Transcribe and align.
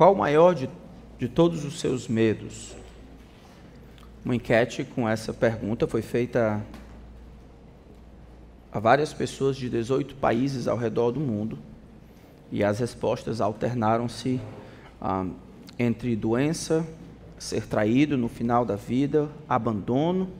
Qual 0.00 0.14
o 0.14 0.16
maior 0.16 0.54
de, 0.54 0.66
de 1.18 1.28
todos 1.28 1.62
os 1.62 1.78
seus 1.78 2.08
medos? 2.08 2.74
Uma 4.24 4.34
enquete 4.34 4.82
com 4.82 5.06
essa 5.06 5.30
pergunta 5.30 5.86
foi 5.86 6.00
feita 6.00 6.64
a 8.72 8.80
várias 8.80 9.12
pessoas 9.12 9.58
de 9.58 9.68
18 9.68 10.14
países 10.14 10.66
ao 10.66 10.78
redor 10.78 11.10
do 11.10 11.20
mundo 11.20 11.58
e 12.50 12.64
as 12.64 12.78
respostas 12.78 13.42
alternaram-se 13.42 14.40
ah, 14.98 15.26
entre 15.78 16.16
doença, 16.16 16.82
ser 17.38 17.66
traído 17.66 18.16
no 18.16 18.26
final 18.30 18.64
da 18.64 18.76
vida, 18.76 19.28
abandono, 19.46 20.30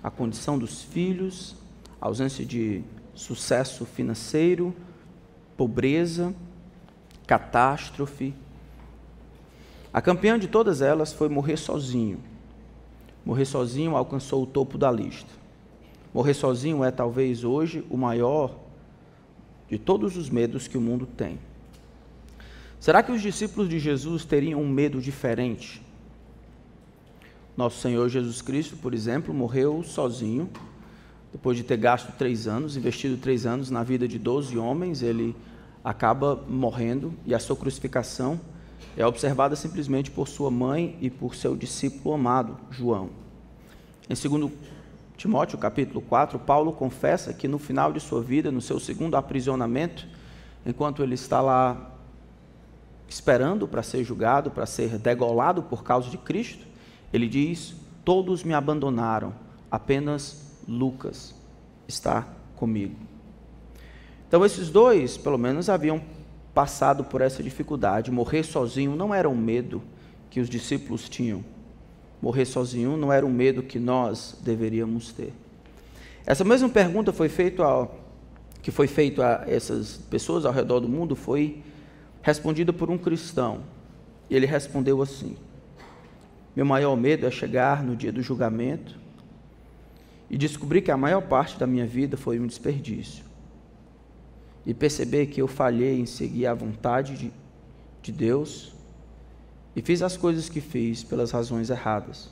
a 0.00 0.12
condição 0.12 0.56
dos 0.56 0.80
filhos, 0.80 1.56
ausência 2.00 2.46
de 2.46 2.84
sucesso 3.16 3.84
financeiro, 3.84 4.72
pobreza, 5.56 6.32
catástrofe. 7.26 8.32
A 9.92 10.00
campeã 10.00 10.38
de 10.38 10.48
todas 10.48 10.80
elas 10.80 11.12
foi 11.12 11.28
morrer 11.28 11.58
sozinho. 11.58 12.18
Morrer 13.24 13.44
sozinho 13.44 13.94
alcançou 13.94 14.42
o 14.42 14.46
topo 14.46 14.78
da 14.78 14.90
lista. 14.90 15.30
Morrer 16.14 16.34
sozinho 16.34 16.82
é 16.82 16.90
talvez 16.90 17.44
hoje 17.44 17.84
o 17.90 17.96
maior 17.96 18.54
de 19.68 19.78
todos 19.78 20.16
os 20.16 20.30
medos 20.30 20.66
que 20.66 20.78
o 20.78 20.80
mundo 20.80 21.06
tem. 21.06 21.38
Será 22.80 23.02
que 23.02 23.12
os 23.12 23.20
discípulos 23.20 23.68
de 23.68 23.78
Jesus 23.78 24.24
teriam 24.24 24.60
um 24.60 24.68
medo 24.68 25.00
diferente? 25.00 25.82
Nosso 27.56 27.80
Senhor 27.80 28.08
Jesus 28.08 28.40
Cristo, 28.40 28.76
por 28.76 28.94
exemplo, 28.94 29.32
morreu 29.32 29.82
sozinho, 29.82 30.48
depois 31.30 31.56
de 31.56 31.62
ter 31.62 31.76
gasto 31.76 32.12
três 32.16 32.48
anos, 32.48 32.76
investido 32.76 33.16
três 33.18 33.46
anos 33.46 33.70
na 33.70 33.82
vida 33.82 34.08
de 34.08 34.18
doze 34.18 34.58
homens, 34.58 35.02
ele 35.02 35.36
acaba 35.84 36.36
morrendo 36.48 37.14
e 37.26 37.34
a 37.34 37.38
sua 37.38 37.56
crucificação 37.56 38.40
é 38.96 39.06
observada 39.06 39.56
simplesmente 39.56 40.10
por 40.10 40.28
sua 40.28 40.50
mãe 40.50 40.96
e 41.00 41.08
por 41.08 41.34
seu 41.34 41.56
discípulo 41.56 42.14
amado, 42.14 42.56
João. 42.70 43.10
Em 44.08 44.14
2 44.14 44.52
Timóteo 45.16 45.56
capítulo 45.56 46.00
4, 46.00 46.38
Paulo 46.38 46.72
confessa 46.72 47.32
que 47.32 47.46
no 47.46 47.58
final 47.58 47.92
de 47.92 48.00
sua 48.00 48.20
vida, 48.20 48.50
no 48.50 48.60
seu 48.60 48.80
segundo 48.80 49.14
aprisionamento, 49.14 50.06
enquanto 50.66 51.02
ele 51.02 51.14
está 51.14 51.40
lá 51.40 51.92
esperando 53.08 53.68
para 53.68 53.82
ser 53.82 54.02
julgado, 54.02 54.50
para 54.50 54.66
ser 54.66 54.98
degolado 54.98 55.62
por 55.62 55.84
causa 55.84 56.10
de 56.10 56.18
Cristo, 56.18 56.66
ele 57.12 57.28
diz: 57.28 57.74
Todos 58.04 58.42
me 58.42 58.52
abandonaram, 58.52 59.32
apenas 59.70 60.58
Lucas 60.66 61.34
está 61.86 62.26
comigo. 62.56 62.96
Então, 64.26 64.44
esses 64.44 64.70
dois, 64.70 65.16
pelo 65.16 65.38
menos, 65.38 65.68
haviam 65.68 66.02
passado 66.54 67.04
por 67.04 67.20
essa 67.20 67.42
dificuldade. 67.42 68.10
Morrer 68.10 68.42
sozinho 68.42 68.94
não 68.94 69.14
era 69.14 69.28
um 69.28 69.36
medo 69.36 69.82
que 70.30 70.40
os 70.40 70.48
discípulos 70.48 71.08
tinham. 71.08 71.44
Morrer 72.20 72.44
sozinho 72.44 72.96
não 72.96 73.12
era 73.12 73.26
um 73.26 73.32
medo 73.32 73.62
que 73.62 73.78
nós 73.78 74.38
deveríamos 74.42 75.12
ter. 75.12 75.32
Essa 76.24 76.44
mesma 76.44 76.68
pergunta 76.68 77.12
foi 77.12 77.28
feita 77.28 77.64
ao, 77.64 77.98
que 78.62 78.70
foi 78.70 78.86
feita 78.86 79.42
a 79.42 79.50
essas 79.50 79.96
pessoas 79.96 80.44
ao 80.44 80.52
redor 80.52 80.80
do 80.80 80.88
mundo 80.88 81.16
foi 81.16 81.62
respondida 82.22 82.72
por 82.72 82.90
um 82.90 82.98
cristão. 82.98 83.60
E 84.30 84.36
ele 84.36 84.46
respondeu 84.46 85.02
assim: 85.02 85.36
Meu 86.54 86.64
maior 86.64 86.96
medo 86.96 87.26
é 87.26 87.30
chegar 87.30 87.82
no 87.82 87.96
dia 87.96 88.12
do 88.12 88.22
julgamento 88.22 88.96
e 90.30 90.38
descobrir 90.38 90.80
que 90.82 90.92
a 90.92 90.96
maior 90.96 91.22
parte 91.22 91.58
da 91.58 91.66
minha 91.66 91.86
vida 91.86 92.16
foi 92.16 92.38
um 92.38 92.46
desperdício 92.46 93.31
e 94.64 94.72
perceber 94.72 95.26
que 95.26 95.42
eu 95.42 95.48
falhei 95.48 96.00
em 96.00 96.06
seguir 96.06 96.46
a 96.46 96.54
vontade 96.54 97.16
de, 97.16 97.32
de 98.00 98.12
Deus 98.12 98.72
e 99.74 99.82
fiz 99.82 100.02
as 100.02 100.16
coisas 100.16 100.48
que 100.48 100.60
fiz 100.60 101.02
pelas 101.02 101.30
razões 101.30 101.70
erradas. 101.70 102.30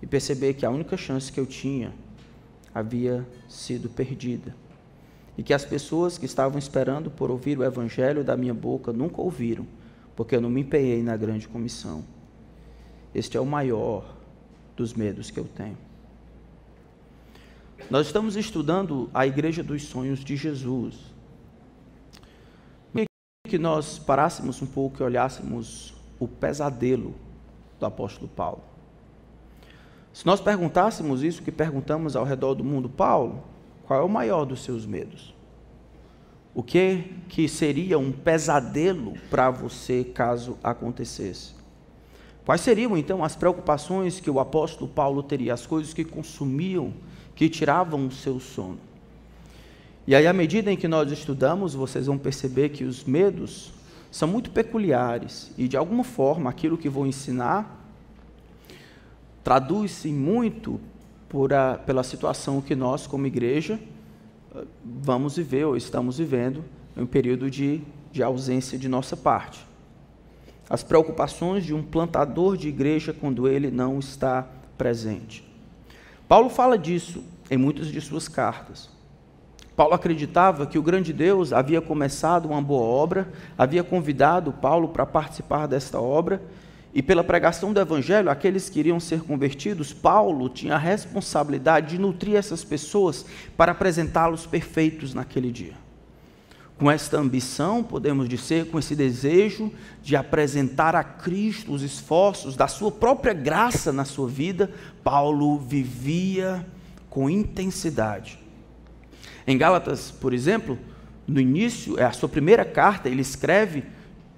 E 0.00 0.06
perceber 0.06 0.54
que 0.54 0.64
a 0.64 0.70
única 0.70 0.96
chance 0.96 1.32
que 1.32 1.40
eu 1.40 1.46
tinha 1.46 1.92
havia 2.74 3.26
sido 3.48 3.88
perdida. 3.88 4.54
E 5.36 5.42
que 5.42 5.52
as 5.52 5.64
pessoas 5.64 6.16
que 6.16 6.24
estavam 6.24 6.58
esperando 6.58 7.10
por 7.10 7.30
ouvir 7.30 7.58
o 7.58 7.64
evangelho 7.64 8.24
da 8.24 8.36
minha 8.36 8.54
boca 8.54 8.92
nunca 8.92 9.20
ouviram, 9.20 9.66
porque 10.14 10.36
eu 10.36 10.40
não 10.40 10.48
me 10.48 10.62
empenhei 10.62 11.02
na 11.02 11.16
grande 11.16 11.48
comissão. 11.48 12.04
Este 13.14 13.36
é 13.36 13.40
o 13.40 13.46
maior 13.46 14.16
dos 14.76 14.94
medos 14.94 15.30
que 15.30 15.40
eu 15.40 15.44
tenho. 15.44 15.85
Nós 17.88 18.08
estamos 18.08 18.34
estudando 18.34 19.08
a 19.14 19.28
Igreja 19.28 19.62
dos 19.62 19.84
Sonhos 19.84 20.24
de 20.24 20.36
Jesus. 20.36 21.14
Que 23.48 23.58
nós 23.58 23.96
parássemos 23.96 24.60
um 24.60 24.66
pouco 24.66 25.00
e 25.00 25.04
olhássemos 25.04 25.94
o 26.18 26.26
pesadelo 26.26 27.14
do 27.78 27.86
apóstolo 27.86 28.26
Paulo. 28.26 28.64
Se 30.12 30.26
nós 30.26 30.40
perguntássemos 30.40 31.22
isso 31.22 31.42
que 31.42 31.52
perguntamos 31.52 32.16
ao 32.16 32.24
redor 32.24 32.54
do 32.54 32.64
mundo, 32.64 32.88
Paulo, 32.88 33.44
qual 33.84 34.00
é 34.00 34.02
o 34.02 34.08
maior 34.08 34.44
dos 34.44 34.64
seus 34.64 34.84
medos? 34.84 35.32
O 36.52 36.64
que 36.64 37.14
que 37.28 37.48
seria 37.48 38.00
um 38.00 38.10
pesadelo 38.10 39.14
para 39.30 39.48
você 39.48 40.02
caso 40.02 40.58
acontecesse? 40.60 41.54
Quais 42.44 42.62
seriam 42.62 42.96
então 42.96 43.22
as 43.22 43.36
preocupações 43.36 44.18
que 44.18 44.30
o 44.30 44.40
apóstolo 44.40 44.90
Paulo 44.90 45.22
teria, 45.22 45.54
as 45.54 45.66
coisas 45.66 45.94
que 45.94 46.04
consumiam 46.04 46.92
que 47.36 47.48
tiravam 47.48 48.06
o 48.06 48.10
seu 48.10 48.40
sono. 48.40 48.78
E 50.06 50.14
aí, 50.14 50.26
à 50.26 50.32
medida 50.32 50.72
em 50.72 50.76
que 50.76 50.88
nós 50.88 51.12
estudamos, 51.12 51.74
vocês 51.74 52.06
vão 52.06 52.16
perceber 52.16 52.70
que 52.70 52.82
os 52.82 53.04
medos 53.04 53.72
são 54.10 54.26
muito 54.26 54.50
peculiares 54.50 55.52
e, 55.58 55.68
de 55.68 55.76
alguma 55.76 56.02
forma, 56.02 56.48
aquilo 56.48 56.78
que 56.78 56.88
vou 56.88 57.06
ensinar 57.06 57.84
traduz-se 59.44 60.08
muito 60.08 60.80
a, 61.54 61.78
pela 61.78 62.02
situação 62.02 62.60
que 62.60 62.74
nós, 62.74 63.06
como 63.06 63.26
igreja, 63.26 63.78
vamos 64.84 65.36
viver 65.36 65.64
ou 65.64 65.76
estamos 65.76 66.18
vivendo 66.18 66.64
em 66.96 67.02
um 67.02 67.06
período 67.06 67.50
de, 67.50 67.80
de 68.10 68.22
ausência 68.22 68.78
de 68.78 68.88
nossa 68.88 69.16
parte. 69.16 69.64
As 70.68 70.82
preocupações 70.82 71.64
de 71.64 71.74
um 71.74 71.82
plantador 71.82 72.56
de 72.56 72.68
igreja 72.68 73.12
quando 73.12 73.46
ele 73.46 73.70
não 73.70 73.98
está 73.98 74.48
presente. 74.76 75.45
Paulo 76.28 76.50
fala 76.50 76.76
disso 76.76 77.22
em 77.48 77.56
muitas 77.56 77.86
de 77.86 78.00
suas 78.00 78.26
cartas. 78.26 78.90
Paulo 79.76 79.94
acreditava 79.94 80.66
que 80.66 80.78
o 80.78 80.82
grande 80.82 81.12
Deus 81.12 81.52
havia 81.52 81.80
começado 81.80 82.46
uma 82.46 82.60
boa 82.60 82.82
obra, 82.82 83.28
havia 83.56 83.84
convidado 83.84 84.52
Paulo 84.52 84.88
para 84.88 85.06
participar 85.06 85.68
desta 85.68 86.00
obra, 86.00 86.42
e 86.92 87.02
pela 87.02 87.22
pregação 87.22 87.72
do 87.72 87.80
Evangelho, 87.80 88.30
aqueles 88.30 88.70
que 88.70 88.80
iriam 88.80 88.98
ser 88.98 89.20
convertidos, 89.20 89.92
Paulo 89.92 90.48
tinha 90.48 90.74
a 90.74 90.78
responsabilidade 90.78 91.90
de 91.90 91.98
nutrir 91.98 92.36
essas 92.36 92.64
pessoas 92.64 93.26
para 93.56 93.72
apresentá-los 93.72 94.46
perfeitos 94.46 95.12
naquele 95.12 95.52
dia 95.52 95.85
com 96.78 96.90
esta 96.90 97.18
ambição, 97.18 97.82
podemos 97.82 98.28
dizer, 98.28 98.70
com 98.70 98.78
esse 98.78 98.94
desejo 98.94 99.72
de 100.02 100.14
apresentar 100.14 100.94
a 100.94 101.02
Cristo 101.02 101.72
os 101.72 101.82
esforços 101.82 102.54
da 102.54 102.68
sua 102.68 102.92
própria 102.92 103.32
graça 103.32 103.92
na 103.92 104.04
sua 104.04 104.28
vida, 104.28 104.70
Paulo 105.02 105.58
vivia 105.58 106.66
com 107.08 107.30
intensidade. 107.30 108.38
Em 109.46 109.56
Gálatas, 109.56 110.10
por 110.10 110.34
exemplo, 110.34 110.78
no 111.26 111.40
início, 111.40 111.98
é 111.98 112.04
a 112.04 112.12
sua 112.12 112.28
primeira 112.28 112.64
carta, 112.64 113.08
ele 113.08 113.22
escreve 113.22 113.84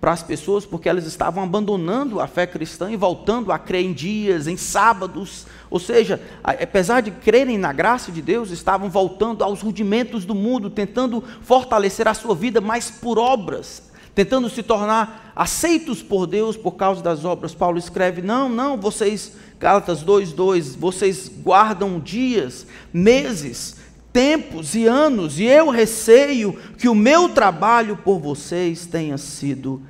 para 0.00 0.12
as 0.12 0.22
pessoas 0.22 0.64
porque 0.64 0.88
elas 0.88 1.04
estavam 1.06 1.42
abandonando 1.42 2.20
a 2.20 2.26
fé 2.26 2.46
cristã 2.46 2.90
e 2.90 2.96
voltando 2.96 3.50
a 3.50 3.58
crer 3.58 3.84
em 3.84 3.92
dias, 3.92 4.46
em 4.46 4.56
sábados, 4.56 5.46
ou 5.68 5.80
seja, 5.80 6.20
apesar 6.42 7.00
de 7.00 7.10
crerem 7.10 7.58
na 7.58 7.72
graça 7.72 8.12
de 8.12 8.22
Deus, 8.22 8.50
estavam 8.50 8.88
voltando 8.88 9.42
aos 9.42 9.60
rudimentos 9.60 10.24
do 10.24 10.34
mundo, 10.34 10.70
tentando 10.70 11.22
fortalecer 11.42 12.06
a 12.06 12.14
sua 12.14 12.34
vida 12.34 12.60
mais 12.60 12.90
por 12.90 13.18
obras, 13.18 13.82
tentando 14.14 14.48
se 14.48 14.62
tornar 14.62 15.32
aceitos 15.34 16.02
por 16.02 16.26
Deus 16.26 16.56
por 16.56 16.72
causa 16.72 17.02
das 17.02 17.24
obras. 17.24 17.54
Paulo 17.54 17.78
escreve: 17.78 18.22
"Não, 18.22 18.48
não, 18.48 18.76
vocês 18.76 19.32
Gálatas 19.58 20.02
2:2, 20.02 20.76
vocês 20.76 21.28
guardam 21.28 21.98
dias, 21.98 22.66
meses, 22.92 23.76
tempos 24.12 24.74
e 24.74 24.86
anos, 24.86 25.38
e 25.38 25.44
eu 25.44 25.70
receio 25.70 26.58
que 26.76 26.88
o 26.88 26.94
meu 26.94 27.28
trabalho 27.28 27.96
por 27.96 28.18
vocês 28.18 28.86
tenha 28.86 29.18
sido 29.18 29.82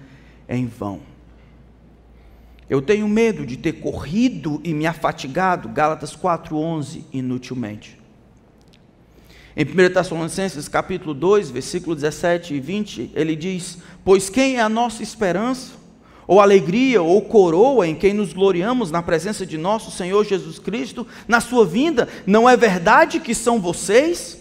em 0.49 0.67
vão. 0.67 1.01
Eu 2.69 2.83
tenho 2.83 3.09
medo 3.09 3.47
de 3.47 3.57
ter 3.57 3.75
corrido 3.75 4.61
e 4.63 4.75
me 4.75 4.87
afatigado, 4.87 5.69
Gálatas 5.69 6.15
4:11, 6.15 7.05
inutilmente. 7.13 7.99
Em 9.57 9.65
1 9.65 9.93
Tessalonicenses 9.93 10.69
capítulo 10.69 11.15
2, 11.15 11.51
versículo 11.51 11.95
17 11.95 12.55
e 12.55 12.61
20, 12.61 13.11
ele 13.15 13.35
diz: 13.35 13.79
"Pois 14.05 14.29
quem 14.29 14.57
é 14.57 14.61
a 14.61 14.69
nossa 14.69 15.03
esperança? 15.03 15.78
Ou 16.29 16.43
alegria, 16.43 17.03
ou 17.03 17.23
coroa 17.23 17.89
em 17.89 17.95
quem 17.95 18.13
nos 18.13 18.35
gloriamos 18.35 18.91
na 18.91 19.03
presença 19.03 19.47
de 19.47 19.57
nosso 19.57 19.91
Senhor 19.91 20.27
Jesus 20.27 20.59
Cristo, 20.59 21.07
na 21.27 21.41
sua 21.41 21.65
vinda, 21.65 22.07
não 22.27 22.47
é 22.47 22.55
verdade 22.55 23.19
que 23.19 23.35
são 23.35 23.59
vocês? 23.59 24.39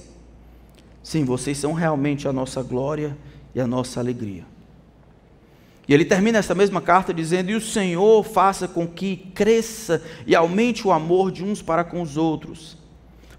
Sim, 1.01 1.24
vocês 1.24 1.57
são 1.57 1.72
realmente 1.72 2.28
a 2.28 2.34
nossa 2.34 2.62
glória 2.62 3.18
e 3.56 3.62
a 3.62 3.66
nossa 3.66 4.01
alegria. 4.01 4.44
E 5.88 5.94
ele 5.94 6.04
termina 6.04 6.39
essa 6.39 6.54
mesma 6.54 6.81
carta 6.81 7.13
dizendo: 7.13 7.51
E 7.51 7.56
o 7.56 7.62
Senhor 7.62 8.22
faça 8.22 8.68
com 8.68 8.86
que 8.86 9.16
cresça 9.16 10.04
e 10.25 10.36
aumente 10.36 10.86
o 10.86 10.92
amor 10.92 11.31
de 11.31 11.42
uns 11.42 11.62
para 11.62 11.86
com 11.86 12.01
os 12.01 12.18
outros, 12.18 12.78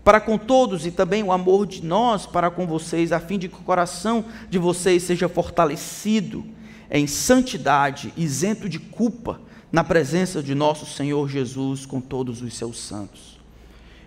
para 0.03 0.19
com 0.19 0.39
todos 0.39 0.87
e 0.87 0.91
também 0.91 1.23
o 1.23 1.31
amor 1.31 1.67
de 1.67 1.85
nós 1.85 2.25
para 2.25 2.50
com 2.50 2.67
vocês, 2.67 3.12
a 3.12 3.21
fim 3.21 3.39
de 3.39 3.47
que 3.47 3.56
o 3.56 3.65
coração 3.65 4.25
de 4.49 4.59
vocês 4.59 5.03
seja 5.03 5.29
fortalecido 5.29 6.56
em 6.90 7.06
santidade, 7.06 8.12
isento 8.17 8.69
de 8.69 8.79
culpa, 8.79 9.40
na 9.70 9.85
presença 9.85 10.43
de 10.43 10.55
nosso 10.55 10.87
Senhor 10.87 11.29
Jesus 11.29 11.85
com 11.85 12.00
todos 12.00 12.40
os 12.40 12.55
seus 12.55 12.79
santos. 12.79 13.38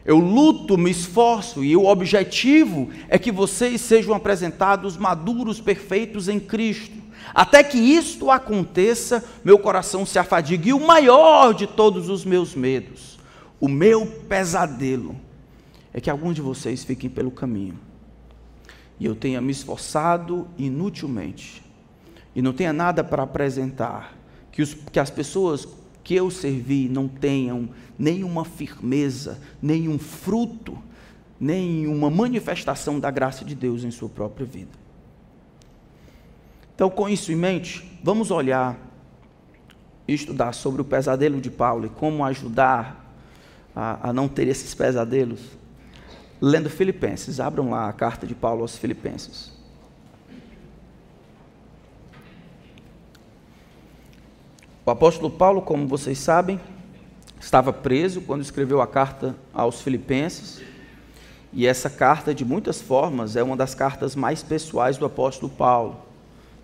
Eu 0.03 0.17
luto, 0.17 0.77
me 0.77 0.89
esforço 0.89 1.63
e 1.63 1.77
o 1.77 1.85
objetivo 1.85 2.89
é 3.07 3.19
que 3.19 3.31
vocês 3.31 3.79
sejam 3.81 4.15
apresentados 4.15 4.97
maduros, 4.97 5.61
perfeitos 5.61 6.27
em 6.27 6.39
Cristo 6.39 7.01
até 7.33 7.63
que 7.63 7.77
isto 7.77 8.29
aconteça, 8.29 9.23
meu 9.43 9.57
coração 9.59 10.05
se 10.05 10.19
afadigue. 10.19 10.69
E 10.69 10.73
o 10.73 10.79
maior 10.79 11.53
de 11.53 11.67
todos 11.67 12.09
os 12.09 12.25
meus 12.25 12.55
medos, 12.55 13.19
o 13.59 13.67
meu 13.67 14.05
pesadelo, 14.05 15.15
é 15.93 16.01
que 16.01 16.09
alguns 16.09 16.35
de 16.35 16.41
vocês 16.41 16.83
fiquem 16.83 17.09
pelo 17.09 17.31
caminho. 17.31 17.77
E 18.99 19.05
eu 19.05 19.15
tenha 19.15 19.41
me 19.41 19.51
esforçado 19.51 20.47
inutilmente. 20.57 21.60
E 22.35 22.41
não 22.41 22.53
tenha 22.53 22.71
nada 22.71 23.03
para 23.03 23.23
apresentar. 23.23 24.15
Que, 24.51 24.61
os, 24.61 24.73
que 24.73 24.99
as 24.99 25.09
pessoas 25.09 25.67
que 26.03 26.15
eu 26.15 26.29
servi 26.29 26.89
não 26.89 27.07
tenham 27.07 27.69
nenhuma 27.97 28.43
firmeza, 28.43 29.39
nenhum 29.61 29.99
fruto, 29.99 30.77
nenhuma 31.39 32.09
manifestação 32.09 32.99
da 32.99 33.11
graça 33.11 33.45
de 33.45 33.55
Deus 33.55 33.83
em 33.83 33.91
sua 33.91 34.09
própria 34.09 34.45
vida. 34.45 34.81
Então, 36.73 36.89
com 36.89 37.07
isso 37.07 37.31
em 37.31 37.35
mente, 37.35 37.99
vamos 38.03 38.31
olhar 38.31 38.77
e 40.07 40.13
estudar 40.13 40.53
sobre 40.53 40.81
o 40.81 40.85
pesadelo 40.85 41.39
de 41.39 41.51
Paulo 41.51 41.85
e 41.85 41.89
como 41.89 42.25
ajudar 42.25 43.15
a, 43.75 44.09
a 44.09 44.13
não 44.13 44.27
ter 44.27 44.47
esses 44.47 44.73
pesadelos. 44.73 45.41
Lendo 46.39 46.69
Filipenses, 46.69 47.39
abram 47.39 47.69
lá 47.69 47.87
a 47.87 47.93
carta 47.93 48.25
de 48.25 48.33
Paulo 48.33 48.63
aos 48.63 48.77
Filipenses. 48.77 49.51
O 54.91 54.93
apóstolo 54.93 55.29
Paulo, 55.29 55.61
como 55.61 55.87
vocês 55.87 56.19
sabem, 56.19 56.59
estava 57.39 57.71
preso 57.71 58.19
quando 58.19 58.41
escreveu 58.41 58.81
a 58.81 58.87
carta 58.87 59.37
aos 59.53 59.81
Filipenses. 59.81 60.61
E 61.53 61.65
essa 61.65 61.89
carta, 61.89 62.35
de 62.35 62.43
muitas 62.43 62.81
formas, 62.81 63.37
é 63.37 63.41
uma 63.41 63.55
das 63.55 63.73
cartas 63.73 64.17
mais 64.17 64.43
pessoais 64.43 64.97
do 64.97 65.05
apóstolo 65.05 65.49
Paulo. 65.49 65.95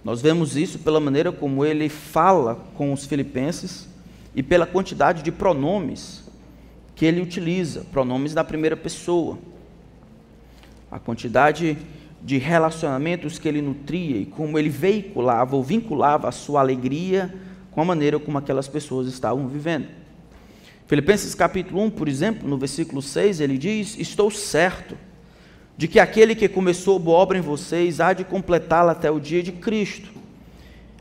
Nós 0.04 0.22
vemos 0.22 0.58
isso 0.58 0.80
pela 0.80 1.00
maneira 1.00 1.32
como 1.32 1.64
ele 1.64 1.88
fala 1.88 2.56
com 2.76 2.92
os 2.92 3.06
filipenses 3.06 3.88
e 4.36 4.44
pela 4.44 4.68
quantidade 4.68 5.24
de 5.24 5.32
pronomes 5.32 6.26
que 6.98 7.06
ele 7.06 7.22
utiliza, 7.22 7.86
pronomes 7.94 8.34
da 8.34 8.44
primeira 8.44 8.76
pessoa. 8.76 9.38
A 10.92 11.00
quantidade 11.00 11.78
de 12.22 12.38
relacionamentos 12.38 13.40
que 13.40 13.48
ele 13.48 13.62
nutria 13.62 14.18
e 14.18 14.26
como 14.26 14.60
ele 14.60 14.68
veiculava 14.68 15.56
ou 15.56 15.64
vinculava 15.64 16.28
a 16.28 16.32
sua 16.34 16.60
alegria 16.60 17.47
com 17.78 17.82
a 17.82 17.86
maneira 17.86 18.18
como 18.18 18.40
aquelas 18.40 18.68
pessoas 18.68 19.08
estavam 19.08 19.48
vivendo. 19.48 19.86
Filipenses 20.88 21.36
capítulo 21.36 21.84
1, 21.84 21.92
por 21.92 22.08
exemplo, 22.08 22.50
no 22.50 22.58
versículo 22.58 23.04
6, 23.04 23.40
ele 23.40 23.56
diz: 23.56 23.96
Estou 24.00 24.32
certo 24.32 24.98
de 25.78 25.88
que 25.88 26.00
aquele 26.00 26.34
que 26.34 26.50
começou 26.50 26.98
boa 26.98 27.20
obra 27.20 27.38
em 27.38 27.42
vocês 27.42 28.00
há 28.00 28.14
de 28.14 28.24
completá-la 28.24 28.94
até 28.94 29.12
o 29.12 29.20
dia 29.20 29.44
de 29.44 29.52
Cristo. 29.52 30.10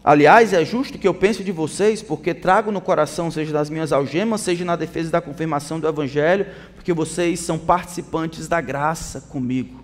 Aliás, 0.04 0.52
é 0.52 0.66
justo 0.66 0.98
que 0.98 1.08
eu 1.08 1.14
pense 1.14 1.42
de 1.42 1.50
vocês, 1.50 2.02
porque 2.02 2.34
trago 2.34 2.70
no 2.70 2.82
coração, 2.82 3.30
seja 3.30 3.54
das 3.54 3.70
minhas 3.70 3.90
algemas, 3.90 4.42
seja 4.42 4.62
na 4.62 4.76
defesa 4.76 5.10
da 5.10 5.22
confirmação 5.22 5.80
do 5.80 5.88
Evangelho, 5.88 6.46
porque 6.74 6.92
vocês 6.92 7.40
são 7.40 7.58
participantes 7.58 8.48
da 8.48 8.60
graça 8.60 9.22
comigo. 9.22 9.82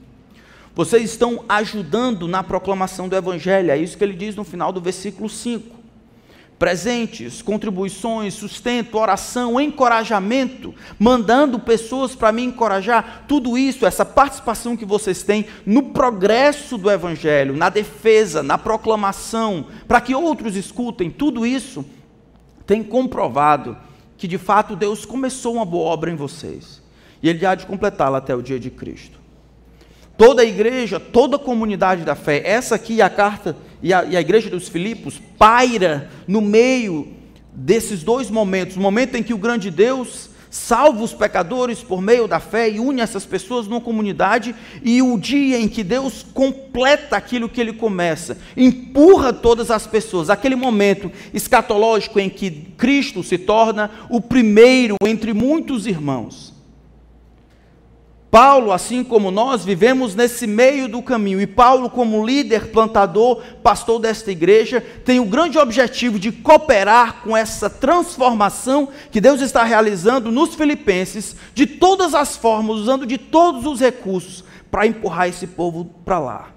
Vocês 0.75 1.05
estão 1.05 1.43
ajudando 1.49 2.29
na 2.29 2.43
proclamação 2.43 3.09
do 3.09 3.17
Evangelho, 3.17 3.71
é 3.71 3.79
isso 3.79 3.97
que 3.97 4.05
ele 4.05 4.13
diz 4.13 4.37
no 4.37 4.45
final 4.45 4.71
do 4.71 4.81
versículo 4.83 5.31
5 5.31 5.81
presentes, 6.63 7.43
contribuições, 7.43 8.35
sustento, 8.35 8.97
oração, 8.97 9.61
encorajamento, 9.61 10.73
mandando 10.97 11.59
pessoas 11.59 12.15
para 12.15 12.31
me 12.31 12.45
encorajar, 12.45 13.25
tudo 13.27 13.59
isso, 13.59 13.85
essa 13.85 14.05
participação 14.05 14.77
que 14.77 14.85
vocês 14.85 15.25
têm 15.25 15.47
no 15.67 15.91
progresso 15.91 16.79
do 16.79 16.89
Evangelho, 16.89 17.57
na 17.57 17.69
defesa, 17.69 18.45
na 18.45 18.57
proclamação, 18.57 19.67
para 19.89 20.01
que 20.01 20.15
outros 20.15 20.55
escutem, 20.55 21.11
tudo 21.11 21.45
isso 21.45 21.85
tem 22.65 22.81
comprovado 22.81 23.77
que 24.17 24.29
de 24.29 24.39
fato 24.39 24.77
Deus 24.77 25.05
começou 25.05 25.55
uma 25.55 25.65
boa 25.65 25.91
obra 25.91 26.13
em 26.13 26.15
vocês 26.15 26.81
e 27.21 27.29
Ele 27.29 27.45
há 27.45 27.57
de 27.57 27.67
completá-la 27.67 28.19
até 28.19 28.37
o 28.37 28.41
dia 28.41 28.61
de 28.61 28.71
Cristo. 28.71 29.19
Toda 30.17 30.43
a 30.43 30.45
igreja, 30.45 31.01
toda 31.01 31.35
a 31.35 31.41
comunidade 31.41 32.05
da 32.05 32.15
fé, 32.15 32.41
essa 32.45 32.77
aqui 32.77 33.01
é 33.01 33.05
a 33.05 33.11
carta 33.11 33.57
e 33.83 33.93
a, 33.93 34.05
e 34.05 34.17
a 34.17 34.21
igreja 34.21 34.49
dos 34.49 34.69
Filipos 34.69 35.21
paira 35.37 36.11
no 36.27 36.41
meio 36.41 37.09
desses 37.53 38.03
dois 38.03 38.31
momentos: 38.31 38.77
o 38.77 38.81
momento 38.81 39.17
em 39.17 39.23
que 39.23 39.35
o 39.35 39.39
grande 39.39 39.71
Deus 39.71 40.31
salva 40.53 41.03
os 41.03 41.15
pecadores 41.15 41.83
por 41.83 42.03
meio 42.03 42.29
da 42.29 42.39
fé 42.39 42.69
e 42.69 42.79
une 42.79 43.01
essas 43.01 43.25
pessoas 43.25 43.67
numa 43.67 43.81
comunidade, 43.81 44.55
e 44.83 45.01
o 45.01 45.19
dia 45.19 45.59
em 45.59 45.67
que 45.67 45.83
Deus 45.83 46.25
completa 46.35 47.17
aquilo 47.17 47.49
que 47.49 47.59
ele 47.59 47.73
começa, 47.73 48.37
empurra 48.55 49.33
todas 49.33 49.71
as 49.71 49.87
pessoas, 49.87 50.29
aquele 50.29 50.55
momento 50.55 51.11
escatológico 51.33 52.21
em 52.21 52.29
que 52.29 52.51
Cristo 52.77 53.23
se 53.23 53.39
torna 53.39 53.91
o 54.11 54.21
primeiro 54.21 54.97
entre 55.03 55.33
muitos 55.33 55.87
irmãos. 55.87 56.52
Paulo, 58.33 58.73
assim 58.73 59.05
como 59.05 59.31
nós, 59.31 59.63
vivemos 59.63 60.15
nesse 60.15 60.47
meio 60.47 60.89
do 60.89 61.03
caminho. 61.03 61.39
E 61.39 61.47
Paulo, 61.47 61.91
como 61.91 62.25
líder, 62.25 62.69
plantador, 62.69 63.43
pastor 63.63 64.01
desta 64.01 64.33
igreja, 64.33 64.81
tem 64.81 65.21
o 65.21 65.27
grande 65.27 65.59
objetivo 65.59 66.19
de 66.19 66.33
cooperar 66.33 67.21
com 67.23 67.37
essa 67.37 67.69
transformação 67.69 68.89
que 69.11 69.21
Deus 69.21 69.43
está 69.43 69.65
realizando 69.65 70.33
nos 70.33 70.55
Filipenses, 70.55 71.37
de 71.55 71.67
todas 71.67 72.15
as 72.15 72.35
formas, 72.35 72.79
usando 72.79 73.05
de 73.05 73.19
todos 73.19 73.67
os 73.67 73.81
recursos, 73.81 74.43
para 74.71 74.87
empurrar 74.87 75.29
esse 75.29 75.47
povo 75.47 75.85
para 76.03 76.19
lá. 76.19 76.49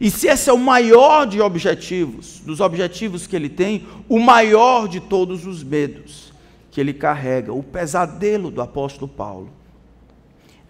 E 0.00 0.10
se 0.10 0.26
esse 0.26 0.50
é 0.50 0.52
o 0.52 0.58
maior 0.58 1.24
de 1.24 1.40
objetivos, 1.40 2.40
dos 2.40 2.58
objetivos 2.58 3.28
que 3.28 3.36
ele 3.36 3.48
tem, 3.48 3.86
o 4.08 4.18
maior 4.18 4.88
de 4.88 4.98
todos 4.98 5.46
os 5.46 5.62
medos 5.62 6.32
que 6.72 6.80
ele 6.80 6.92
carrega, 6.92 7.52
o 7.52 7.62
pesadelo 7.62 8.50
do 8.50 8.60
apóstolo 8.60 9.06
Paulo 9.06 9.61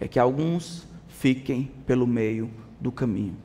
é 0.03 0.07
que 0.07 0.19
alguns 0.19 0.85
fiquem 1.07 1.71
pelo 1.87 2.05
meio 2.05 2.51
do 2.77 2.91
caminho. 2.91 3.37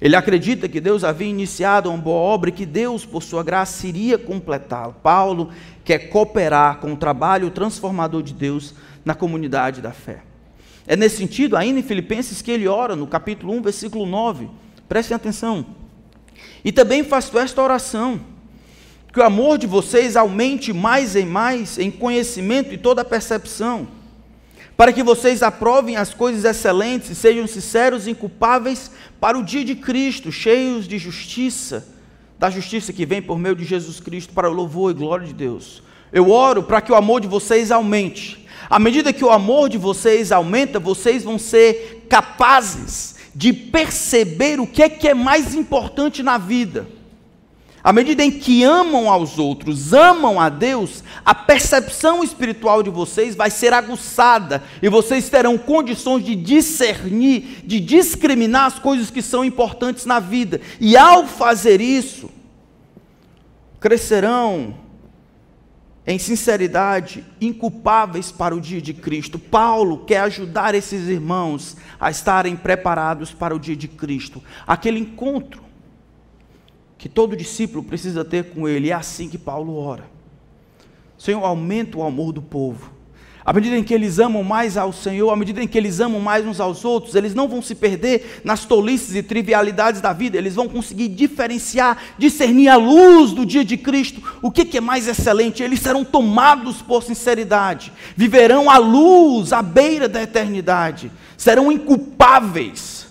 Ele 0.00 0.16
acredita 0.16 0.68
que 0.68 0.80
Deus 0.80 1.04
havia 1.04 1.28
iniciado 1.28 1.88
uma 1.88 1.96
boa 1.96 2.16
obra 2.16 2.50
e 2.50 2.52
que 2.52 2.66
Deus, 2.66 3.06
por 3.06 3.22
sua 3.22 3.44
graça, 3.44 3.86
iria 3.86 4.18
completá-la. 4.18 4.92
Paulo 4.92 5.50
quer 5.84 6.08
cooperar 6.08 6.78
com 6.78 6.94
o 6.94 6.96
trabalho 6.96 7.48
transformador 7.48 8.24
de 8.24 8.34
Deus 8.34 8.74
na 9.04 9.14
comunidade 9.14 9.80
da 9.80 9.92
fé. 9.92 10.24
É 10.84 10.96
nesse 10.96 11.18
sentido, 11.18 11.56
ainda 11.56 11.78
em 11.78 11.84
Filipenses, 11.84 12.42
que 12.42 12.50
ele 12.50 12.66
ora 12.66 12.96
no 12.96 13.06
capítulo 13.06 13.52
1, 13.52 13.62
versículo 13.62 14.04
9. 14.04 14.50
Prestem 14.88 15.14
atenção. 15.14 15.64
E 16.64 16.72
também 16.72 17.04
faço 17.04 17.38
esta 17.38 17.62
oração: 17.62 18.20
que 19.12 19.20
o 19.20 19.22
amor 19.22 19.58
de 19.58 19.68
vocês 19.68 20.16
aumente 20.16 20.72
mais 20.72 21.14
e 21.14 21.24
mais 21.24 21.78
em 21.78 21.88
conhecimento 21.88 22.74
e 22.74 22.76
toda 22.76 23.04
percepção 23.04 24.01
para 24.76 24.92
que 24.92 25.02
vocês 25.02 25.42
aprovem 25.42 25.96
as 25.96 26.14
coisas 26.14 26.44
excelentes 26.44 27.10
e 27.10 27.14
sejam 27.14 27.46
sinceros 27.46 28.06
e 28.06 28.10
inculpáveis 28.10 28.90
para 29.20 29.38
o 29.38 29.44
dia 29.44 29.64
de 29.64 29.74
Cristo, 29.74 30.32
cheios 30.32 30.88
de 30.88 30.98
justiça, 30.98 31.86
da 32.38 32.50
justiça 32.50 32.92
que 32.92 33.06
vem 33.06 33.22
por 33.22 33.38
meio 33.38 33.54
de 33.54 33.64
Jesus 33.64 34.00
Cristo, 34.00 34.32
para 34.32 34.50
o 34.50 34.52
louvor 34.52 34.90
e 34.90 34.94
glória 34.94 35.26
de 35.26 35.32
Deus. 35.32 35.82
Eu 36.12 36.30
oro 36.30 36.62
para 36.62 36.80
que 36.80 36.90
o 36.90 36.96
amor 36.96 37.20
de 37.20 37.28
vocês 37.28 37.70
aumente. 37.70 38.46
À 38.68 38.78
medida 38.78 39.12
que 39.12 39.24
o 39.24 39.30
amor 39.30 39.68
de 39.68 39.78
vocês 39.78 40.32
aumenta, 40.32 40.80
vocês 40.80 41.22
vão 41.22 41.38
ser 41.38 42.06
capazes 42.08 43.16
de 43.34 43.52
perceber 43.52 44.60
o 44.60 44.66
que 44.66 44.82
é 44.82 44.88
que 44.88 45.08
é 45.08 45.14
mais 45.14 45.54
importante 45.54 46.22
na 46.22 46.38
vida 46.38 46.86
à 47.84 47.92
medida 47.92 48.22
em 48.22 48.30
que 48.30 48.62
amam 48.62 49.10
aos 49.10 49.38
outros, 49.38 49.92
amam 49.92 50.40
a 50.40 50.48
Deus, 50.48 51.02
a 51.24 51.34
percepção 51.34 52.22
espiritual 52.22 52.82
de 52.82 52.90
vocês 52.90 53.34
vai 53.34 53.50
ser 53.50 53.72
aguçada 53.72 54.62
e 54.80 54.88
vocês 54.88 55.28
terão 55.28 55.58
condições 55.58 56.24
de 56.24 56.36
discernir, 56.36 57.62
de 57.64 57.80
discriminar 57.80 58.66
as 58.66 58.78
coisas 58.78 59.10
que 59.10 59.20
são 59.20 59.44
importantes 59.44 60.06
na 60.06 60.20
vida. 60.20 60.60
E 60.80 60.96
ao 60.96 61.26
fazer 61.26 61.80
isso, 61.80 62.30
crescerão 63.80 64.76
em 66.06 66.18
sinceridade, 66.18 67.24
inculpáveis 67.40 68.30
para 68.30 68.54
o 68.54 68.60
dia 68.60 68.80
de 68.80 68.92
Cristo. 68.92 69.38
Paulo 69.38 70.04
quer 70.04 70.20
ajudar 70.20 70.74
esses 70.74 71.08
irmãos 71.08 71.76
a 71.98 72.10
estarem 72.10 72.54
preparados 72.56 73.32
para 73.32 73.54
o 73.54 73.58
dia 73.58 73.76
de 73.76 73.88
Cristo, 73.88 74.42
aquele 74.66 75.00
encontro 75.00 75.71
que 77.02 77.08
todo 77.08 77.34
discípulo 77.34 77.82
precisa 77.82 78.24
ter 78.24 78.50
com 78.50 78.68
ele. 78.68 78.90
É 78.90 78.92
assim 78.92 79.28
que 79.28 79.36
Paulo 79.36 79.76
ora. 79.76 80.04
Senhor, 81.18 81.44
aumenta 81.44 81.98
o 81.98 82.04
amor 82.04 82.32
do 82.32 82.40
povo. 82.40 82.92
À 83.44 83.52
medida 83.52 83.76
em 83.76 83.82
que 83.82 83.92
eles 83.92 84.20
amam 84.20 84.44
mais 84.44 84.76
ao 84.76 84.92
Senhor, 84.92 85.28
à 85.28 85.34
medida 85.34 85.60
em 85.60 85.66
que 85.66 85.76
eles 85.76 85.98
amam 85.98 86.20
mais 86.20 86.46
uns 86.46 86.60
aos 86.60 86.84
outros, 86.84 87.16
eles 87.16 87.34
não 87.34 87.48
vão 87.48 87.60
se 87.60 87.74
perder 87.74 88.40
nas 88.44 88.64
tolices 88.64 89.16
e 89.16 89.22
trivialidades 89.24 90.00
da 90.00 90.12
vida, 90.12 90.38
eles 90.38 90.54
vão 90.54 90.68
conseguir 90.68 91.08
diferenciar, 91.08 92.00
discernir 92.16 92.68
a 92.68 92.76
luz 92.76 93.32
do 93.32 93.44
dia 93.44 93.64
de 93.64 93.76
Cristo, 93.76 94.22
o 94.40 94.48
que, 94.48 94.78
é 94.78 94.80
mais 94.80 95.08
excelente. 95.08 95.60
Eles 95.60 95.80
serão 95.80 96.04
tomados 96.04 96.82
por 96.82 97.02
sinceridade, 97.02 97.92
viverão 98.16 98.70
à 98.70 98.78
luz, 98.78 99.52
à 99.52 99.60
beira 99.60 100.08
da 100.08 100.22
eternidade, 100.22 101.10
serão 101.36 101.72
inculpáveis 101.72 103.08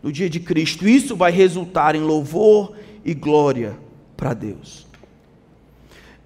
no 0.00 0.12
dia 0.12 0.30
de 0.30 0.38
Cristo. 0.38 0.88
Isso 0.88 1.16
vai 1.16 1.32
resultar 1.32 1.96
em 1.96 2.02
louvor 2.02 2.76
e 3.04 3.14
glória 3.14 3.78
para 4.16 4.34
Deus. 4.34 4.86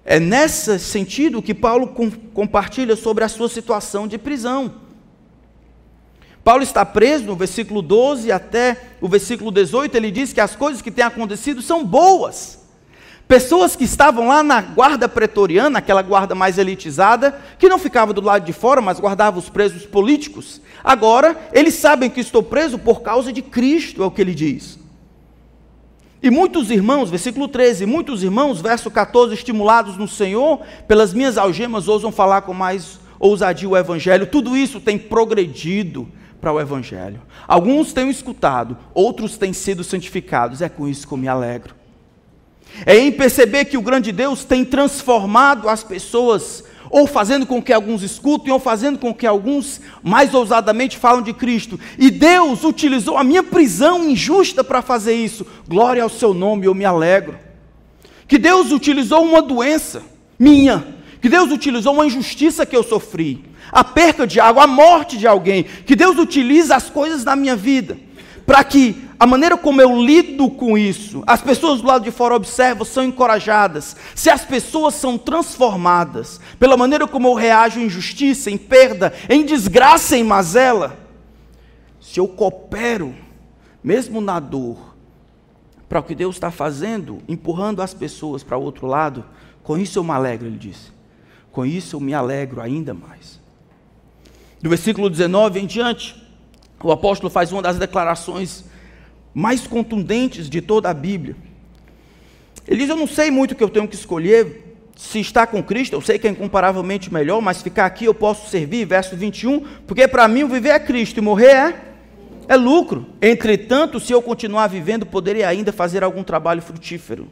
É 0.05 0.19
nesse 0.19 0.79
sentido 0.79 1.41
que 1.41 1.53
Paulo 1.53 1.87
com, 1.87 2.09
compartilha 2.09 2.95
sobre 2.95 3.23
a 3.23 3.29
sua 3.29 3.49
situação 3.49 4.07
de 4.07 4.17
prisão. 4.17 4.73
Paulo 6.43 6.63
está 6.63 6.85
preso 6.85 7.25
no 7.25 7.35
versículo 7.35 7.81
12 7.81 8.31
até 8.31 8.81
o 9.01 9.09
versículo 9.09 9.51
18, 9.51 9.95
ele 9.95 10.09
diz 10.09 10.31
que 10.31 10.39
as 10.39 10.55
coisas 10.55 10.81
que 10.81 10.89
têm 10.89 11.03
acontecido 11.03 11.61
são 11.61 11.83
boas. 11.83 12.59
Pessoas 13.27 13.75
que 13.75 13.83
estavam 13.83 14.29
lá 14.29 14.41
na 14.41 14.61
guarda 14.61 15.09
pretoriana, 15.09 15.79
aquela 15.79 16.01
guarda 16.01 16.33
mais 16.33 16.57
elitizada, 16.57 17.37
que 17.59 17.67
não 17.67 17.77
ficava 17.77 18.13
do 18.13 18.21
lado 18.21 18.45
de 18.45 18.53
fora, 18.53 18.79
mas 18.79 19.01
guardava 19.01 19.37
os 19.37 19.49
presos 19.49 19.85
políticos, 19.85 20.61
agora 20.81 21.35
eles 21.51 21.73
sabem 21.73 22.09
que 22.09 22.21
estou 22.21 22.41
preso 22.41 22.79
por 22.79 23.01
causa 23.01 23.33
de 23.33 23.41
Cristo, 23.41 24.01
é 24.01 24.05
o 24.05 24.11
que 24.11 24.21
ele 24.21 24.33
diz. 24.33 24.79
E 26.21 26.31
muitos 26.31 26.71
irmãos, 26.71 27.09
versículo 27.09 27.47
13, 27.47 27.85
muitos 27.85 28.23
irmãos, 28.23 28.59
verso 28.59 28.89
14, 28.89 29.33
estimulados 29.33 29.97
no 29.97 30.07
Senhor, 30.07 30.61
pelas 30.87 31.13
minhas 31.13 31.37
algemas, 31.37 31.87
ousam 31.87 32.11
falar 32.11 32.41
com 32.41 32.53
mais 32.53 32.99
ousadia 33.19 33.69
o 33.69 33.77
Evangelho. 33.77 34.25
Tudo 34.25 34.57
isso 34.57 34.79
tem 34.79 34.97
progredido 34.97 36.07
para 36.41 36.51
o 36.51 36.59
Evangelho. 36.59 37.21
Alguns 37.47 37.93
têm 37.93 38.09
escutado, 38.09 38.77
outros 38.93 39.37
têm 39.37 39.53
sido 39.53 39.83
santificados. 39.83 40.61
É 40.61 40.69
com 40.69 40.87
isso 40.87 41.07
que 41.07 41.13
eu 41.13 41.17
me 41.17 41.27
alegro. 41.27 41.76
É 42.85 42.97
em 42.97 43.11
perceber 43.11 43.65
que 43.65 43.77
o 43.77 43.81
grande 43.81 44.11
Deus 44.11 44.43
tem 44.43 44.63
transformado 44.63 45.67
as 45.67 45.83
pessoas 45.83 46.63
ou 46.89 47.05
fazendo 47.05 47.45
com 47.45 47.61
que 47.61 47.73
alguns 47.73 48.01
escutem, 48.01 48.51
ou 48.51 48.59
fazendo 48.59 48.97
com 48.97 49.13
que 49.13 49.27
alguns 49.27 49.81
mais 50.01 50.33
ousadamente 50.33 50.97
falam 50.97 51.21
de 51.21 51.33
Cristo. 51.33 51.79
E 51.97 52.09
Deus 52.09 52.63
utilizou 52.63 53.17
a 53.17 53.23
minha 53.23 53.43
prisão 53.43 54.09
injusta 54.09 54.63
para 54.63 54.81
fazer 54.81 55.13
isso. 55.13 55.45
Glória 55.67 56.03
ao 56.03 56.09
seu 56.09 56.33
nome, 56.33 56.65
eu 56.65 56.73
me 56.73 56.85
alegro. 56.85 57.37
Que 58.27 58.37
Deus 58.37 58.71
utilizou 58.71 59.23
uma 59.23 59.41
doença 59.41 60.01
minha, 60.37 60.95
que 61.21 61.29
Deus 61.29 61.51
utilizou 61.51 61.93
uma 61.93 62.05
injustiça 62.05 62.65
que 62.65 62.75
eu 62.75 62.83
sofri, 62.83 63.43
a 63.71 63.83
perca 63.83 64.27
de 64.27 64.39
algo, 64.39 64.59
a 64.59 64.67
morte 64.67 65.17
de 65.17 65.27
alguém, 65.27 65.63
que 65.63 65.95
Deus 65.95 66.17
utiliza 66.17 66.75
as 66.75 66.89
coisas 66.89 67.23
na 67.23 67.35
minha 67.35 67.55
vida 67.55 68.06
para 68.47 68.63
que 68.63 69.05
a 69.19 69.27
maneira 69.27 69.57
como 69.57 69.81
eu 69.81 70.01
lido 70.01 70.49
com 70.49 70.77
isso, 70.77 71.21
as 71.27 71.41
pessoas 71.41 71.81
do 71.81 71.87
lado 71.87 72.05
de 72.05 72.11
fora 72.11 72.33
observam, 72.33 72.85
são 72.85 73.03
encorajadas, 73.03 73.97
se 74.15 74.29
as 74.29 74.45
pessoas 74.45 74.95
são 74.95 75.17
transformadas 75.17 76.39
pela 76.57 76.77
maneira 76.77 77.05
como 77.05 77.27
eu 77.27 77.33
reajo 77.33 77.77
em 77.77 77.87
injustiça, 77.87 78.49
em 78.49 78.57
perda, 78.57 79.13
em 79.29 79.45
desgraça, 79.45 80.15
em 80.15 80.23
mazela, 80.23 80.97
se 81.99 82.21
eu 82.21 82.27
coopero, 82.29 83.13
mesmo 83.83 84.21
na 84.21 84.39
dor, 84.39 84.95
para 85.89 85.99
o 85.99 86.03
que 86.03 86.15
Deus 86.15 86.37
está 86.37 86.49
fazendo, 86.49 87.21
empurrando 87.27 87.81
as 87.81 87.93
pessoas 87.93 88.43
para 88.43 88.57
o 88.57 88.63
outro 88.63 88.87
lado, 88.87 89.25
com 89.61 89.77
isso 89.77 89.99
eu 89.99 90.05
me 90.05 90.11
alegro, 90.11 90.47
ele 90.47 90.57
disse. 90.57 90.93
Com 91.51 91.65
isso 91.65 91.97
eu 91.97 91.99
me 91.99 92.13
alegro 92.13 92.61
ainda 92.61 92.93
mais. 92.93 93.41
Do 94.61 94.69
versículo 94.69 95.09
19 95.09 95.59
em 95.59 95.65
diante, 95.65 96.26
o 96.83 96.91
apóstolo 96.91 97.29
faz 97.29 97.51
uma 97.51 97.61
das 97.61 97.77
declarações 97.77 98.63
mais 99.33 99.67
contundentes 99.67 100.49
de 100.49 100.61
toda 100.61 100.89
a 100.89 100.93
Bíblia. 100.93 101.35
Ele 102.67 102.79
diz: 102.79 102.89
Eu 102.89 102.95
não 102.95 103.07
sei 103.07 103.31
muito 103.31 103.51
o 103.51 103.55
que 103.55 103.63
eu 103.63 103.69
tenho 103.69 103.87
que 103.87 103.95
escolher. 103.95 104.65
Se 104.95 105.19
está 105.19 105.45
com 105.45 105.61
Cristo, 105.61 105.93
eu 105.93 106.01
sei 106.01 106.17
que 106.17 106.27
é 106.27 106.31
incomparavelmente 106.31 107.13
melhor, 107.13 107.39
mas 107.39 107.61
ficar 107.61 107.85
aqui 107.85 108.05
eu 108.05 108.15
posso 108.15 108.49
servir. 108.49 108.83
Verso 108.85 109.15
21, 109.15 109.59
porque 109.85 110.07
para 110.07 110.27
mim 110.27 110.47
viver 110.47 110.69
é 110.69 110.79
Cristo 110.79 111.19
e 111.19 111.21
morrer 111.21 111.51
é, 111.51 111.81
é 112.47 112.55
lucro. 112.55 113.05
Entretanto, 113.21 113.99
se 113.99 114.11
eu 114.11 114.23
continuar 114.23 114.65
vivendo, 114.67 115.05
poderei 115.05 115.43
ainda 115.43 115.71
fazer 115.71 116.03
algum 116.03 116.23
trabalho 116.23 116.63
frutífero. 116.63 117.27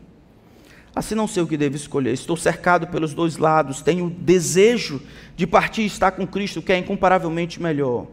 Assim 0.95 1.15
não 1.15 1.27
sei 1.27 1.41
o 1.41 1.47
que 1.47 1.57
devo 1.57 1.75
escolher. 1.75 2.13
Estou 2.13 2.37
cercado 2.37 2.87
pelos 2.87 3.15
dois 3.15 3.35
lados, 3.37 3.81
tenho 3.81 4.09
desejo 4.09 5.01
de 5.35 5.47
partir 5.47 5.81
e 5.81 5.87
estar 5.87 6.11
com 6.11 6.25
Cristo, 6.25 6.61
que 6.61 6.71
é 6.71 6.77
incomparavelmente 6.77 7.61
melhor. 7.61 8.05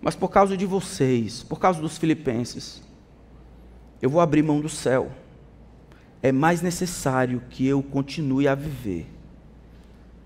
Mas 0.00 0.14
por 0.14 0.28
causa 0.28 0.56
de 0.56 0.64
vocês, 0.64 1.42
por 1.42 1.58
causa 1.58 1.80
dos 1.80 1.98
filipenses, 1.98 2.82
eu 4.00 4.08
vou 4.08 4.20
abrir 4.20 4.42
mão 4.42 4.60
do 4.60 4.68
céu. 4.68 5.10
É 6.22 6.30
mais 6.32 6.62
necessário 6.62 7.42
que 7.50 7.66
eu 7.66 7.82
continue 7.82 8.46
a 8.46 8.54
viver. 8.54 9.06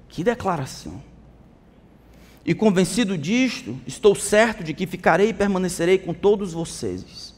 Que 0.09 0.23
declaração! 0.23 1.03
E 2.45 2.55
convencido 2.55 3.17
disto, 3.17 3.79
estou 3.87 4.15
certo 4.15 4.65
de 4.65 4.75
que 4.75 4.87
ficarei 4.87 5.29
e 5.29 5.35
permanecerei 5.35 5.97
com 5.99 6.13
todos 6.13 6.53
vocês, 6.53 7.35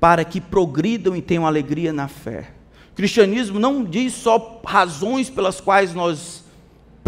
para 0.00 0.24
que 0.24 0.40
progridam 0.40 1.14
e 1.14 1.20
tenham 1.20 1.46
alegria 1.46 1.92
na 1.92 2.08
fé. 2.08 2.50
O 2.92 2.94
cristianismo 2.94 3.60
não 3.60 3.84
diz 3.84 4.14
só 4.14 4.60
razões 4.64 5.28
pelas 5.28 5.60
quais 5.60 5.94
nós 5.94 6.37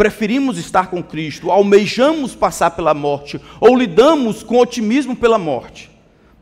preferimos 0.01 0.57
estar 0.57 0.87
com 0.87 1.03
Cristo, 1.03 1.51
almejamos 1.51 2.33
passar 2.33 2.71
pela 2.71 2.91
morte, 2.91 3.39
ou 3.59 3.77
lidamos 3.77 4.41
com 4.41 4.57
otimismo 4.57 5.15
pela 5.15 5.37
morte, 5.37 5.91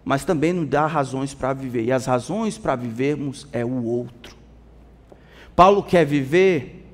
mas 0.05 0.23
também 0.23 0.53
nos 0.53 0.65
dá 0.65 0.87
razões 0.87 1.33
para 1.33 1.51
viver, 1.51 1.83
e 1.83 1.91
as 1.91 2.05
razões 2.05 2.57
para 2.57 2.77
vivermos 2.77 3.45
é 3.51 3.65
o 3.65 3.83
outro. 3.83 4.33
Paulo 5.57 5.83
quer 5.83 6.05
viver, 6.05 6.89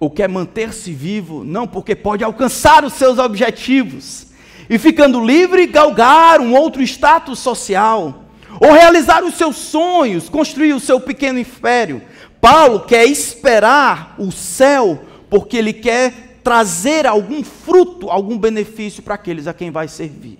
ou 0.00 0.08
quer 0.08 0.30
manter-se 0.30 0.94
vivo, 0.94 1.44
não 1.44 1.66
porque 1.68 1.94
pode 1.94 2.24
alcançar 2.24 2.82
os 2.82 2.94
seus 2.94 3.18
objetivos, 3.18 4.28
e 4.70 4.78
ficando 4.78 5.22
livre, 5.22 5.66
galgar 5.66 6.40
um 6.40 6.54
outro 6.54 6.80
status 6.80 7.38
social, 7.38 8.24
ou 8.58 8.72
realizar 8.72 9.22
os 9.22 9.34
seus 9.34 9.56
sonhos, 9.56 10.30
construir 10.30 10.72
o 10.72 10.80
seu 10.80 10.98
pequeno 10.98 11.38
império. 11.38 12.00
Paulo 12.40 12.80
quer 12.80 13.04
esperar 13.04 14.14
o 14.18 14.32
céu 14.32 15.04
porque 15.28 15.56
ele 15.56 15.72
quer 15.72 16.40
trazer 16.42 17.06
algum 17.06 17.44
fruto, 17.44 18.10
algum 18.10 18.38
benefício 18.38 19.02
para 19.02 19.14
aqueles 19.14 19.46
a 19.46 19.54
quem 19.54 19.70
vai 19.70 19.88
servir. 19.88 20.38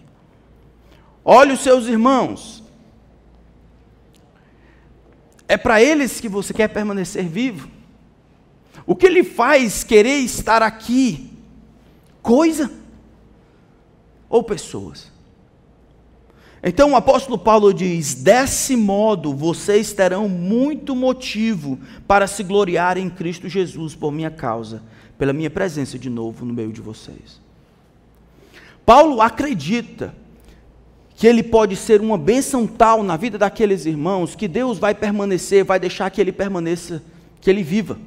Olhe 1.24 1.52
os 1.52 1.60
seus 1.60 1.86
irmãos. 1.86 2.62
É 5.46 5.56
para 5.56 5.82
eles 5.82 6.20
que 6.20 6.28
você 6.28 6.52
quer 6.54 6.68
permanecer 6.68 7.24
vivo? 7.24 7.68
O 8.86 8.94
que 8.96 9.08
lhe 9.08 9.22
faz 9.22 9.84
querer 9.84 10.18
estar 10.20 10.62
aqui? 10.62 11.30
Coisa 12.22 12.70
ou 14.28 14.42
pessoas? 14.42 15.10
Então 16.62 16.92
o 16.92 16.96
apóstolo 16.96 17.38
Paulo 17.38 17.72
diz: 17.72 18.14
desse 18.14 18.76
modo 18.76 19.34
vocês 19.34 19.92
terão 19.92 20.28
muito 20.28 20.94
motivo 20.94 21.78
para 22.06 22.26
se 22.26 22.42
gloriar 22.42 22.98
em 22.98 23.08
Cristo 23.08 23.48
Jesus 23.48 23.94
por 23.94 24.10
minha 24.12 24.30
causa, 24.30 24.82
pela 25.16 25.32
minha 25.32 25.50
presença 25.50 25.98
de 25.98 26.10
novo 26.10 26.44
no 26.44 26.52
meio 26.52 26.72
de 26.72 26.80
vocês. 26.80 27.40
Paulo 28.84 29.20
acredita 29.20 30.14
que 31.14 31.26
ele 31.26 31.42
pode 31.42 31.74
ser 31.76 32.00
uma 32.00 32.16
bênção 32.16 32.66
tal 32.66 33.02
na 33.02 33.16
vida 33.16 33.36
daqueles 33.36 33.86
irmãos 33.86 34.34
que 34.34 34.46
Deus 34.46 34.78
vai 34.78 34.94
permanecer, 34.94 35.64
vai 35.64 35.78
deixar 35.78 36.08
que 36.10 36.20
ele 36.20 36.32
permaneça, 36.32 37.02
que 37.40 37.50
ele 37.50 37.62
viva. 37.62 37.98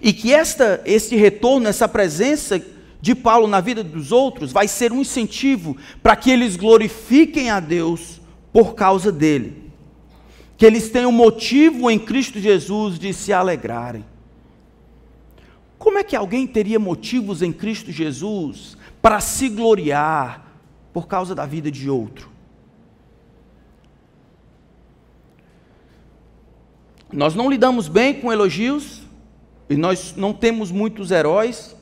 E 0.00 0.12
que 0.12 0.32
esta, 0.32 0.80
este 0.84 1.16
retorno, 1.16 1.68
essa 1.68 1.86
presença 1.86 2.62
de 3.00 3.14
Paulo 3.14 3.46
na 3.46 3.60
vida 3.60 3.84
dos 3.84 4.10
outros 4.10 4.52
vai 4.52 4.66
ser 4.66 4.92
um 4.92 5.00
incentivo 5.00 5.76
para 6.02 6.16
que 6.16 6.30
eles 6.30 6.56
glorifiquem 6.56 7.50
a 7.50 7.60
Deus 7.60 8.20
por 8.52 8.74
causa 8.74 9.12
dele. 9.12 9.70
Que 10.56 10.66
eles 10.66 10.90
tenham 10.90 11.12
motivo 11.12 11.90
em 11.90 11.98
Cristo 11.98 12.40
Jesus 12.40 12.98
de 12.98 13.12
se 13.12 13.32
alegrarem. 13.32 14.04
Como 15.78 15.96
é 15.96 16.02
que 16.02 16.16
alguém 16.16 16.46
teria 16.46 16.78
motivos 16.78 17.40
em 17.40 17.52
Cristo 17.52 17.92
Jesus 17.92 18.76
para 19.00 19.20
se 19.20 19.48
gloriar 19.48 20.52
por 20.92 21.06
causa 21.06 21.34
da 21.34 21.46
vida 21.46 21.70
de 21.70 21.88
outro? 21.88 22.28
Nós 27.12 27.34
não 27.34 27.48
lidamos 27.48 27.88
bem 27.88 28.20
com 28.20 28.32
elogios 28.32 29.02
e 29.70 29.76
nós 29.76 30.14
não 30.16 30.32
temos 30.32 30.70
muitos 30.70 31.10
heróis, 31.10 31.74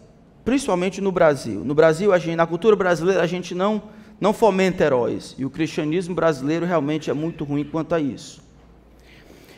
principalmente 0.47 1.01
no 1.01 1.11
Brasil. 1.11 1.65
No 1.65 1.75
Brasil, 1.75 2.17
gente, 2.21 2.37
na 2.37 2.47
cultura 2.47 2.77
brasileira, 2.77 3.21
a 3.21 3.27
gente 3.27 3.53
não 3.53 3.83
não 4.19 4.33
fomenta 4.33 4.85
heróis. 4.85 5.35
E 5.37 5.45
o 5.45 5.51
cristianismo 5.51 6.15
brasileiro 6.15 6.65
realmente 6.65 7.11
é 7.11 7.13
muito 7.13 7.45
ruim 7.45 7.65
quanto 7.65 7.95
a 7.95 8.01
isso. 8.01 8.43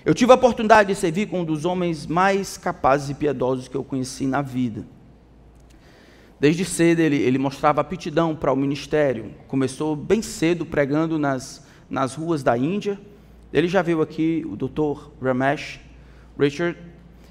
Eu 0.05 0.15
tive 0.15 0.33
a 0.33 0.35
oportunidade 0.35 0.89
de 0.93 0.99
servir 0.99 1.29
com 1.29 1.43
um 1.43 1.45
dos 1.45 1.65
homens 1.67 2.07
mais 2.07 2.57
capazes 2.57 3.11
e 3.11 3.15
piedosos 3.15 3.69
que 3.69 3.77
eu 3.77 3.85
conheci 3.85 4.27
na 4.27 4.41
vida. 4.41 4.85
Desde 6.41 6.65
cedo 6.65 7.01
ele, 7.01 7.17
ele 7.17 7.39
mostrava 7.39 7.83
aptidão 7.83 8.35
para 8.35 8.51
o 8.51 8.57
ministério. 8.57 9.35
Começou 9.47 9.95
bem 9.95 10.23
cedo 10.23 10.65
pregando 10.65 11.19
nas, 11.19 11.67
nas 11.91 12.15
ruas 12.15 12.43
da 12.43 12.57
Índia. 12.57 12.99
Ele 13.53 13.69
já 13.69 13.83
veio 13.83 14.01
aqui, 14.01 14.45
o 14.51 14.57
Dr. 14.57 15.11
Ramesh 15.23 15.81
Richard, 16.39 16.79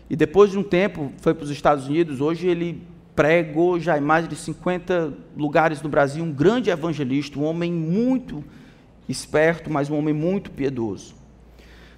e 0.09 0.15
depois 0.15 0.51
de 0.51 0.59
um 0.59 0.63
tempo 0.63 1.11
foi 1.17 1.33
para 1.33 1.43
os 1.43 1.49
Estados 1.49 1.87
Unidos. 1.87 2.21
Hoje 2.21 2.47
ele 2.47 2.85
pregou 3.17 3.79
já 3.79 3.97
em 3.97 4.01
mais 4.01 4.29
de 4.29 4.35
50 4.35 5.11
lugares 5.35 5.81
no 5.81 5.89
Brasil, 5.89 6.23
um 6.23 6.31
grande 6.31 6.69
evangelista, 6.69 7.39
um 7.39 7.45
homem 7.45 7.73
muito 7.73 8.43
esperto, 9.09 9.71
mas 9.71 9.89
um 9.89 9.97
homem 9.97 10.13
muito 10.13 10.51
piedoso. 10.51 11.15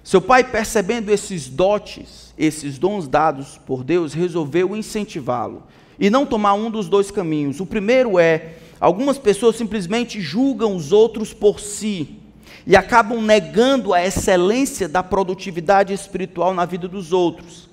Seu 0.02 0.22
pai, 0.22 0.42
percebendo 0.42 1.10
esses 1.10 1.46
dotes, 1.46 2.32
esses 2.38 2.78
dons 2.78 3.06
dados 3.06 3.60
por 3.66 3.84
Deus, 3.84 4.14
resolveu 4.14 4.74
incentivá-lo 4.74 5.64
e 5.98 6.08
não 6.08 6.24
tomar 6.24 6.54
um 6.54 6.70
dos 6.70 6.88
dois 6.88 7.10
caminhos. 7.10 7.60
O 7.60 7.66
primeiro 7.66 8.18
é: 8.18 8.54
algumas 8.80 9.18
pessoas 9.18 9.56
simplesmente 9.56 10.22
julgam 10.22 10.74
os 10.74 10.90
outros 10.90 11.34
por 11.34 11.60
si 11.60 12.18
e 12.66 12.74
acabam 12.74 13.20
negando 13.20 13.92
a 13.92 14.02
excelência 14.02 14.88
da 14.88 15.02
produtividade 15.02 15.92
espiritual 15.92 16.54
na 16.54 16.64
vida 16.64 16.88
dos 16.88 17.12
outros. 17.12 17.69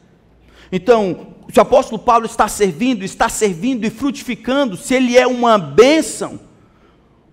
Então, 0.71 1.27
se 1.51 1.59
o 1.59 1.61
apóstolo 1.61 1.99
Paulo 1.99 2.25
está 2.25 2.47
servindo, 2.47 3.03
está 3.03 3.29
servindo 3.29 3.85
e 3.85 3.89
frutificando, 3.89 4.75
se 4.75 4.93
ele 4.93 5.17
é 5.17 5.25
uma 5.25 5.57
bênção, 5.57 6.39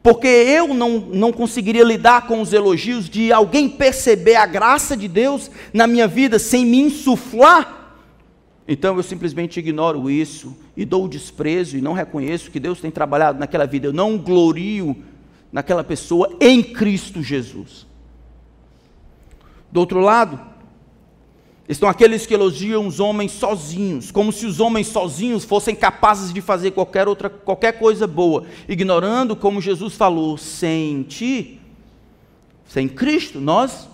porque 0.03 0.27
eu 0.27 0.75
não, 0.75 0.99
não 1.01 1.33
conseguiria 1.33 1.83
lidar 1.83 2.27
com 2.27 2.41
os 2.41 2.53
elogios 2.53 3.09
de 3.09 3.33
alguém 3.33 3.69
perceber 3.69 4.37
a 4.37 4.47
graça 4.47 4.97
de 4.97 5.09
Deus 5.09 5.51
na 5.73 5.87
minha 5.87 6.07
vida 6.07 6.39
sem 6.39 6.65
me 6.65 6.79
insuflar, 6.79 7.85
então 8.67 8.97
eu 8.97 9.03
simplesmente 9.03 9.59
ignoro 9.59 10.11
isso 10.11 10.57
e 10.77 10.85
dou 10.85 11.05
o 11.05 11.09
desprezo 11.09 11.77
e 11.77 11.83
não 11.83 11.93
reconheço 11.93 12.51
que 12.51 12.59
Deus 12.59 12.81
tem 12.81 12.91
trabalhado 12.91 13.39
naquela 13.39 13.67
vida. 13.67 13.89
Eu 13.89 13.93
não 13.93 14.17
glorio 14.17 14.97
naquela 15.53 15.85
pessoa 15.85 16.35
em 16.41 16.63
Cristo 16.63 17.23
Jesus. 17.23 17.87
Do 19.71 19.81
outro 19.81 20.01
lado, 20.01 20.41
estão 21.69 21.89
aqueles 21.89 22.27
que 22.27 22.35
elogiam 22.35 22.87
os 22.87 23.01
homens 23.01 23.33
sozinhos, 23.33 24.11
como 24.11 24.33
se 24.33 24.47
os 24.47 24.61
homens 24.61 24.89
sozinhos 24.89 25.45
fossem 25.45 25.75
capazes 25.75 26.33
de 26.33 26.41
fazer 26.41 26.73
qualquer 26.73 27.09
outra 27.09 27.31
qualquer 27.31 27.79
coisa 27.79 28.07
boa, 28.07 28.45
ignorando 28.69 29.35
como 29.35 29.61
Jesus 29.61 29.95
falou, 29.95 30.37
sem 30.37 31.03
ti, 31.05 31.61
sem 32.67 32.89
Cristo, 32.89 33.41
nós 33.41 33.89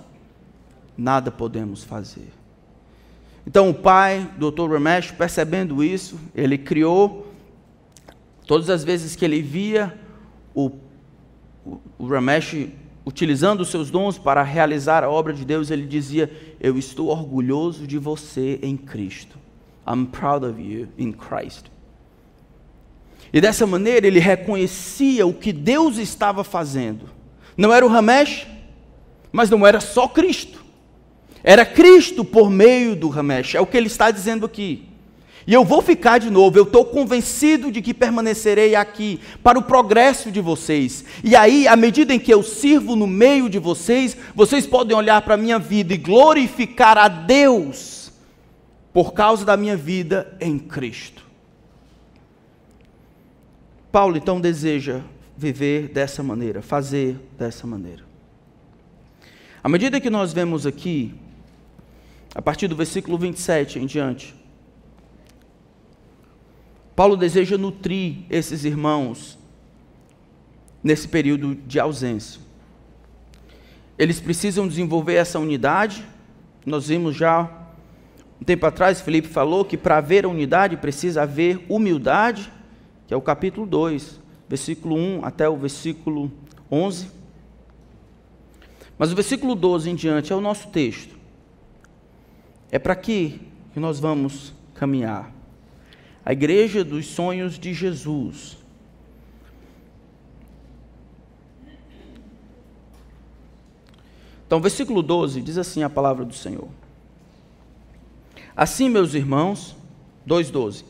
nada 0.96 1.30
podemos 1.30 1.82
fazer. 1.82 2.28
Então 3.46 3.70
o 3.70 3.74
pai, 3.74 4.30
Dr. 4.36 4.70
Ramesh, 4.70 5.12
percebendo 5.12 5.82
isso, 5.82 6.20
ele 6.34 6.58
criou, 6.58 7.32
todas 8.46 8.68
as 8.68 8.84
vezes 8.84 9.16
que 9.16 9.24
ele 9.24 9.40
via 9.40 9.98
o, 10.54 10.70
o, 11.98 12.06
Ramesh 12.06 12.68
utilizando 13.04 13.60
os 13.60 13.68
seus 13.68 13.90
dons 13.90 14.18
para 14.18 14.42
realizar 14.42 15.02
a 15.02 15.10
obra 15.10 15.32
de 15.32 15.44
Deus, 15.44 15.70
ele 15.70 15.86
dizia: 15.86 16.30
Eu 16.60 16.76
estou 16.78 17.08
orgulhoso 17.08 17.86
de 17.86 17.98
você 17.98 18.58
em 18.62 18.76
Cristo. 18.76 19.38
I'm 19.86 20.06
proud 20.06 20.44
of 20.44 20.60
you 20.60 20.88
in 20.98 21.12
Christ. 21.12 21.66
E 23.32 23.40
dessa 23.40 23.66
maneira 23.66 24.06
ele 24.06 24.18
reconhecia 24.18 25.26
o 25.26 25.32
que 25.32 25.52
Deus 25.52 25.98
estava 25.98 26.42
fazendo. 26.42 27.06
Não 27.56 27.72
era 27.72 27.84
o 27.84 27.88
Ramesh, 27.88 28.46
mas 29.30 29.48
não 29.50 29.66
era 29.66 29.80
só 29.80 30.08
Cristo. 30.08 30.64
Era 31.42 31.64
Cristo 31.64 32.24
por 32.24 32.50
meio 32.50 32.94
do 32.94 33.08
Ramesh, 33.08 33.54
é 33.54 33.60
o 33.60 33.66
que 33.66 33.76
ele 33.76 33.86
está 33.86 34.10
dizendo 34.10 34.44
aqui. 34.44 34.89
E 35.46 35.54
eu 35.54 35.64
vou 35.64 35.80
ficar 35.80 36.18
de 36.18 36.30
novo, 36.30 36.58
eu 36.58 36.64
estou 36.64 36.84
convencido 36.84 37.72
de 37.72 37.80
que 37.80 37.94
permanecerei 37.94 38.74
aqui 38.74 39.20
para 39.42 39.58
o 39.58 39.62
progresso 39.62 40.30
de 40.30 40.40
vocês. 40.40 41.04
E 41.24 41.34
aí, 41.34 41.66
à 41.66 41.74
medida 41.76 42.14
em 42.14 42.18
que 42.18 42.32
eu 42.32 42.42
sirvo 42.42 42.94
no 42.94 43.06
meio 43.06 43.48
de 43.48 43.58
vocês, 43.58 44.16
vocês 44.34 44.66
podem 44.66 44.96
olhar 44.96 45.22
para 45.22 45.34
a 45.34 45.38
minha 45.38 45.58
vida 45.58 45.94
e 45.94 45.96
glorificar 45.96 46.98
a 46.98 47.08
Deus 47.08 48.12
por 48.92 49.12
causa 49.12 49.44
da 49.44 49.56
minha 49.56 49.76
vida 49.76 50.36
em 50.40 50.58
Cristo. 50.58 51.24
Paulo 53.90 54.16
então 54.16 54.40
deseja 54.40 55.00
viver 55.36 55.88
dessa 55.88 56.22
maneira, 56.22 56.62
fazer 56.62 57.16
dessa 57.38 57.66
maneira. 57.66 58.04
À 59.62 59.68
medida 59.68 60.00
que 60.00 60.10
nós 60.10 60.32
vemos 60.32 60.66
aqui 60.66 61.14
a 62.34 62.40
partir 62.40 62.68
do 62.68 62.76
versículo 62.76 63.18
27 63.18 63.78
em 63.78 63.86
diante. 63.86 64.39
Paulo 67.00 67.16
deseja 67.16 67.56
nutrir 67.56 68.26
esses 68.28 68.62
irmãos 68.62 69.38
nesse 70.84 71.08
período 71.08 71.54
de 71.54 71.80
ausência. 71.80 72.42
Eles 73.98 74.20
precisam 74.20 74.68
desenvolver 74.68 75.14
essa 75.14 75.38
unidade. 75.38 76.06
Nós 76.66 76.88
vimos 76.88 77.16
já 77.16 77.50
um 78.38 78.44
tempo 78.44 78.66
atrás, 78.66 79.00
Felipe 79.00 79.28
falou 79.28 79.64
que 79.64 79.78
para 79.78 79.96
haver 79.96 80.26
a 80.26 80.28
unidade 80.28 80.76
precisa 80.76 81.22
haver 81.22 81.64
humildade, 81.70 82.52
que 83.06 83.14
é 83.14 83.16
o 83.16 83.22
capítulo 83.22 83.66
2, 83.66 84.20
versículo 84.46 84.94
1 84.94 85.24
até 85.24 85.48
o 85.48 85.56
versículo 85.56 86.30
11. 86.70 87.10
Mas 88.98 89.10
o 89.10 89.14
versículo 89.14 89.54
12 89.54 89.88
em 89.88 89.94
diante 89.94 90.34
é 90.34 90.36
o 90.36 90.40
nosso 90.42 90.68
texto. 90.68 91.16
É 92.70 92.78
para 92.78 92.92
aqui 92.92 93.40
que 93.72 93.80
nós 93.80 93.98
vamos 93.98 94.52
caminhar. 94.74 95.39
A 96.24 96.32
igreja 96.32 96.84
dos 96.84 97.06
sonhos 97.06 97.58
de 97.58 97.72
Jesus. 97.72 98.58
Então, 104.46 104.60
versículo 104.60 105.02
12 105.02 105.40
diz 105.40 105.56
assim 105.56 105.82
a 105.82 105.88
palavra 105.88 106.24
do 106.24 106.34
Senhor. 106.34 106.68
Assim, 108.56 108.88
meus 108.88 109.14
irmãos, 109.14 109.76
2:12. 110.26 110.84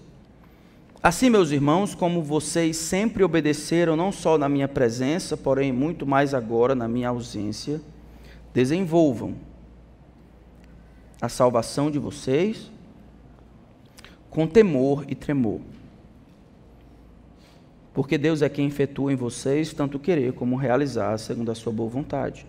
Assim, 1.02 1.30
meus 1.30 1.50
irmãos, 1.50 1.94
como 1.94 2.22
vocês 2.22 2.76
sempre 2.76 3.22
obedeceram 3.22 3.96
não 3.96 4.10
só 4.10 4.36
na 4.36 4.48
minha 4.48 4.66
presença, 4.66 5.36
porém 5.36 5.72
muito 5.72 6.06
mais 6.06 6.34
agora 6.34 6.74
na 6.74 6.88
minha 6.88 7.10
ausência, 7.10 7.80
desenvolvam 8.52 9.34
a 11.20 11.28
salvação 11.28 11.90
de 11.90 11.98
vocês 11.98 12.70
com 14.30 14.46
temor 14.46 15.04
e 15.08 15.14
tremor. 15.14 15.60
Porque 17.92 18.16
Deus 18.16 18.40
é 18.40 18.48
quem 18.48 18.68
efetua 18.68 19.12
em 19.12 19.16
vocês 19.16 19.72
tanto 19.72 19.98
querer 19.98 20.32
como 20.32 20.56
realizar, 20.56 21.18
segundo 21.18 21.50
a 21.50 21.54
sua 21.54 21.72
boa 21.72 21.90
vontade. 21.90 22.46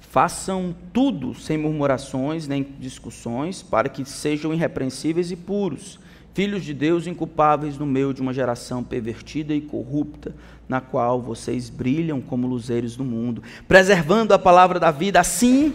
Façam 0.00 0.74
tudo 0.92 1.34
sem 1.34 1.58
murmurações 1.58 2.48
nem 2.48 2.62
discussões, 2.78 3.62
para 3.62 3.88
que 3.88 4.04
sejam 4.04 4.54
irrepreensíveis 4.54 5.30
e 5.30 5.36
puros, 5.36 5.98
filhos 6.32 6.64
de 6.64 6.72
Deus 6.72 7.06
inculpáveis 7.06 7.76
no 7.76 7.84
meio 7.84 8.14
de 8.14 8.22
uma 8.22 8.32
geração 8.32 8.82
pervertida 8.82 9.54
e 9.54 9.60
corrupta, 9.60 10.34
na 10.68 10.80
qual 10.80 11.20
vocês 11.20 11.68
brilham 11.68 12.20
como 12.20 12.46
luzeiros 12.46 12.96
do 12.96 13.04
mundo, 13.04 13.42
preservando 13.68 14.32
a 14.32 14.38
palavra 14.38 14.80
da 14.80 14.90
vida, 14.90 15.20
assim 15.20 15.74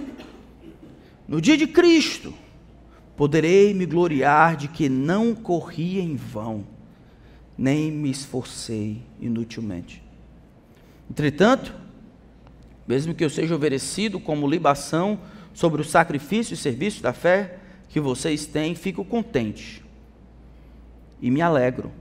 no 1.28 1.40
dia 1.40 1.56
de 1.56 1.68
Cristo, 1.68 2.34
poderei 3.20 3.74
me 3.74 3.86
gloriar 3.86 4.56
de 4.56 4.70
que 4.70 4.88
não 4.88 5.36
corri 5.36 6.00
em 6.00 6.16
vão, 6.16 6.66
nem 7.58 7.92
me 7.92 8.10
esforcei 8.10 9.02
inutilmente. 9.20 10.02
Entretanto, 11.12 11.76
mesmo 12.88 13.14
que 13.14 13.22
eu 13.22 13.30
seja 13.30 13.54
oferecido 13.54 14.22
como 14.22 14.48
libação 14.48 15.20
sobre 15.54 15.82
o 15.82 15.84
sacrifício 15.84 16.54
e 16.54 16.58
serviço 16.58 17.04
da 17.04 17.12
fé 17.12 17.60
que 17.90 18.00
vocês 18.00 18.46
têm, 18.46 18.74
fico 18.74 19.04
contente 19.04 19.84
e 21.22 21.30
me 21.30 21.42
alegro 21.42 21.92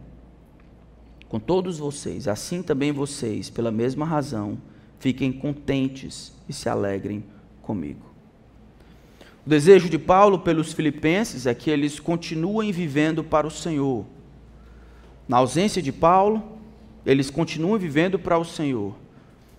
com 1.28 1.40
todos 1.40 1.80
vocês. 1.80 2.28
Assim 2.28 2.62
também 2.62 2.92
vocês, 2.92 3.50
pela 3.50 3.72
mesma 3.72 4.06
razão, 4.06 4.56
fiquem 5.00 5.32
contentes 5.32 6.32
e 6.48 6.52
se 6.52 6.68
alegrem 6.68 7.24
comigo. 7.60 8.07
O 9.48 9.56
desejo 9.58 9.88
de 9.88 9.98
Paulo 9.98 10.40
pelos 10.40 10.74
filipenses 10.74 11.46
é 11.46 11.54
que 11.54 11.70
eles 11.70 11.98
continuem 11.98 12.70
vivendo 12.70 13.24
para 13.24 13.46
o 13.46 13.50
Senhor. 13.50 14.04
Na 15.26 15.38
ausência 15.38 15.80
de 15.80 15.90
Paulo, 15.90 16.58
eles 17.06 17.30
continuam 17.30 17.78
vivendo 17.78 18.18
para 18.18 18.36
o 18.36 18.44
Senhor. 18.44 18.94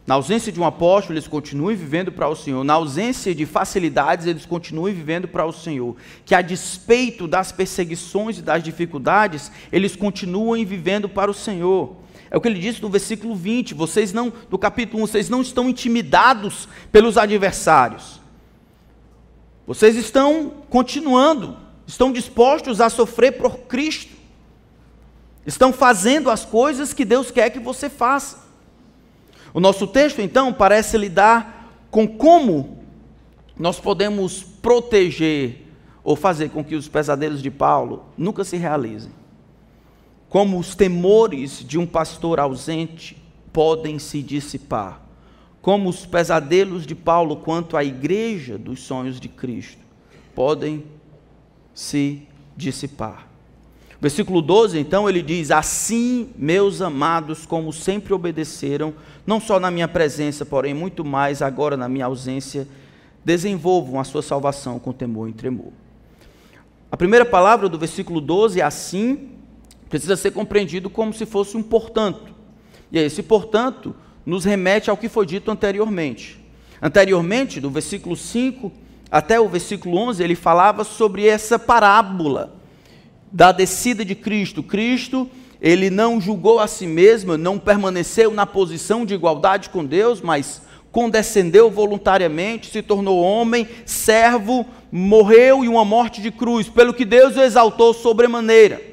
Na 0.05 0.13
ausência 0.13 0.51
de 0.51 0.59
um 0.59 0.63
apóstolo, 0.63 1.15
eles 1.15 1.27
continuem 1.27 1.75
vivendo 1.75 2.11
para 2.11 2.29
o 2.29 2.35
Senhor. 2.35 2.63
Na 2.63 2.75
ausência 2.75 3.33
de 3.33 3.47
facilidades, 3.47 4.27
eles 4.27 4.45
continuem 4.45 4.93
vivendo 4.93 5.27
para 5.27 5.43
o 5.43 5.51
Senhor. 5.51 5.95
Que 6.23 6.35
a 6.35 6.41
despeito 6.43 7.27
das 7.27 7.51
perseguições 7.51 8.37
e 8.37 8.43
das 8.43 8.61
dificuldades, 8.61 9.51
eles 9.71 9.95
continuem 9.95 10.65
vivendo 10.65 11.09
para 11.09 11.31
o 11.31 11.33
Senhor. 11.33 11.95
É 12.29 12.37
o 12.37 12.41
que 12.41 12.47
ele 12.47 12.59
disse 12.59 12.79
no 12.79 12.89
versículo 12.89 13.35
20, 13.35 13.73
vocês 13.73 14.13
não, 14.13 14.31
do 14.51 14.57
capítulo 14.59 15.01
1, 15.01 15.07
vocês 15.07 15.29
não 15.29 15.41
estão 15.41 15.67
intimidados 15.67 16.69
pelos 16.91 17.17
adversários. 17.17 18.18
Vocês 19.69 19.95
estão 19.95 20.51
continuando, 20.67 21.55
estão 21.85 22.11
dispostos 22.11 22.81
a 22.81 22.89
sofrer 22.89 23.33
por 23.33 23.55
Cristo. 23.67 24.15
Estão 25.45 25.71
fazendo 25.71 26.31
as 26.31 26.43
coisas 26.43 26.91
que 26.91 27.05
Deus 27.05 27.29
quer 27.29 27.51
que 27.51 27.59
você 27.59 27.87
faça. 27.87 28.39
O 29.53 29.59
nosso 29.59 29.85
texto, 29.85 30.21
então, 30.21 30.51
parece 30.51 30.97
lidar 30.97 31.85
com 31.91 32.07
como 32.07 32.79
nós 33.55 33.79
podemos 33.79 34.41
proteger 34.41 35.67
ou 36.03 36.15
fazer 36.15 36.49
com 36.49 36.63
que 36.63 36.73
os 36.73 36.87
pesadelos 36.87 37.39
de 37.39 37.51
Paulo 37.51 38.05
nunca 38.17 38.43
se 38.43 38.57
realizem. 38.57 39.11
Como 40.29 40.57
os 40.57 40.73
temores 40.73 41.63
de 41.63 41.77
um 41.77 41.85
pastor 41.85 42.39
ausente 42.39 43.21
podem 43.53 43.99
se 43.99 44.23
dissipar. 44.23 45.08
Como 45.61 45.89
os 45.89 46.05
pesadelos 46.05 46.85
de 46.85 46.95
Paulo 46.95 47.37
quanto 47.37 47.75
à 47.75 47.83
igreja 47.83 48.57
dos 48.57 48.81
sonhos 48.81 49.19
de 49.19 49.27
Cristo 49.27 49.81
podem 50.33 50.83
se 51.73 52.23
dissipar. 52.55 53.27
Versículo 54.01 54.41
12, 54.41 54.79
então, 54.79 55.09
ele 55.09 55.21
diz: 55.21 55.51
Assim, 55.51 56.29
meus 56.37 56.81
amados, 56.81 57.45
como 57.45 57.73
sempre 57.73 58.13
obedeceram, 58.13 58.93
não 59.27 59.41
só 59.41 59.59
na 59.59 59.69
minha 59.69 59.87
presença, 59.87 60.45
porém 60.45 60.73
muito 60.73 61.03
mais 61.03 61.41
agora 61.41 61.75
na 61.75 61.89
minha 61.89 62.05
ausência, 62.05 62.65
desenvolvam 63.25 63.99
a 63.99 64.05
sua 64.05 64.21
salvação 64.21 64.79
com 64.79 64.93
temor 64.93 65.27
e 65.27 65.33
tremor. 65.33 65.73
A 66.89 66.95
primeira 66.95 67.25
palavra 67.25 67.67
do 67.67 67.77
versículo 67.77 68.21
12, 68.21 68.61
assim, 68.61 69.29
precisa 69.89 70.15
ser 70.15 70.31
compreendido 70.31 70.89
como 70.89 71.13
se 71.13 71.25
fosse 71.25 71.57
um 71.57 71.63
portanto. 71.63 72.33
E 72.91 72.97
esse 72.97 73.21
portanto 73.21 73.93
nos 74.25 74.45
remete 74.45 74.89
ao 74.89 74.97
que 74.97 75.09
foi 75.09 75.25
dito 75.25 75.49
anteriormente. 75.49 76.39
Anteriormente, 76.81 77.59
do 77.59 77.69
versículo 77.69 78.15
5 78.15 78.71
até 79.11 79.39
o 79.39 79.49
versículo 79.49 79.97
11, 79.97 80.23
ele 80.23 80.35
falava 80.35 80.83
sobre 80.83 81.27
essa 81.27 81.57
parábola 81.57 82.55
da 83.31 83.51
descida 83.51 84.05
de 84.05 84.15
Cristo. 84.15 84.61
Cristo, 84.61 85.29
ele 85.61 85.89
não 85.89 86.21
julgou 86.21 86.59
a 86.59 86.67
si 86.67 86.85
mesmo, 86.85 87.37
não 87.37 87.57
permaneceu 87.57 88.31
na 88.31 88.45
posição 88.45 89.05
de 89.05 89.13
igualdade 89.13 89.69
com 89.69 89.83
Deus, 89.83 90.21
mas 90.21 90.61
condescendeu 90.91 91.69
voluntariamente, 91.69 92.71
se 92.71 92.81
tornou 92.81 93.21
homem, 93.21 93.67
servo, 93.85 94.65
morreu 94.91 95.63
e 95.63 95.67
uma 95.67 95.85
morte 95.85 96.21
de 96.21 96.31
cruz, 96.31 96.67
pelo 96.67 96.93
que 96.93 97.05
Deus 97.05 97.35
o 97.35 97.41
exaltou 97.41 97.93
sobremaneira. 97.93 98.88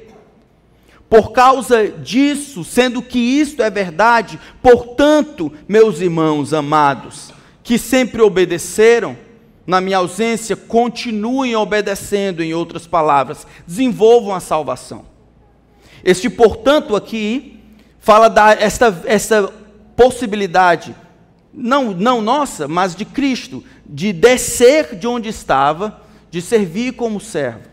Por 1.09 1.31
causa 1.31 1.87
disso, 1.87 2.63
sendo 2.63 3.01
que 3.01 3.17
isto 3.17 3.63
é 3.63 3.69
verdade, 3.69 4.39
portanto, 4.61 5.51
meus 5.67 6.01
irmãos 6.01 6.53
amados, 6.53 7.31
que 7.63 7.77
sempre 7.77 8.21
obedeceram, 8.21 9.17
na 9.65 9.79
minha 9.79 9.97
ausência, 9.97 10.55
continuem 10.55 11.55
obedecendo, 11.55 12.43
em 12.43 12.53
outras 12.53 12.85
palavras, 12.85 13.47
desenvolvam 13.65 14.33
a 14.33 14.39
salvação. 14.39 15.05
Este, 16.03 16.29
portanto, 16.29 16.95
aqui, 16.95 17.59
fala 17.99 18.29
da 18.29 18.51
esta, 18.53 19.01
esta 19.05 19.51
possibilidade 19.95 20.95
não, 21.53 21.91
não 21.91 22.21
nossa, 22.21 22.67
mas 22.67 22.95
de 22.95 23.03
Cristo, 23.03 23.63
de 23.85 24.13
descer 24.13 24.95
de 24.95 25.07
onde 25.07 25.27
estava, 25.27 26.01
de 26.29 26.41
servir 26.41 26.93
como 26.93 27.19
servo, 27.19 27.67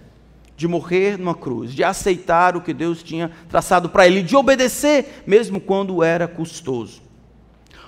de 0.56 0.68
morrer 0.68 1.18
numa 1.18 1.34
cruz, 1.34 1.72
de 1.72 1.82
aceitar 1.82 2.56
o 2.56 2.60
que 2.60 2.72
Deus 2.72 3.02
tinha 3.02 3.30
traçado 3.48 3.88
para 3.88 4.06
ele, 4.06 4.22
de 4.22 4.36
obedecer, 4.36 5.22
mesmo 5.26 5.60
quando 5.60 6.02
era 6.02 6.28
custoso. 6.28 7.02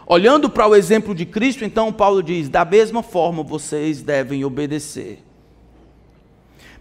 Olhando 0.07 0.49
para 0.49 0.67
o 0.67 0.75
exemplo 0.75 1.15
de 1.15 1.25
Cristo, 1.27 1.65
então 1.65 1.93
Paulo 1.93 2.23
diz: 2.23 2.49
da 2.49 2.65
mesma 2.65 3.03
forma 3.03 3.43
vocês 3.43 4.03
devem 4.03 4.45
obedecer. 4.45 5.23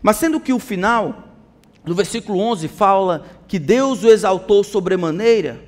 Mas 0.02 0.18
sendo 0.18 0.40
que 0.40 0.54
o 0.54 0.60
final 0.60 1.24
do 1.84 1.96
versículo 1.96 2.40
11 2.40 2.68
fala 2.68 3.26
que 3.48 3.60
Deus 3.60 4.04
o 4.04 4.10
exaltou 4.10 4.64
sobremaneira 4.64 5.64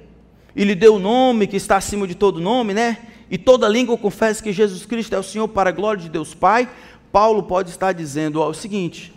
e 0.56 0.64
lhe 0.64 0.76
deu 0.76 0.96
o 0.96 1.00
nome 1.00 1.48
que 1.48 1.58
está 1.58 1.78
acima 1.78 2.08
de 2.08 2.16
todo 2.16 2.40
nome, 2.40 2.74
né? 2.74 2.98
e 3.30 3.38
toda 3.38 3.68
língua 3.68 3.98
confesse 3.98 4.42
que 4.42 4.54
Jesus 4.54 4.86
Cristo 4.86 5.14
é 5.14 5.20
o 5.20 5.24
Senhor 5.24 5.48
para 5.48 5.70
a 5.70 5.74
glória 5.74 6.02
de 6.02 6.10
Deus 6.10 6.34
Pai, 6.34 6.70
Paulo 7.12 7.44
pode 7.44 7.70
estar 7.70 7.92
dizendo 7.94 8.42
ó, 8.42 8.50
o 8.50 8.54
seguinte: 8.54 9.14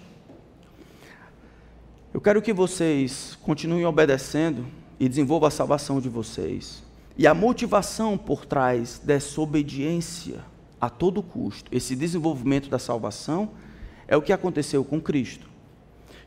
eu 2.12 2.20
quero 2.20 2.42
que 2.42 2.52
vocês 2.52 3.38
continuem 3.40 3.86
obedecendo 3.86 4.66
e 4.98 5.08
desenvolvam 5.08 5.46
a 5.46 5.50
salvação 5.50 6.00
de 6.00 6.08
vocês. 6.08 6.82
E 7.16 7.24
a 7.24 7.32
motivação 7.32 8.18
por 8.18 8.44
trás 8.44 9.00
dessa 9.02 9.40
obediência 9.40 10.40
a 10.80 10.90
todo 10.90 11.22
custo, 11.22 11.70
esse 11.72 11.94
desenvolvimento 11.94 12.68
da 12.68 12.80
salvação, 12.80 13.50
é 14.08 14.16
o 14.16 14.22
que 14.22 14.32
aconteceu 14.32 14.82
com 14.82 15.00
Cristo. 15.00 15.48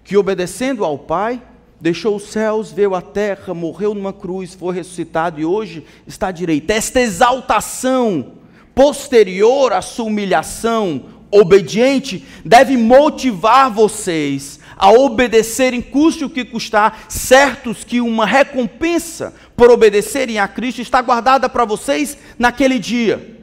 Que 0.05 0.15
obedecendo 0.15 0.85
ao 0.85 0.97
Pai, 0.97 1.41
deixou 1.81 2.15
os 2.15 2.23
céus, 2.23 2.71
veio 2.71 2.95
a 2.95 3.01
terra, 3.01 3.53
morreu 3.53 3.93
numa 3.93 4.13
cruz, 4.13 4.53
foi 4.53 4.75
ressuscitado 4.75 5.41
e 5.41 5.45
hoje 5.45 5.85
está 6.07 6.27
à 6.27 6.31
direita. 6.31 6.73
Esta 6.73 7.01
exaltação 7.01 8.35
posterior 8.73 9.73
à 9.73 9.81
sua 9.81 10.05
humilhação, 10.05 11.07
obediente, 11.29 12.25
deve 12.45 12.77
motivar 12.77 13.69
vocês 13.69 14.61
a 14.77 14.91
obedecerem, 14.91 15.81
custe 15.81 16.25
o 16.25 16.29
que 16.29 16.45
custar, 16.45 17.05
certos 17.09 17.83
que 17.83 18.01
uma 18.01 18.25
recompensa 18.25 19.33
por 19.55 19.69
obedecerem 19.69 20.39
a 20.39 20.47
Cristo 20.47 20.81
está 20.81 21.01
guardada 21.01 21.47
para 21.47 21.65
vocês 21.65 22.17
naquele 22.37 22.79
dia. 22.79 23.33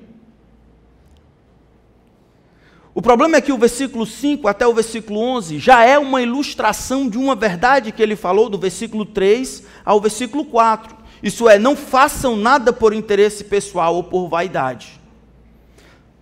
O 2.93 3.01
problema 3.01 3.37
é 3.37 3.41
que 3.41 3.53
o 3.53 3.59
versículo 3.59 4.05
5 4.05 4.49
até 4.49 4.67
o 4.67 4.75
versículo 4.75 5.21
11 5.21 5.59
já 5.59 5.85
é 5.85 5.99
uma 5.99 6.21
ilustração 6.21 7.09
de 7.09 7.17
uma 7.17 7.37
verdade 7.37 7.93
que 7.93 8.03
ele 8.03 8.17
falou 8.17 8.49
do 8.49 8.59
versículo 8.59 9.05
3 9.05 9.63
ao 9.85 10.01
versículo 10.01 10.45
4. 10.45 10.97
Isso 11.23 11.49
é, 11.49 11.59
não 11.59 11.77
façam 11.77 12.37
nada 12.37 12.73
por 12.73 12.93
interesse 12.93 13.45
pessoal 13.45 13.95
ou 13.95 14.03
por 14.03 14.29
vaidade, 14.29 15.01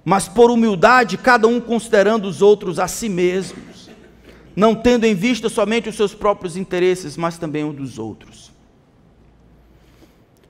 mas 0.04 0.28
por 0.28 0.50
humildade, 0.50 1.16
cada 1.16 1.46
um 1.46 1.60
considerando 1.60 2.26
os 2.26 2.42
outros 2.42 2.78
a 2.78 2.86
si 2.86 3.08
mesmos, 3.08 3.67
não 4.58 4.74
tendo 4.74 5.04
em 5.04 5.14
vista 5.14 5.48
somente 5.48 5.88
os 5.88 5.96
seus 5.96 6.14
próprios 6.14 6.56
interesses, 6.56 7.16
mas 7.16 7.38
também 7.38 7.64
os 7.64 7.76
dos 7.76 7.98
outros. 7.98 8.50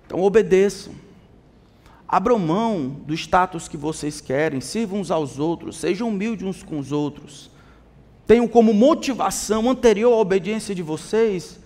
Então 0.07 0.21
obedeçam 0.23 0.95
Abram 2.09 2.39
mão 2.39 2.89
do 2.89 3.13
status 3.13 3.69
que 3.69 3.77
vocês 3.77 4.19
querem, 4.19 4.63
sirvam 4.63 5.01
uns 5.01 5.11
aos 5.11 5.39
outros, 5.39 5.77
sejam 5.77 6.09
humildes 6.09 6.47
uns 6.47 6.63
com 6.63 6.79
os 6.79 6.91
outros. 6.91 7.51
Tenham 8.27 8.49
como 8.49 8.73
motivação 8.73 9.69
anterior 9.69 10.15
à 10.15 10.17
obediência 10.17 10.75
de 10.75 10.83
vocês 10.83 11.61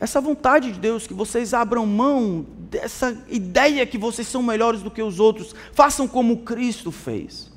essa 0.00 0.20
vontade 0.20 0.72
de 0.72 0.80
Deus, 0.80 1.06
que 1.06 1.14
vocês 1.14 1.54
abram 1.54 1.86
mão 1.86 2.44
dessa 2.68 3.16
ideia 3.28 3.86
que 3.86 3.96
vocês 3.96 4.26
são 4.26 4.42
melhores 4.42 4.82
do 4.82 4.90
que 4.90 5.00
os 5.00 5.20
outros. 5.20 5.54
Façam 5.72 6.08
como 6.08 6.38
Cristo 6.38 6.90
fez. 6.90 7.52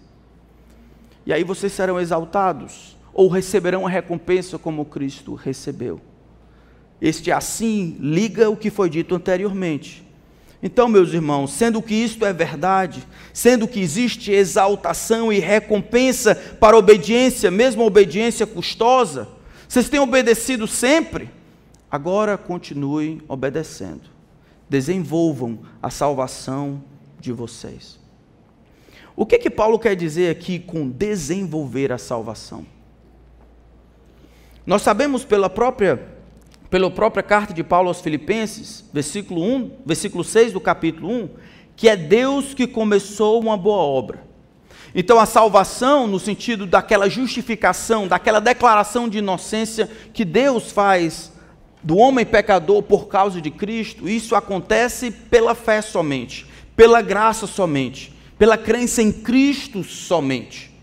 E 1.26 1.34
aí 1.34 1.44
vocês 1.44 1.74
serão 1.74 2.00
exaltados, 2.00 2.95
ou 3.16 3.28
receberão 3.28 3.88
a 3.88 3.90
recompensa 3.90 4.60
como 4.60 4.86
Cristo 4.86 5.34
recebeu. 5.34 6.00
Este 7.02 7.32
assim 7.32 7.98
liga 8.00 8.48
o 8.52 8.56
que 8.56 8.70
foi 8.70 8.92
dito 8.92 9.16
anteriormente 9.16 10.06
então, 10.66 10.88
meus 10.88 11.14
irmãos, 11.14 11.52
sendo 11.52 11.80
que 11.80 11.94
isto 11.94 12.26
é 12.26 12.34
verdade, 12.34 13.06
sendo 13.32 13.68
que 13.68 13.80
existe 13.80 14.32
exaltação 14.32 15.32
e 15.32 15.38
recompensa 15.38 16.34
para 16.34 16.76
obediência, 16.76 17.52
mesmo 17.52 17.86
obediência 17.86 18.48
custosa, 18.48 19.28
vocês 19.70 19.90
têm 19.90 20.00
obedecido 20.00 20.66
sempre, 20.66 21.30
agora 21.90 22.36
continuem 22.36 23.22
obedecendo. 23.28 24.10
Desenvolvam 24.68 25.60
a 25.84 25.92
salvação 25.92 26.84
de 27.20 27.32
vocês. 27.32 28.00
O 29.16 29.24
que 29.24 29.38
que 29.38 29.52
Paulo 29.52 29.78
quer 29.78 29.96
dizer 29.96 30.32
aqui 30.32 30.58
com 30.58 30.90
desenvolver 30.90 31.92
a 31.92 32.00
salvação? 32.00 32.66
Nós 34.66 34.82
sabemos 34.82 35.24
pela 35.24 35.50
própria 35.50 36.16
pela 36.70 36.90
própria 36.90 37.22
carta 37.22 37.54
de 37.54 37.64
Paulo 37.64 37.88
aos 37.88 38.02
Filipenses, 38.02 38.84
versículo 38.92 39.42
1, 39.44 39.72
versículo 39.86 40.24
6 40.24 40.52
do 40.52 40.60
capítulo 40.60 41.10
1, 41.10 41.30
que 41.76 41.88
é 41.88 41.96
Deus 41.96 42.54
que 42.54 42.66
começou 42.66 43.40
uma 43.40 43.56
boa 43.56 43.78
obra. 43.78 44.24
Então 44.94 45.20
a 45.20 45.26
salvação, 45.28 46.08
no 46.08 46.20
sentido 46.20 46.66
daquela 46.66 47.08
justificação, 47.08 48.08
daquela 48.08 48.42
declaração 48.42 49.08
de 49.08 49.20
inocência 49.20 49.90
que 50.12 50.26
Deus 50.26 50.72
faz 50.72 51.32
do 51.84 51.98
homem 51.98 52.26
pecador 52.26 52.82
por 52.82 53.08
causa 53.08 53.40
de 53.40 53.52
Cristo, 53.52 54.10
isso 54.10 54.36
acontece 54.36 55.12
pela 55.12 55.54
fé 55.54 55.82
somente, 55.82 56.48
pela 56.76 57.02
graça 57.02 57.46
somente, 57.46 58.12
pela 58.38 58.58
crença 58.58 59.02
em 59.02 59.12
Cristo 59.12 59.84
somente. 59.84 60.75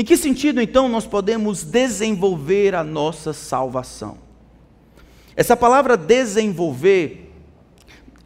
Em 0.00 0.02
que 0.02 0.16
sentido 0.16 0.62
então 0.62 0.88
nós 0.88 1.04
podemos 1.04 1.62
desenvolver 1.62 2.74
a 2.74 2.82
nossa 2.82 3.34
salvação? 3.34 4.16
Essa 5.36 5.54
palavra 5.54 5.94
desenvolver, 5.94 7.30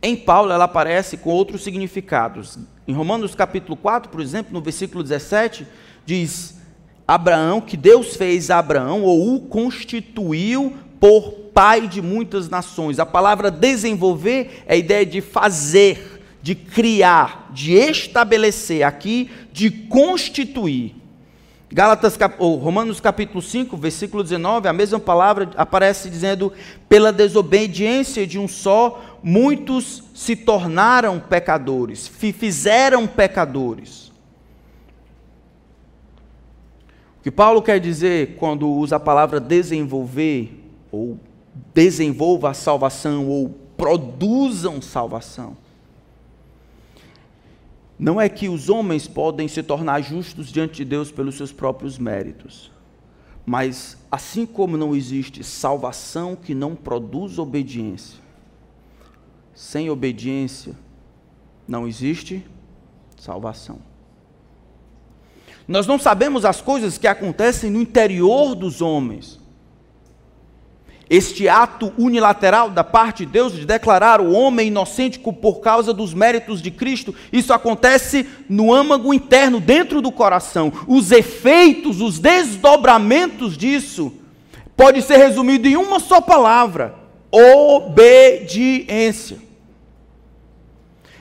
em 0.00 0.14
Paulo, 0.14 0.52
ela 0.52 0.66
aparece 0.66 1.16
com 1.16 1.30
outros 1.30 1.64
significados. 1.64 2.60
Em 2.87 2.92
Romanos 2.92 3.34
capítulo 3.34 3.76
4, 3.76 4.08
por 4.08 4.20
exemplo, 4.20 4.52
no 4.52 4.60
versículo 4.60 5.02
17, 5.02 5.66
diz 6.06 6.60
Abraão 7.08 7.60
que 7.60 7.76
Deus 7.76 8.14
fez 8.14 8.52
Abraão 8.52 9.02
ou 9.02 9.34
o 9.34 9.40
constituiu 9.40 10.74
por 11.00 11.32
pai 11.52 11.88
de 11.88 12.00
muitas 12.00 12.48
nações. 12.48 13.00
A 13.00 13.04
palavra 13.04 13.50
desenvolver 13.50 14.62
é 14.66 14.74
a 14.74 14.76
ideia 14.76 15.04
de 15.04 15.20
fazer, 15.20 16.22
de 16.40 16.54
criar, 16.54 17.50
de 17.52 17.72
estabelecer, 17.72 18.84
aqui 18.84 19.28
de 19.52 19.72
constituir. 19.72 21.02
Gálatas, 21.74 22.16
ou 22.38 22.54
Romanos 22.54 23.00
capítulo 23.00 23.42
5, 23.42 23.76
versículo 23.76 24.22
19, 24.22 24.68
a 24.68 24.72
mesma 24.72 25.00
palavra 25.00 25.50
aparece 25.56 26.08
dizendo: 26.08 26.52
pela 26.88 27.12
desobediência 27.12 28.24
de 28.24 28.38
um 28.38 28.46
só, 28.46 29.18
muitos 29.20 30.04
se 30.14 30.37
tornaram 30.37 31.18
pecadores, 31.18 32.06
fizeram 32.06 33.08
pecadores. 33.08 34.12
O 37.18 37.24
que 37.24 37.30
Paulo 37.32 37.60
quer 37.60 37.80
dizer 37.80 38.37
quando 38.37 38.68
usa 38.68 38.94
a 38.94 39.00
palavra 39.00 39.40
desenvolver, 39.40 40.64
ou 40.92 41.18
desenvolva 41.74 42.50
a 42.50 42.54
salvação, 42.54 43.28
ou 43.28 43.48
produzam 43.76 44.80
salvação, 44.80 45.56
não 47.98 48.20
é 48.20 48.28
que 48.28 48.48
os 48.48 48.68
homens 48.68 49.07
podem 49.07 49.46
se 49.46 49.62
tornar 49.62 50.00
justos 50.00 50.50
diante 50.50 50.76
de 50.76 50.85
Deus 50.85 51.11
pelos 51.11 51.37
seus 51.37 51.52
próprios 51.52 51.98
méritos. 51.98 52.70
Mas 53.46 53.98
assim 54.11 54.46
como 54.46 54.76
não 54.76 54.94
existe 54.96 55.44
salvação 55.44 56.35
que 56.35 56.54
não 56.54 56.74
produz 56.74 57.38
obediência, 57.38 58.18
sem 59.54 59.90
obediência 59.90 60.74
não 61.68 61.87
existe 61.87 62.44
salvação. 63.16 63.78
Nós 65.66 65.87
não 65.87 65.98
sabemos 65.98 66.44
as 66.44 66.61
coisas 66.61 66.98
que 66.98 67.07
acontecem 67.07 67.70
no 67.70 67.80
interior 67.80 68.54
dos 68.54 68.83
homens. 68.83 69.40
Este 71.08 71.48
ato 71.48 71.92
unilateral 71.98 72.70
da 72.70 72.82
parte 72.82 73.26
de 73.26 73.32
Deus 73.32 73.52
de 73.52 73.66
declarar 73.66 74.22
o 74.22 74.32
homem 74.32 74.68
inocente 74.68 75.18
por 75.18 75.60
causa 75.60 75.92
dos 75.92 76.14
méritos 76.14 76.62
de 76.62 76.70
Cristo, 76.70 77.14
isso 77.30 77.52
acontece 77.52 78.26
no 78.48 78.72
âmago 78.72 79.12
interno, 79.12 79.60
dentro 79.60 80.00
do 80.00 80.10
coração. 80.10 80.72
Os 80.88 81.12
efeitos, 81.12 82.00
os 82.00 82.18
desdobramentos 82.18 83.54
disso, 83.56 84.14
pode 84.74 85.02
ser 85.02 85.18
resumido 85.18 85.68
em 85.68 85.76
uma 85.76 86.00
só 86.00 86.22
palavra: 86.22 86.94
obediência. 87.30 89.36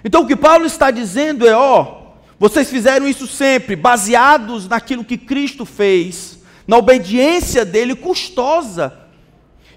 Então 0.05 0.21
o 0.21 0.27
que 0.27 0.37
Paulo 0.37 0.65
está 0.65 0.91
dizendo 0.91 1.45
é: 1.45 1.53
ó, 1.53 2.03
vocês 2.39 2.69
fizeram 2.69 3.05
isso 3.05 3.27
sempre, 3.27 3.75
baseados 3.75 4.65
naquilo 4.65 5.03
que 5.03 5.17
Cristo 5.17 5.65
fez, 5.65 6.39
na 6.65 6.77
obediência 6.77 7.65
dele 7.65 7.95
custosa 7.95 9.02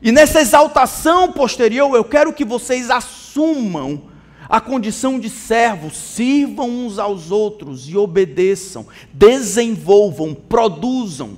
e 0.01 0.13
nessa 0.13 0.41
exaltação 0.41 1.33
posterior, 1.33 1.95
eu 1.95 2.05
quero 2.05 2.33
que 2.33 2.45
vocês 2.45 2.91
assumam 2.91 4.03
a 4.49 4.61
condição 4.61 5.19
de 5.19 5.29
servos, 5.29 5.97
sirvam 5.97 6.69
uns 6.69 6.99
aos 6.99 7.31
outros 7.31 7.89
e 7.89 7.97
obedeçam, 7.97 8.87
desenvolvam, 9.13 10.35
produzam, 10.35 11.37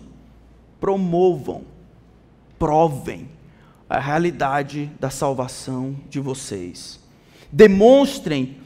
promovam, 0.79 1.65
provem 2.59 3.29
a 3.89 3.99
realidade 3.99 4.91
da 5.01 5.09
salvação 5.09 5.97
de 6.11 6.21
vocês. 6.21 7.01
Demonstrem 7.51 8.59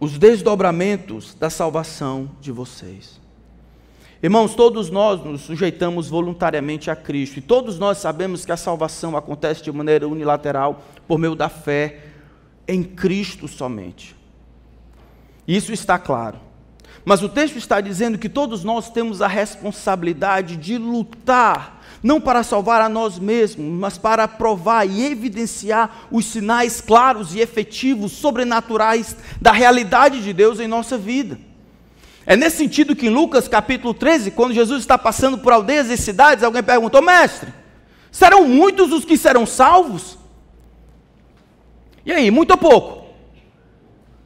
os 0.00 0.18
desdobramentos 0.18 1.34
da 1.34 1.50
salvação 1.50 2.30
de 2.40 2.50
vocês. 2.50 3.21
Irmãos, 4.22 4.54
todos 4.54 4.88
nós 4.88 5.20
nos 5.24 5.40
sujeitamos 5.40 6.08
voluntariamente 6.08 6.88
a 6.88 6.94
Cristo, 6.94 7.40
e 7.40 7.42
todos 7.42 7.76
nós 7.76 7.98
sabemos 7.98 8.44
que 8.44 8.52
a 8.52 8.56
salvação 8.56 9.16
acontece 9.16 9.64
de 9.64 9.72
maneira 9.72 10.06
unilateral 10.06 10.80
por 11.08 11.18
meio 11.18 11.34
da 11.34 11.48
fé 11.48 12.04
em 12.68 12.84
Cristo 12.84 13.48
somente. 13.48 14.14
Isso 15.46 15.72
está 15.72 15.98
claro. 15.98 16.38
Mas 17.04 17.20
o 17.20 17.28
texto 17.28 17.56
está 17.56 17.80
dizendo 17.80 18.16
que 18.16 18.28
todos 18.28 18.62
nós 18.62 18.88
temos 18.88 19.20
a 19.20 19.26
responsabilidade 19.26 20.56
de 20.56 20.78
lutar, 20.78 21.82
não 22.00 22.20
para 22.20 22.44
salvar 22.44 22.80
a 22.80 22.88
nós 22.88 23.18
mesmos, 23.18 23.66
mas 23.66 23.98
para 23.98 24.28
provar 24.28 24.88
e 24.88 25.04
evidenciar 25.04 26.06
os 26.12 26.26
sinais 26.26 26.80
claros 26.80 27.34
e 27.34 27.40
efetivos, 27.40 28.12
sobrenaturais 28.12 29.16
da 29.40 29.50
realidade 29.50 30.22
de 30.22 30.32
Deus 30.32 30.60
em 30.60 30.68
nossa 30.68 30.96
vida. 30.96 31.36
É 32.24 32.36
nesse 32.36 32.58
sentido 32.58 32.94
que 32.94 33.06
em 33.06 33.10
Lucas 33.10 33.48
capítulo 33.48 33.92
13, 33.92 34.30
quando 34.30 34.54
Jesus 34.54 34.80
está 34.80 34.96
passando 34.96 35.38
por 35.38 35.52
aldeias 35.52 35.90
e 35.90 35.96
cidades, 35.96 36.44
alguém 36.44 36.62
perguntou, 36.62 37.02
mestre, 37.02 37.52
serão 38.10 38.46
muitos 38.46 38.92
os 38.92 39.04
que 39.04 39.16
serão 39.16 39.44
salvos? 39.44 40.18
E 42.04 42.12
aí, 42.12 42.30
muito 42.30 42.52
ou 42.52 42.58
pouco? 42.58 43.06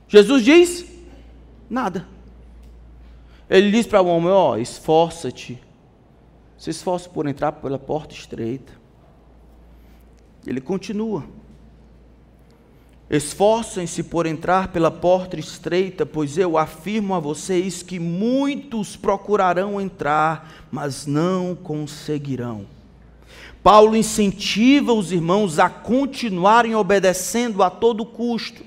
Jesus 0.09 0.45
diz, 0.45 0.85
nada. 1.69 2.07
Ele 3.49 3.71
diz 3.71 3.87
para 3.87 4.03
o 4.03 4.07
homem, 4.07 4.31
ó, 4.31 4.53
oh, 4.53 4.57
esforça-te, 4.57 5.63
se 6.59 6.71
esforce 6.71 7.09
por 7.09 7.27
entrar 7.27 7.53
pela 7.53 7.79
porta 7.79 8.15
estreita. 8.15 8.73
Ele 10.47 10.61
continua. 10.61 11.25
Esforcem-se 13.09 14.03
por 14.03 14.27
entrar 14.27 14.69
pela 14.69 14.91
porta 14.91 15.39
estreita, 15.39 16.05
pois 16.05 16.37
eu 16.37 16.59
afirmo 16.59 17.15
a 17.15 17.21
vocês 17.21 17.81
que 17.81 18.01
muitos 18.01 18.97
procurarão 18.97 19.81
entrar, 19.81 20.67
mas 20.73 21.07
não 21.07 21.55
conseguirão. 21.55 22.67
Paulo 23.63 23.97
incentiva 23.97 24.93
os 24.93 25.13
irmãos 25.13 25.61
a 25.61 25.69
continuarem 25.69 26.75
obedecendo 26.75 27.63
a 27.63 27.71
todo 27.71 28.05
custo, 28.05 28.65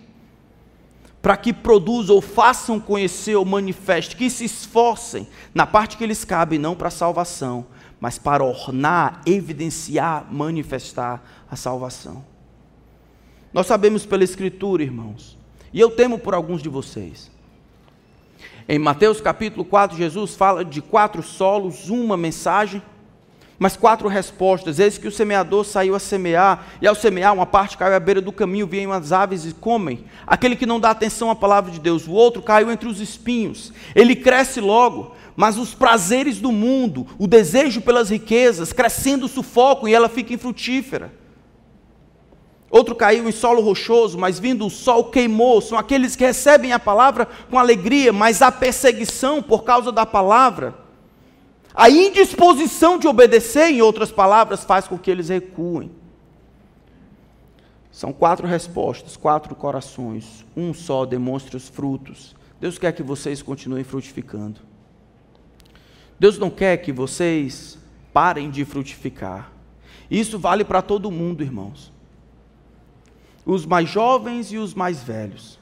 para 1.22 1.36
que 1.36 1.52
produzam 1.52 2.16
ou 2.16 2.22
façam 2.22 2.80
conhecer 2.80 3.36
ou 3.36 3.44
manifestem, 3.44 4.18
que 4.18 4.30
se 4.30 4.46
esforcem 4.46 5.28
na 5.54 5.68
parte 5.68 5.98
que 5.98 6.04
eles 6.04 6.24
cabem, 6.24 6.58
não 6.58 6.76
para 6.76 6.88
a 6.88 6.92
salvação, 6.92 7.66
mas 8.00 8.18
para 8.18 8.42
ornar, 8.42 9.22
evidenciar, 9.26 10.26
manifestar 10.32 11.22
a 11.52 11.58
salvação. 11.58 12.29
Nós 13.52 13.66
sabemos 13.66 14.06
pela 14.06 14.24
Escritura, 14.24 14.84
irmãos, 14.84 15.36
e 15.74 15.80
eu 15.80 15.90
temo 15.90 16.20
por 16.20 16.34
alguns 16.36 16.62
de 16.62 16.70
vocês. 16.70 17.32
Em 18.68 18.78
Mateus 18.78 19.20
capítulo 19.20 19.66
4, 19.66 19.98
Jesus 19.98 20.36
fala 20.36 20.64
de 20.64 20.80
quatro 20.82 21.24
solos, 21.24 21.90
uma 21.90 22.16
mensagem, 22.16 22.80
mas 23.58 23.76
quatro 23.76 24.08
respostas. 24.08 24.78
Eis 24.78 25.00
que 25.00 25.08
o 25.08 25.12
semeador 25.12 25.66
saiu 25.66 25.96
a 25.96 26.00
semear, 26.00 26.68
e 26.80 26.88
ao 26.88 26.94
semear, 26.94 27.34
uma 27.34 27.48
parte 27.48 27.76
caiu 27.76 27.96
à 27.96 28.00
beira 28.00 28.22
do 28.22 28.32
caminho, 28.32 28.68
vêm 28.68 28.86
as 28.92 29.12
aves 29.12 29.44
e 29.46 29.54
comem. 29.56 30.06
Aquele 30.28 30.56
que 30.56 30.68
não 30.68 30.80
dá 30.80 30.92
atenção 30.92 31.32
à 31.32 31.36
palavra 31.36 31.72
de 31.72 31.80
Deus, 31.80 32.08
o 32.08 32.12
outro 32.12 32.44
caiu 32.44 32.70
entre 32.72 32.88
os 32.88 33.02
espinhos. 33.02 33.74
Ele 33.96 34.16
cresce 34.16 34.62
logo, 34.62 35.16
mas 35.36 35.58
os 35.58 35.74
prazeres 35.74 36.40
do 36.40 36.52
mundo, 36.52 37.08
o 37.18 37.26
desejo 37.26 37.82
pelas 37.82 38.12
riquezas, 38.12 38.72
crescendo 38.72 39.28
sufoco 39.28 39.88
e 39.88 39.96
ela 39.96 40.08
fica 40.08 40.36
infrutífera. 40.36 41.12
Outro 42.70 42.96
caiu 42.96 43.28
em 43.28 43.32
solo 43.32 43.62
rochoso, 43.62 44.18
mas 44.18 44.38
vindo 44.38 44.66
o 44.66 44.70
sol 44.70 45.06
queimou. 45.06 45.60
São 45.60 45.78
aqueles 45.78 46.16
que 46.16 46.24
recebem 46.24 46.72
a 46.72 46.80
palavra 46.80 47.28
com 47.50 47.58
alegria, 47.58 48.14
mas 48.14 48.42
a 48.42 48.52
perseguição 48.52 49.42
por 49.42 49.64
causa 49.64 49.92
da 49.92 50.06
palavra. 50.06 50.76
A 51.74 51.90
indisposição 51.90 53.00
de 53.00 53.08
obedecer, 53.08 53.72
em 53.72 53.82
outras 53.82 54.12
palavras, 54.12 54.64
faz 54.64 54.88
com 54.88 55.00
que 55.00 55.10
eles 55.10 55.30
recuem. 55.30 55.92
São 57.92 58.14
quatro 58.14 58.46
respostas, 58.46 59.18
quatro 59.18 59.56
corações. 59.56 60.46
Um 60.56 60.74
só 60.74 61.06
demonstra 61.06 61.58
os 61.58 61.68
frutos. 61.68 62.36
Deus 62.62 62.78
quer 62.78 62.92
que 62.92 63.02
vocês 63.02 63.42
continuem 63.42 63.84
frutificando. 63.84 64.60
Deus 66.20 66.38
não 66.38 66.50
quer 66.50 66.78
que 66.78 66.92
vocês 66.92 67.80
parem 68.14 68.50
de 68.52 68.64
frutificar. 68.64 69.52
Isso 70.12 70.38
vale 70.38 70.64
para 70.64 70.82
todo 70.82 71.10
mundo, 71.10 71.42
irmãos 71.42 71.99
os 73.52 73.66
mais 73.66 73.90
jovens 73.90 74.52
e 74.52 74.58
os 74.58 74.74
mais 74.74 75.02
velhos. 75.02 75.60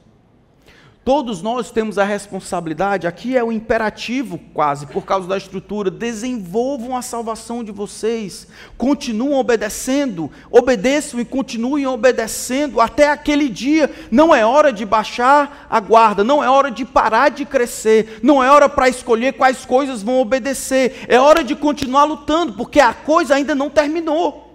Todos 1.08 1.42
nós 1.42 1.72
temos 1.72 1.98
a 1.98 2.04
responsabilidade, 2.04 3.08
aqui 3.08 3.38
é 3.38 3.42
o 3.42 3.50
imperativo 3.50 4.38
quase, 4.54 4.86
por 4.86 5.06
causa 5.06 5.26
da 5.26 5.38
estrutura, 5.38 5.90
desenvolvam 5.90 6.98
a 6.98 7.02
salvação 7.02 7.64
de 7.64 7.72
vocês, 7.72 8.46
continuem 8.78 9.40
obedecendo, 9.40 10.30
obedeçam 10.52 11.18
e 11.18 11.24
continuem 11.24 11.88
obedecendo 11.88 12.82
até 12.82 13.10
aquele 13.10 13.48
dia. 13.48 13.90
Não 14.12 14.36
é 14.36 14.46
hora 14.46 14.74
de 14.74 14.86
baixar 14.86 15.66
a 15.70 15.80
guarda, 15.80 16.26
não 16.26 16.44
é 16.44 16.50
hora 16.50 16.70
de 16.70 16.84
parar 16.84 17.30
de 17.30 17.46
crescer, 17.46 18.20
não 18.22 18.44
é 18.44 18.52
hora 18.52 18.68
para 18.68 18.90
escolher 18.90 19.32
quais 19.32 19.64
coisas 19.64 20.04
vão 20.04 20.20
obedecer, 20.20 21.06
é 21.08 21.18
hora 21.18 21.42
de 21.42 21.56
continuar 21.56 22.04
lutando, 22.04 22.52
porque 22.52 22.82
a 22.82 22.94
coisa 22.94 23.36
ainda 23.36 23.56
não 23.56 23.70
terminou. 23.70 24.47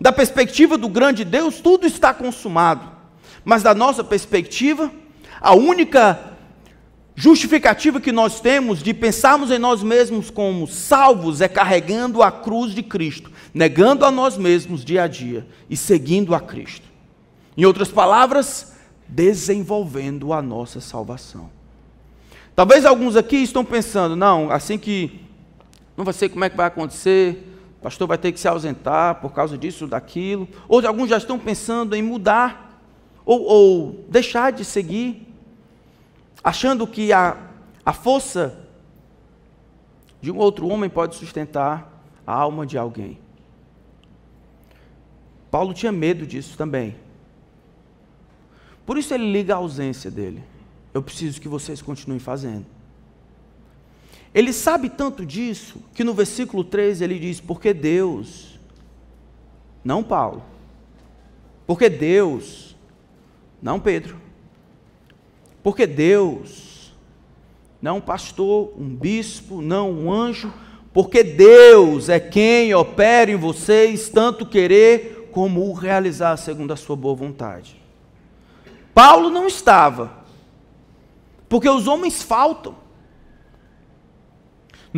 Da 0.00 0.12
perspectiva 0.12 0.78
do 0.78 0.88
grande 0.88 1.24
Deus, 1.24 1.60
tudo 1.60 1.86
está 1.86 2.14
consumado. 2.14 2.88
Mas 3.44 3.62
da 3.62 3.74
nossa 3.74 4.04
perspectiva, 4.04 4.90
a 5.40 5.54
única 5.54 6.36
justificativa 7.14 8.00
que 8.00 8.12
nós 8.12 8.40
temos 8.40 8.80
de 8.80 8.94
pensarmos 8.94 9.50
em 9.50 9.58
nós 9.58 9.82
mesmos 9.82 10.30
como 10.30 10.68
salvos 10.68 11.40
é 11.40 11.48
carregando 11.48 12.22
a 12.22 12.30
cruz 12.30 12.72
de 12.72 12.82
Cristo, 12.82 13.32
negando 13.52 14.04
a 14.04 14.10
nós 14.10 14.36
mesmos 14.36 14.84
dia 14.84 15.02
a 15.02 15.08
dia 15.08 15.44
e 15.68 15.76
seguindo 15.76 16.32
a 16.32 16.40
Cristo. 16.40 16.86
Em 17.56 17.64
outras 17.64 17.88
palavras, 17.88 18.72
desenvolvendo 19.08 20.32
a 20.32 20.40
nossa 20.40 20.80
salvação. 20.80 21.50
Talvez 22.54 22.84
alguns 22.84 23.16
aqui 23.16 23.38
estão 23.38 23.64
pensando, 23.64 24.14
não, 24.14 24.50
assim 24.50 24.78
que 24.78 25.20
não 25.96 26.04
vai 26.04 26.14
sei 26.14 26.28
como 26.28 26.44
é 26.44 26.50
que 26.50 26.56
vai 26.56 26.66
acontecer, 26.66 27.47
pastor 27.80 28.08
vai 28.08 28.18
ter 28.18 28.32
que 28.32 28.40
se 28.40 28.48
ausentar 28.48 29.20
por 29.20 29.32
causa 29.32 29.56
disso, 29.56 29.86
daquilo. 29.86 30.48
Ou 30.68 30.84
alguns 30.86 31.08
já 31.08 31.16
estão 31.16 31.38
pensando 31.38 31.94
em 31.94 32.02
mudar, 32.02 32.82
ou, 33.24 33.42
ou 33.42 34.04
deixar 34.08 34.52
de 34.52 34.64
seguir, 34.64 35.26
achando 36.42 36.86
que 36.86 37.12
a, 37.12 37.36
a 37.84 37.92
força 37.92 38.66
de 40.20 40.30
um 40.30 40.38
outro 40.38 40.66
homem 40.68 40.90
pode 40.90 41.14
sustentar 41.14 42.02
a 42.26 42.32
alma 42.32 42.66
de 42.66 42.76
alguém. 42.76 43.18
Paulo 45.50 45.72
tinha 45.72 45.92
medo 45.92 46.26
disso 46.26 46.56
também. 46.56 46.96
Por 48.84 48.98
isso 48.98 49.14
ele 49.14 49.30
liga 49.30 49.54
a 49.54 49.58
ausência 49.58 50.10
dele. 50.10 50.42
Eu 50.92 51.02
preciso 51.02 51.40
que 51.40 51.48
vocês 51.48 51.80
continuem 51.80 52.18
fazendo. 52.18 52.66
Ele 54.34 54.52
sabe 54.52 54.90
tanto 54.90 55.24
disso 55.24 55.82
que 55.94 56.04
no 56.04 56.14
versículo 56.14 56.62
13 56.62 57.02
ele 57.04 57.18
diz: 57.18 57.40
Porque 57.40 57.72
Deus, 57.72 58.58
não 59.84 60.02
Paulo, 60.02 60.42
porque 61.66 61.88
Deus, 61.88 62.76
não 63.62 63.80
Pedro, 63.80 64.20
porque 65.62 65.86
Deus, 65.86 66.92
não 67.80 67.98
um 67.98 68.00
pastor, 68.00 68.72
um 68.76 68.88
bispo, 68.88 69.60
não 69.60 69.90
um 69.90 70.12
anjo, 70.12 70.52
porque 70.92 71.22
Deus 71.22 72.08
é 72.08 72.18
quem 72.18 72.74
opera 72.74 73.30
em 73.30 73.36
vocês 73.36 74.08
tanto 74.08 74.44
querer 74.44 75.28
como 75.32 75.68
o 75.68 75.72
realizar 75.72 76.36
segundo 76.36 76.72
a 76.72 76.76
sua 76.76 76.96
boa 76.96 77.14
vontade. 77.14 77.80
Paulo 78.94 79.30
não 79.30 79.46
estava, 79.46 80.10
porque 81.48 81.68
os 81.68 81.86
homens 81.86 82.22
faltam. 82.22 82.74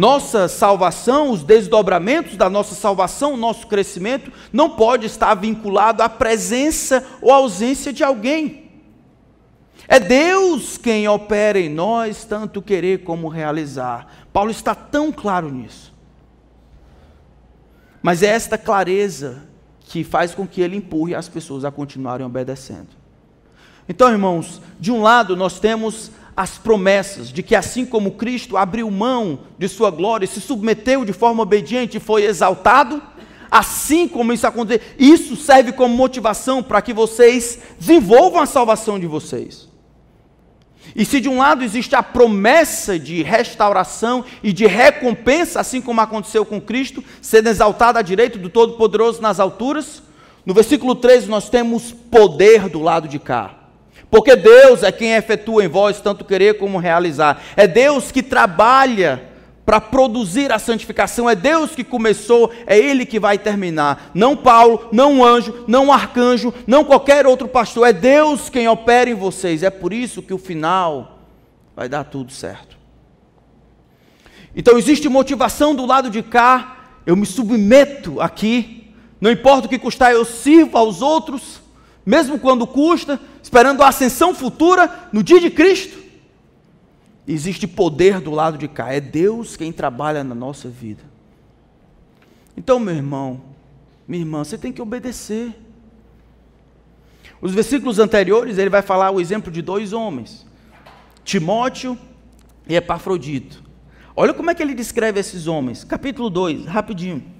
Nossa 0.01 0.49
salvação, 0.49 1.31
os 1.31 1.43
desdobramentos 1.43 2.35
da 2.35 2.49
nossa 2.49 2.75
salvação, 2.75 3.35
o 3.35 3.37
nosso 3.37 3.67
crescimento, 3.67 4.33
não 4.51 4.71
pode 4.71 5.05
estar 5.05 5.35
vinculado 5.35 6.03
à 6.03 6.09
presença 6.09 7.07
ou 7.21 7.31
ausência 7.31 7.93
de 7.93 8.03
alguém. 8.03 8.71
É 9.87 10.01
Deus 10.01 10.79
quem 10.79 11.07
opera 11.07 11.61
em 11.61 11.69
nós, 11.69 12.25
tanto 12.25 12.63
querer 12.63 13.05
como 13.05 13.29
realizar. 13.29 14.25
Paulo 14.33 14.51
está 14.51 14.75
tão 14.75 15.13
claro 15.13 15.51
nisso. 15.51 15.93
Mas 18.01 18.23
é 18.23 18.29
esta 18.29 18.57
clareza 18.57 19.43
que 19.81 20.03
faz 20.03 20.35
com 20.35 20.47
que 20.47 20.63
ele 20.63 20.77
empurre 20.77 21.15
as 21.15 21.29
pessoas 21.29 21.63
a 21.63 21.71
continuarem 21.71 22.25
obedecendo. 22.25 22.89
Então, 23.87 24.11
irmãos, 24.11 24.63
de 24.81 24.91
um 24.91 25.03
lado 25.03 25.37
nós 25.37 25.61
temos 25.61 26.11
as 26.41 26.57
promessas 26.57 27.31
de 27.31 27.43
que 27.43 27.55
assim 27.55 27.85
como 27.85 28.13
Cristo 28.13 28.57
abriu 28.57 28.91
mão 28.91 29.41
de 29.59 29.69
sua 29.69 29.91
glória, 29.91 30.27
se 30.27 30.41
submeteu 30.41 31.05
de 31.05 31.13
forma 31.13 31.43
obediente 31.43 31.99
e 31.99 32.01
foi 32.01 32.25
exaltado, 32.25 33.03
assim 33.51 34.09
como 34.09 34.33
isso 34.33 34.47
aconteceu, 34.47 34.81
isso 34.99 35.37
serve 35.37 35.71
como 35.73 35.95
motivação 35.95 36.63
para 36.63 36.81
que 36.81 36.95
vocês 36.95 37.59
desenvolvam 37.79 38.41
a 38.41 38.47
salvação 38.47 38.99
de 38.99 39.07
vocês. 39.07 39.69
E 40.97 41.05
se 41.05 41.21
de 41.21 41.29
um 41.29 41.37
lado 41.37 41.63
existe 41.63 41.95
a 41.95 42.03
promessa 42.03 42.99
de 42.99 43.23
restauração 43.23 44.25
e 44.43 44.51
de 44.51 44.67
recompensa, 44.67 45.61
assim 45.61 45.83
como 45.83 46.01
aconteceu 46.01 46.47
com 46.47 46.59
Cristo, 46.59 47.05
sendo 47.21 47.51
exaltado 47.51 47.99
à 47.99 48.03
direita 48.03 48.39
do 48.39 48.49
Todo-Poderoso 48.49 49.21
nas 49.21 49.39
alturas, 49.39 50.03
no 50.47 50.55
versículo 50.55 50.95
13 50.95 51.29
nós 51.29 51.51
temos 51.51 51.93
poder 51.93 52.67
do 52.71 52.81
lado 52.81 53.07
de 53.07 53.19
cá. 53.19 53.60
Porque 54.11 54.35
Deus 54.35 54.83
é 54.83 54.91
quem 54.91 55.13
efetua 55.13 55.65
em 55.65 55.69
vós 55.69 56.01
tanto 56.01 56.25
querer 56.25 56.59
como 56.59 56.79
realizar. 56.79 57.41
É 57.57 57.67
Deus 57.67 58.11
que 58.11 58.23
trabalha 58.23 59.31
para 59.65 59.81
produzir 59.81 60.51
a 60.51 60.59
santificação. 60.59 61.31
É 61.31 61.37
Deus 61.37 61.77
que 61.77 61.85
começou, 61.85 62.51
é 62.67 62.77
Ele 62.77 63.07
que 63.07 63.21
vai 63.21 63.39
terminar. 63.39 64.11
Não 64.13 64.37
Paulo, 64.37 64.89
não 64.91 65.25
anjo, 65.25 65.65
não 65.69 65.93
arcanjo, 65.93 66.53
não 66.67 66.85
qualquer 66.85 67.25
outro 67.25 67.47
pastor. 67.47 67.87
É 67.87 67.93
Deus 67.93 68.51
quem 68.51 68.67
opera 68.67 69.09
em 69.09 69.15
vocês. 69.15 69.63
É 69.63 69.71
por 69.71 69.93
isso 69.93 70.23
que 70.23 70.35
o 70.35 70.39
final 70.39 71.21
vai 71.77 71.89
dar 71.89 72.03
tudo 72.03 72.33
certo. 72.33 72.77
Então 74.57 74.77
existe 74.77 75.09
motivação 75.09 75.73
do 75.73 75.87
lado 75.87 76.11
de 76.11 76.21
cá. 76.21 76.97
Eu 77.07 77.15
me 77.15 77.25
submeto 77.25 78.21
aqui. 78.21 78.93
Não 79.21 79.31
importa 79.31 79.67
o 79.67 79.71
que 79.71 79.79
custar, 79.79 80.11
eu 80.11 80.25
sirvo 80.25 80.77
aos 80.77 81.01
outros 81.01 81.60
mesmo 82.05 82.39
quando 82.39 82.67
custa, 82.67 83.21
esperando 83.43 83.83
a 83.83 83.89
ascensão 83.89 84.35
futura 84.35 85.09
no 85.13 85.23
dia 85.23 85.41
de 85.41 85.51
Cristo. 85.51 85.99
Existe 87.27 87.67
poder 87.67 88.21
do 88.21 88.31
lado 88.31 88.59
de 88.59 88.67
cá, 88.67 88.93
é 88.93 89.01
Deus 89.01 89.57
quem 89.57 89.73
trabalha 89.73 90.25
na 90.25 90.35
nossa 90.35 90.69
vida. 90.69 91.03
Então, 92.57 92.79
meu 92.79 92.95
irmão, 92.95 93.41
minha 94.07 94.23
irmã, 94.23 94.43
você 94.43 94.59
tem 94.59 94.73
que 94.73 94.83
obedecer. 94.83 95.55
Os 97.41 97.55
versículos 97.55 97.99
anteriores, 97.99 98.59
ele 98.59 98.69
vai 98.69 98.83
falar 98.83 99.11
o 99.11 99.21
exemplo 99.21 99.53
de 99.53 99.63
dois 99.63 99.93
homens, 99.93 100.47
Timóteo 101.25 101.97
e 102.69 102.75
Epafrodito. 102.75 103.63
Olha 104.17 104.35
como 104.35 104.51
é 104.51 104.55
que 104.55 104.63
ele 104.63 104.75
descreve 104.75 105.21
esses 105.21 105.47
homens. 105.47 105.85
Capítulo 105.85 106.29
2, 106.29 106.67
rapidinho. 106.67 107.40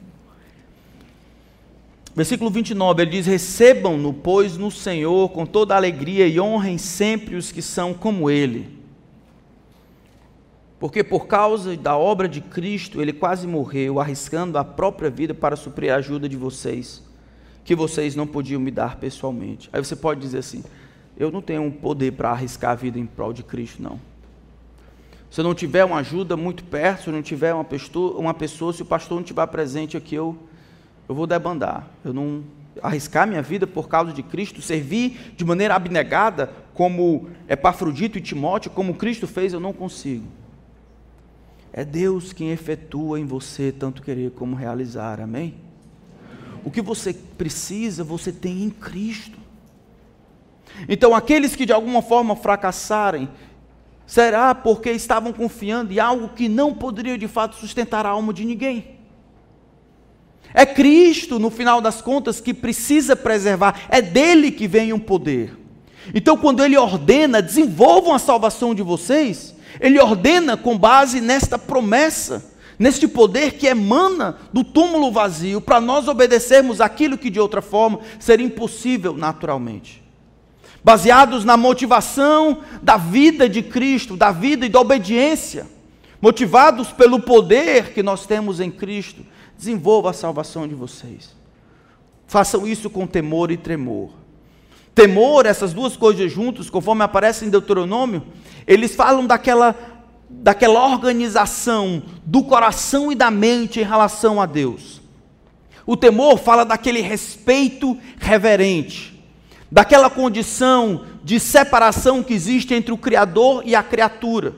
Versículo 2.21 2.51
29, 2.51 3.01
ele 3.01 3.13
diz: 3.13 3.25
Recebam-no, 3.25 4.13
pois, 4.13 4.59
no 4.59 4.71
Senhor 4.71 5.31
com 5.31 5.47
toda 5.47 5.75
alegria 5.75 6.27
e 6.27 6.39
honrem 6.39 6.77
sempre 6.77 7.35
os 7.35 7.51
que 7.51 7.63
são 7.63 7.95
como 7.95 8.29
ele. 8.29 8.79
Porque 10.79 11.03
por 11.03 11.27
causa 11.27 11.75
da 11.79 11.97
obra 11.97 12.29
de 12.29 12.43
Cristo, 12.43 13.01
ele 13.01 13.15
quase 13.15 13.47
morreu, 13.47 13.99
arriscando 13.99 14.59
a 14.59 14.65
própria 14.65 15.09
vida 15.09 15.33
para 15.33 15.57
suprir 15.57 15.91
a 15.91 15.97
ajuda 15.97 16.29
de 16.29 16.37
vocês, 16.37 17.03
que 17.65 17.75
vocês 17.75 18.15
não 18.15 18.27
podiam 18.27 18.61
me 18.61 18.71
dar 18.71 18.97
pessoalmente. 18.97 19.71
Aí 19.73 19.83
você 19.83 19.97
pode 19.97 20.21
dizer 20.21 20.41
assim: 20.41 20.63
Eu 21.17 21.31
não 21.31 21.41
tenho 21.41 21.63
um 21.63 21.71
poder 21.71 22.13
para 22.13 22.33
arriscar 22.33 22.73
a 22.73 22.75
vida 22.75 22.99
em 22.99 23.07
prol 23.07 23.33
de 23.33 23.43
Cristo, 23.43 23.83
não. 23.83 23.99
Se 25.31 25.41
eu 25.41 25.45
não 25.45 25.55
tiver 25.55 25.87
uma 25.87 25.97
ajuda 25.97 26.37
muito 26.37 26.65
perto, 26.65 27.05
se 27.05 27.09
eu 27.09 27.15
não 27.15 27.23
tiver 27.23 27.55
uma 27.55 27.65
pessoa, 27.65 28.19
uma 28.19 28.35
pessoa 28.35 28.75
se 28.75 28.83
o 28.83 28.85
pastor 28.85 29.17
não 29.17 29.23
estiver 29.23 29.47
presente 29.47 29.97
aqui, 29.97 30.17
eu 30.17 30.37
eu 31.11 31.15
vou 31.15 31.27
debandar. 31.27 31.89
Eu 32.05 32.13
não 32.13 32.45
arriscar 32.81 33.27
minha 33.27 33.43
vida 33.43 33.67
por 33.67 33.89
causa 33.89 34.13
de 34.13 34.23
Cristo, 34.23 34.63
servir 34.63 35.35
de 35.37 35.45
maneira 35.45 35.75
abnegada, 35.75 36.53
como 36.73 37.29
Epafrodito 37.49 38.17
e 38.17 38.21
Timóteo, 38.21 38.71
como 38.71 38.95
Cristo 38.95 39.27
fez, 39.27 39.53
eu 39.53 39.59
não 39.59 39.73
consigo. 39.73 40.25
É 41.73 41.85
Deus 41.85 42.33
quem 42.33 42.53
efetua 42.53 43.19
em 43.19 43.27
você 43.27 43.73
tanto 43.73 44.03
querer 44.03 44.31
como 44.31 44.55
realizar, 44.55 45.21
amém? 45.21 45.57
O 46.65 46.71
que 46.71 46.81
você 46.81 47.13
precisa, 47.13 48.05
você 48.05 48.31
tem 48.31 48.63
em 48.63 48.71
Cristo. 48.71 49.37
Então, 50.89 51.13
aqueles 51.13 51.57
que 51.57 51.67
de 51.67 51.73
alguma 51.73 52.03
forma 52.03 52.37
fracassarem, 52.37 53.29
será 54.07 54.55
porque 54.55 54.93
estavam 54.93 55.33
confiando 55.33 55.93
em 55.93 55.99
algo 55.99 56.29
que 56.29 56.49
não 56.49 56.73
poderia 56.73 57.19
de 57.19 57.27
fato 57.27 57.57
sustentar 57.57 58.07
a 58.07 58.11
alma 58.11 58.33
de 58.33 58.45
ninguém. 58.45 59.00
É 60.53 60.67
Cristo, 60.67 61.39
no 61.39 61.51
final 61.51 61.81
das 61.81 62.03
contas, 62.03 62.41
que 62.41 62.53
precisa 62.53 63.15
preservar, 63.15 63.83
é 63.89 64.03
dele 64.03 64.51
que 64.51 64.67
vem 64.67 64.93
o 64.93 64.97
um 64.97 65.01
poder. 65.01 65.57
Então, 66.15 66.37
quando 66.37 66.65
ele 66.65 66.77
ordena, 66.77 67.41
desenvolvam 67.41 68.15
a 68.15 68.19
salvação 68.19 68.75
de 68.75 68.83
vocês, 68.83 69.55
ele 69.81 70.01
ordena 70.01 70.57
com 70.57 70.77
base 70.77 71.21
nesta 71.21 71.59
promessa, 71.59 72.51
neste 72.79 73.07
poder 73.07 73.53
que 73.53 73.67
emana 73.67 74.39
do 74.53 74.65
túmulo 74.65 75.13
vazio, 75.13 75.61
para 75.61 75.81
nós 75.81 76.09
obedecermos 76.09 76.81
aquilo 76.81 77.19
que 77.19 77.31
de 77.31 77.39
outra 77.39 77.63
forma 77.63 78.01
seria 78.19 78.47
impossível 78.47 79.13
naturalmente. 79.13 80.03
Baseados 80.83 81.45
na 81.45 81.59
motivação 81.59 82.63
da 82.83 82.97
vida 82.97 83.49
de 83.49 83.63
Cristo, 83.63 84.17
da 84.17 84.33
vida 84.33 84.65
e 84.65 84.69
da 84.69 84.81
obediência, 84.81 85.67
motivados 86.21 86.91
pelo 86.91 87.21
poder 87.21 87.93
que 87.93 88.03
nós 88.03 88.27
temos 88.27 88.61
em 88.61 88.71
Cristo, 88.71 89.25
desenvolva 89.61 90.09
a 90.09 90.15
salvação 90.15 90.67
de 90.67 90.75
vocês. 90.75 91.37
Façam 92.27 92.67
isso 92.67 92.89
com 92.89 93.07
temor 93.07 93.51
e 93.51 93.59
tremor. 93.59 94.11
Temor, 94.95 95.45
essas 95.45 95.75
duas 95.75 95.97
coisas 95.97 96.33
juntas, 96.33 96.71
conforme 96.71 97.05
aparece 97.05 97.45
em 97.45 97.51
Deuteronômio, 97.51 98.25
eles 98.67 98.95
falam 98.95 99.27
daquela, 99.27 99.77
daquela 100.31 100.87
organização 100.87 102.03
do 102.25 102.43
coração 102.43 103.13
e 103.13 103.15
da 103.15 103.31
mente 103.31 103.81
em 103.81 103.85
relação 103.85 104.41
a 104.41 104.47
Deus. 104.47 105.03
O 105.87 105.95
temor 105.95 106.39
fala 106.39 106.65
daquele 106.65 107.03
respeito 107.03 107.99
reverente, 108.19 109.23
daquela 109.71 110.09
condição 110.09 111.05
de 111.23 111.39
separação 111.39 112.23
que 112.23 112.33
existe 112.33 112.73
entre 112.73 112.93
o 112.93 112.99
Criador 112.99 113.63
e 113.67 113.75
a 113.75 113.83
criatura. 113.83 114.55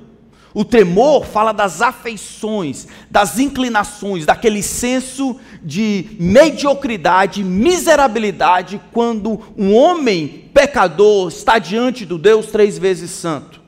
O 0.55 0.65
tremor 0.65 1.25
fala 1.25 1.53
das 1.53 1.81
afeições, 1.81 2.87
das 3.11 3.39
inclinações, 3.39 4.27
daquele 4.27 4.63
senso 4.63 5.37
de 5.63 6.17
mediocridade, 6.21 7.43
miserabilidade, 7.43 8.81
quando 8.93 9.41
um 9.57 9.75
homem 9.75 10.51
pecador 10.53 11.29
está 11.29 11.59
diante 11.59 12.05
do 12.05 12.19
Deus 12.19 12.47
três 12.47 12.77
vezes 12.77 13.11
santo. 13.11 13.63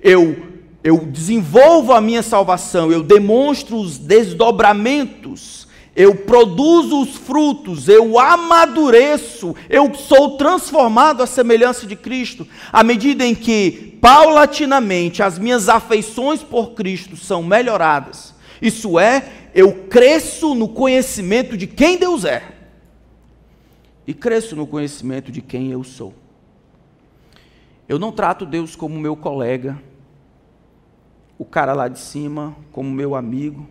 Eu, 0.00 0.46
eu 0.82 0.98
desenvolvo 1.04 1.92
a 1.92 2.00
minha 2.00 2.22
salvação, 2.22 2.90
eu 2.90 3.02
demonstro 3.02 3.76
os 3.76 3.98
desdobramentos 3.98 5.59
eu 6.00 6.14
produzo 6.14 7.02
os 7.02 7.14
frutos, 7.14 7.86
eu 7.86 8.18
amadureço, 8.18 9.54
eu 9.68 9.94
sou 9.94 10.38
transformado 10.38 11.22
à 11.22 11.26
semelhança 11.26 11.86
de 11.86 11.94
Cristo, 11.94 12.48
à 12.72 12.82
medida 12.82 13.22
em 13.22 13.34
que, 13.34 13.98
paulatinamente, 14.00 15.22
as 15.22 15.38
minhas 15.38 15.68
afeições 15.68 16.42
por 16.42 16.70
Cristo 16.70 17.18
são 17.18 17.42
melhoradas. 17.42 18.34
Isso 18.62 18.98
é, 18.98 19.30
eu 19.54 19.74
cresço 19.90 20.54
no 20.54 20.68
conhecimento 20.68 21.54
de 21.54 21.66
quem 21.66 21.98
Deus 21.98 22.24
é, 22.24 22.44
e 24.06 24.14
cresço 24.14 24.56
no 24.56 24.66
conhecimento 24.66 25.30
de 25.30 25.42
quem 25.42 25.70
eu 25.70 25.84
sou. 25.84 26.14
Eu 27.86 27.98
não 27.98 28.10
trato 28.10 28.46
Deus 28.46 28.74
como 28.74 28.98
meu 28.98 29.14
colega, 29.14 29.78
o 31.36 31.44
cara 31.44 31.74
lá 31.74 31.88
de 31.88 31.98
cima, 31.98 32.56
como 32.72 32.90
meu 32.90 33.14
amigo 33.14 33.68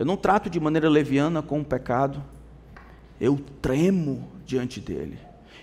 eu 0.00 0.06
não 0.06 0.16
trato 0.16 0.48
de 0.48 0.58
maneira 0.58 0.88
leviana 0.88 1.42
com 1.42 1.60
o 1.60 1.64
pecado. 1.64 2.24
Eu 3.20 3.38
tremo 3.60 4.26
diante 4.46 4.80
dele. 4.80 5.18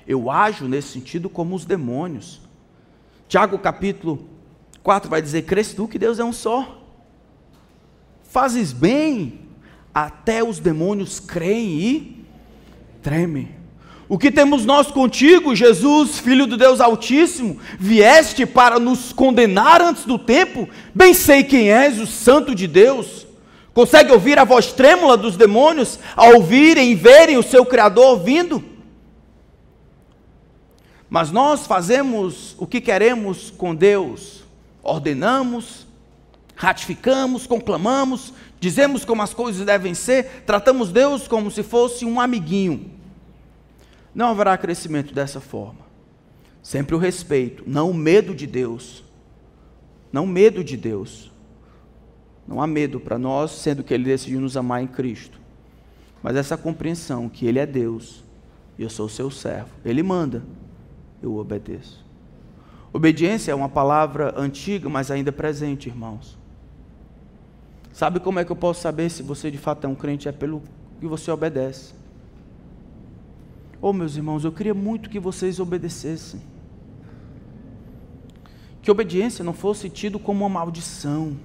Eu 0.07 0.29
ajo 0.29 0.67
nesse 0.67 0.89
sentido 0.89 1.27
como 1.27 1.55
os 1.55 1.65
demônios. 1.65 2.39
Tiago 3.27 3.57
capítulo 3.57 4.29
4 4.83 5.09
vai 5.09 5.23
dizer: 5.23 5.41
Cresce 5.41 5.75
tu 5.75 5.88
que 5.88 5.97
Deus 5.97 6.19
é 6.19 6.23
um 6.23 6.31
só. 6.31 6.83
Fazes 8.29 8.71
bem, 8.71 9.39
até 9.91 10.43
os 10.43 10.59
demônios 10.59 11.19
creem 11.19 11.79
e 11.79 12.25
tremem. 13.01 13.55
O 14.07 14.19
que 14.19 14.31
temos 14.31 14.65
nós 14.65 14.91
contigo, 14.91 15.55
Jesus, 15.55 16.19
Filho 16.19 16.45
do 16.45 16.57
Deus 16.57 16.79
Altíssimo, 16.79 17.59
vieste 17.79 18.45
para 18.45 18.77
nos 18.77 19.11
condenar 19.11 19.81
antes 19.81 20.05
do 20.05 20.19
tempo? 20.19 20.69
Bem 20.93 21.15
sei 21.15 21.43
quem 21.43 21.71
és, 21.71 21.99
o 21.99 22.05
Santo 22.05 22.53
de 22.53 22.67
Deus. 22.67 23.25
Consegue 23.78 24.11
ouvir 24.11 24.39
a 24.39 24.43
voz 24.43 24.71
trêmula 24.71 25.15
dos 25.15 25.38
demônios 25.38 25.99
ao 26.15 26.38
ouvirem 26.38 26.89
e 26.89 26.95
verem 26.95 27.38
o 27.38 27.43
seu 27.43 27.63
Criador 27.63 28.19
vindo? 28.23 28.63
Mas 31.07 31.30
nós 31.30 31.67
fazemos 31.67 32.55
o 32.57 32.65
que 32.65 32.82
queremos 32.82 33.51
com 33.51 33.75
Deus, 33.75 34.43
ordenamos, 34.82 35.86
ratificamos, 36.55 37.45
conclamamos, 37.45 38.34
dizemos 38.59 39.05
como 39.05 39.21
as 39.21 39.36
coisas 39.36 39.63
devem 39.63 39.93
ser, 39.93 40.41
tratamos 40.43 40.91
Deus 40.91 41.28
como 41.28 41.51
se 41.51 41.61
fosse 41.61 42.03
um 42.03 42.19
amiguinho. 42.19 42.89
Não 44.11 44.30
haverá 44.30 44.57
crescimento 44.57 45.13
dessa 45.13 45.39
forma. 45.39 45.86
Sempre 46.63 46.95
o 46.95 46.97
respeito, 46.97 47.63
não 47.67 47.91
o 47.91 47.93
medo 47.93 48.34
de 48.34 48.47
Deus. 48.47 49.03
Não 50.11 50.23
o 50.23 50.28
medo 50.28 50.63
de 50.63 50.75
Deus. 50.75 51.30
Não 52.48 52.62
há 52.62 52.68
medo 52.68 53.00
para 53.00 53.20
nós, 53.20 53.52
sendo 53.52 53.84
que 53.84 53.93
Ele 53.93 54.06
decidiu 54.06 54.39
nos 54.39 54.56
amar 54.56 54.82
em 54.82 54.88
Cristo. 54.88 55.39
Mas 56.24 56.36
essa 56.36 56.58
compreensão 56.58 57.28
que 57.28 57.45
Ele 57.45 57.60
é 57.60 57.66
Deus 57.66 58.24
e 58.78 58.84
eu 58.84 58.89
sou 58.89 59.10
seu 59.10 59.30
servo. 59.30 59.70
Ele 59.84 60.02
manda, 60.02 60.43
eu 61.22 61.36
obedeço. 61.36 62.06
Obediência 62.93 63.52
é 63.52 63.56
uma 63.56 63.68
palavra 63.68 64.34
antiga, 64.38 64.88
mas 64.88 65.12
ainda 65.12 65.32
presente, 65.32 65.89
irmãos. 65.89 66.38
Sabe 67.91 68.20
como 68.20 68.39
é 68.39 68.45
que 68.45 68.52
eu 68.52 68.56
posso 68.56 68.82
saber 68.82 69.10
se 69.10 69.24
você 69.24 69.52
de 69.52 69.58
fato 69.58 69.86
é 69.86 69.88
um 69.88 69.95
crente? 69.95 70.30
É 70.30 70.32
pelo 70.32 70.62
que 71.00 71.08
você 71.08 71.30
obedece. 71.32 71.93
Oh, 73.82 73.91
meus 73.91 74.16
irmãos, 74.16 74.43
eu 74.43 74.52
queria 74.52 74.74
muito 74.74 75.10
que 75.10 75.20
vocês 75.20 75.60
obedecessem. 75.60 76.41
Que 78.82 78.89
obediência 78.89 79.43
não 79.43 79.54
fosse 79.54 79.89
tido 79.89 80.18
como 80.18 80.45
uma 80.45 80.50
maldição 80.50 81.36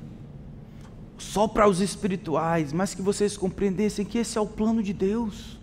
só 1.23 1.47
para 1.47 1.68
os 1.68 1.81
espirituais, 1.81 2.73
mas 2.73 2.95
que 2.95 3.03
vocês 3.03 3.37
compreendessem 3.37 4.05
que 4.05 4.18
esse 4.18 4.37
é 4.37 4.41
o 4.41 4.47
plano 4.47 4.83
de 4.83 4.93
Deus. 4.93 5.59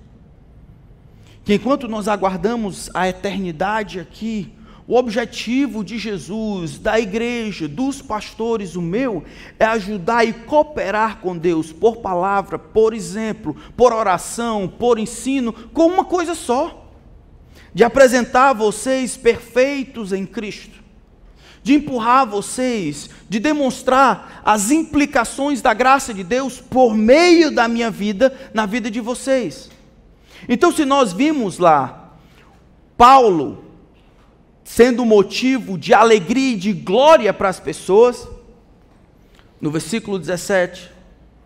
Que 1.44 1.56
enquanto 1.56 1.88
nós 1.88 2.08
aguardamos 2.08 2.90
a 2.94 3.08
eternidade 3.08 4.00
aqui, 4.00 4.54
o 4.88 4.96
objetivo 4.96 5.84
de 5.84 6.00
Jesus, 6.00 6.80
da 6.80 7.00
igreja, 7.00 7.68
dos 7.68 8.02
pastores, 8.02 8.76
o 8.76 8.82
meu, 8.82 9.24
é 9.60 9.66
ajudar 9.66 10.26
e 10.26 10.34
cooperar 10.34 11.20
com 11.20 11.38
Deus 11.38 11.72
por 11.72 11.98
palavra, 11.98 12.58
por 12.58 12.94
exemplo, 12.94 13.56
por 13.78 13.94
oração, 13.94 14.68
por 14.68 14.98
ensino, 14.98 15.54
com 15.54 15.86
uma 15.86 16.06
coisa 16.06 16.34
só: 16.34 16.92
de 17.74 17.84
apresentar 17.84 18.54
vocês 18.54 19.16
perfeitos 19.16 20.12
em 20.12 20.26
Cristo 20.26 20.80
de 21.62 21.74
empurrar 21.74 22.26
vocês, 22.26 23.10
de 23.28 23.40
demonstrar 23.40 24.42
as 24.46 24.72
implicações 24.72 25.62
da 25.62 25.74
graça 25.74 26.14
de 26.14 26.24
Deus 26.24 26.60
por 26.60 26.96
meio 26.96 27.52
da 27.52 27.68
minha 27.68 27.92
vida 27.92 28.34
na 28.54 28.66
vida 28.66 28.90
de 28.90 29.00
vocês. 29.00 29.70
Então, 30.48 30.72
se 30.72 30.86
nós 30.86 31.12
vimos 31.12 31.58
lá 31.58 32.16
Paulo 32.98 33.66
sendo 34.64 35.04
motivo 35.04 35.78
de 35.78 35.94
alegria 35.94 36.54
e 36.54 36.58
de 36.58 36.74
glória 36.74 37.34
para 37.34 37.50
as 37.50 37.60
pessoas, 37.60 38.28
no 39.60 39.72
versículo 39.72 40.20
17 40.20 40.92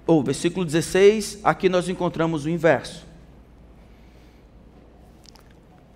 ou 0.05 0.23
versículo 0.23 0.65
16, 0.65 1.39
aqui 1.43 1.69
nós 1.69 1.87
encontramos 1.87 2.45
o 2.45 2.49
inverso. 2.49 3.05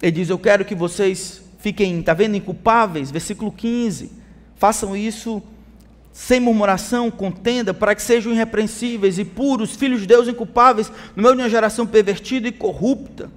Ele 0.01 0.11
diz: 0.11 0.29
Eu 0.29 0.39
quero 0.39 0.63
que 0.63 0.75
vocês 0.75 1.43
fiquem, 1.57 1.99
está 1.99 2.13
vendo, 2.13 2.35
inculpáveis, 2.35 3.11
versículo 3.11 3.51
15. 3.51 4.11
Façam 4.55 4.95
isso 4.95 5.41
sem 6.17 6.39
murmuração, 6.39 7.11
contenda, 7.11 7.75
para 7.75 7.93
que 7.93 8.01
sejam 8.01 8.33
irrepreensíveis 8.33 9.19
e 9.19 9.23
puros, 9.23 9.75
filhos 9.75 10.01
de 10.01 10.07
Deus 10.07 10.27
inculpáveis, 10.27 10.91
no 11.15 11.21
meio 11.21 11.35
de 11.35 11.43
uma 11.43 11.49
geração 11.49 11.85
pervertida 11.85 12.47
e 12.47 12.51
corrupta, 12.51 13.29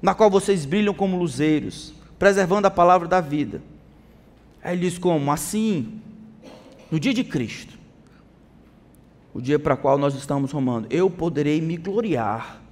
na 0.00 0.14
qual 0.14 0.30
vocês 0.30 0.64
brilham 0.64 0.94
como 0.94 1.18
luzeiros, 1.18 1.92
preservando 2.16 2.68
a 2.68 2.70
palavra 2.70 3.08
da 3.08 3.20
vida. 3.20 3.60
Aí 4.62 4.76
ele 4.76 4.88
diz 4.88 4.98
como? 4.98 5.32
Assim, 5.32 6.00
no 6.92 7.00
dia 7.00 7.12
de 7.12 7.24
Cristo, 7.24 7.76
o 9.34 9.40
dia 9.40 9.58
para 9.58 9.76
qual 9.76 9.98
nós 9.98 10.14
estamos 10.14 10.52
romando, 10.52 10.86
eu 10.90 11.10
poderei 11.10 11.60
me 11.60 11.76
gloriar, 11.76 12.62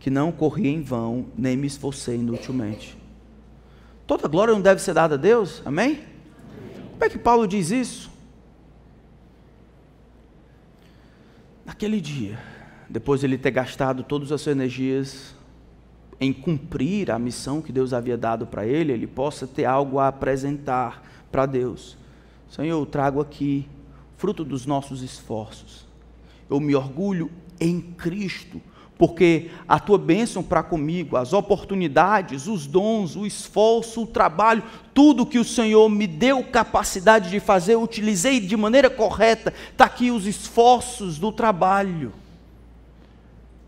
que 0.00 0.10
não 0.10 0.32
corri 0.32 0.66
em 0.66 0.82
vão, 0.82 1.26
nem 1.38 1.56
me 1.56 1.68
esforcei 1.68 2.16
inutilmente. 2.16 2.99
Toda 4.10 4.26
glória 4.26 4.52
não 4.52 4.60
deve 4.60 4.82
ser 4.82 4.92
dada 4.92 5.14
a 5.14 5.16
Deus, 5.16 5.62
amém? 5.64 6.00
Como 6.90 7.04
é 7.04 7.08
que 7.08 7.16
Paulo 7.16 7.46
diz 7.46 7.70
isso? 7.70 8.10
Naquele 11.64 12.00
dia, 12.00 12.36
depois 12.88 13.20
de 13.20 13.26
ele 13.26 13.38
ter 13.38 13.52
gastado 13.52 14.02
todas 14.02 14.32
as 14.32 14.40
suas 14.40 14.56
energias 14.56 15.32
em 16.18 16.32
cumprir 16.32 17.08
a 17.08 17.20
missão 17.20 17.62
que 17.62 17.70
Deus 17.70 17.92
havia 17.92 18.18
dado 18.18 18.48
para 18.48 18.66
ele, 18.66 18.90
ele 18.92 19.06
possa 19.06 19.46
ter 19.46 19.64
algo 19.64 20.00
a 20.00 20.08
apresentar 20.08 21.04
para 21.30 21.46
Deus. 21.46 21.96
Senhor, 22.48 22.80
eu 22.80 22.84
trago 22.84 23.20
aqui 23.20 23.68
fruto 24.16 24.44
dos 24.44 24.66
nossos 24.66 25.02
esforços. 25.02 25.86
Eu 26.50 26.58
me 26.58 26.74
orgulho 26.74 27.30
em 27.60 27.80
Cristo 27.80 28.60
porque 29.00 29.50
a 29.66 29.80
tua 29.80 29.96
bênção 29.96 30.42
para 30.42 30.62
comigo, 30.62 31.16
as 31.16 31.32
oportunidades, 31.32 32.46
os 32.46 32.66
dons, 32.66 33.16
o 33.16 33.24
esforço, 33.24 34.02
o 34.02 34.06
trabalho, 34.06 34.62
tudo 34.92 35.24
que 35.24 35.38
o 35.38 35.44
Senhor 35.44 35.88
me 35.88 36.06
deu 36.06 36.44
capacidade 36.44 37.30
de 37.30 37.40
fazer, 37.40 37.72
eu 37.72 37.82
utilizei 37.82 38.40
de 38.40 38.54
maneira 38.58 38.90
correta, 38.90 39.54
está 39.72 39.86
aqui 39.86 40.10
os 40.10 40.26
esforços 40.26 41.18
do 41.18 41.32
trabalho. 41.32 42.12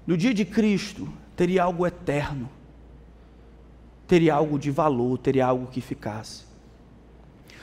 No 0.06 0.18
dia 0.18 0.34
de 0.34 0.44
Cristo, 0.44 1.08
teria 1.34 1.62
algo 1.62 1.86
eterno, 1.86 2.46
teria 4.06 4.34
algo 4.34 4.58
de 4.58 4.70
valor, 4.70 5.16
teria 5.16 5.46
algo 5.46 5.66
que 5.68 5.80
ficasse. 5.80 6.42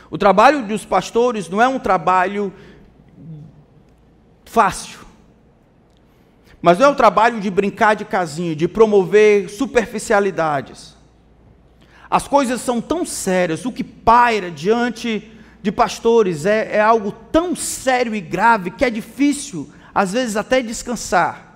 O 0.09 0.17
trabalho 0.17 0.65
dos 0.65 0.86
pastores 0.86 1.47
não 1.47 1.61
é 1.61 1.67
um 1.67 1.78
trabalho 1.78 2.51
fácil. 4.43 5.09
Mas 6.62 6.78
não 6.78 6.88
é 6.88 6.89
o 6.89 6.95
trabalho 6.95 7.39
de 7.39 7.49
brincar 7.49 7.95
de 7.95 8.03
casinha, 8.03 8.55
de 8.55 8.68
promover 8.68 9.49
superficialidades. 9.49 10.95
As 12.10 12.28
coisas 12.28 12.62
são 12.62 12.82
tão 12.82 13.05
sérias, 13.05 13.66
o 13.66 13.72
que 13.72 13.84
paira 13.84 14.49
diante 14.49 15.32
de 15.62 15.72
pastores 15.72 16.45
é, 16.45 16.78
é 16.78 16.82
algo 16.82 17.12
tão 17.32 17.55
sério 17.55 18.16
e 18.16 18.22
grave 18.22 18.72
que 18.72 18.84
é 18.84 18.89
difícil, 18.89 19.70
às 19.93 20.14
vezes, 20.14 20.36
até 20.36 20.62
descansar. 20.62 21.49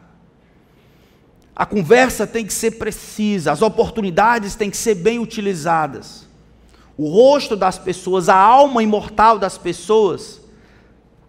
A 1.55 1.65
conversa 1.65 2.25
tem 2.25 2.45
que 2.45 2.53
ser 2.53 2.71
precisa, 2.71 3.51
as 3.51 3.61
oportunidades 3.61 4.55
têm 4.55 4.69
que 4.69 4.77
ser 4.77 4.95
bem 4.95 5.19
utilizadas. 5.19 6.27
O 6.97 7.09
rosto 7.09 7.55
das 7.55 7.77
pessoas, 7.77 8.29
a 8.29 8.35
alma 8.35 8.83
imortal 8.83 9.39
das 9.39 9.57
pessoas, 9.57 10.41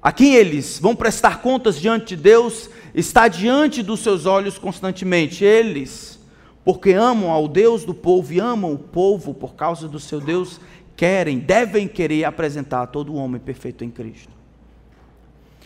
a 0.04 0.12
quem 0.12 0.34
eles 0.34 0.78
vão 0.78 0.94
prestar 0.94 1.40
contas 1.40 1.80
diante 1.80 2.14
de 2.14 2.22
Deus, 2.22 2.68
está 2.94 3.26
diante 3.26 3.82
dos 3.82 4.00
seus 4.00 4.26
olhos 4.26 4.58
constantemente. 4.58 5.42
Eles, 5.42 6.20
porque 6.62 6.92
amam 6.92 7.30
ao 7.30 7.48
Deus 7.48 7.86
do 7.86 7.94
povo 7.94 8.30
e 8.30 8.38
amam 8.38 8.74
o 8.74 8.78
povo 8.78 9.32
por 9.32 9.54
causa 9.54 9.88
do 9.88 9.98
seu 9.98 10.20
Deus, 10.20 10.60
querem, 10.94 11.38
devem 11.38 11.88
querer 11.88 12.24
apresentar 12.24 12.88
todo 12.88 13.14
homem 13.14 13.40
perfeito 13.40 13.82
em 13.82 13.90
Cristo. 13.90 14.28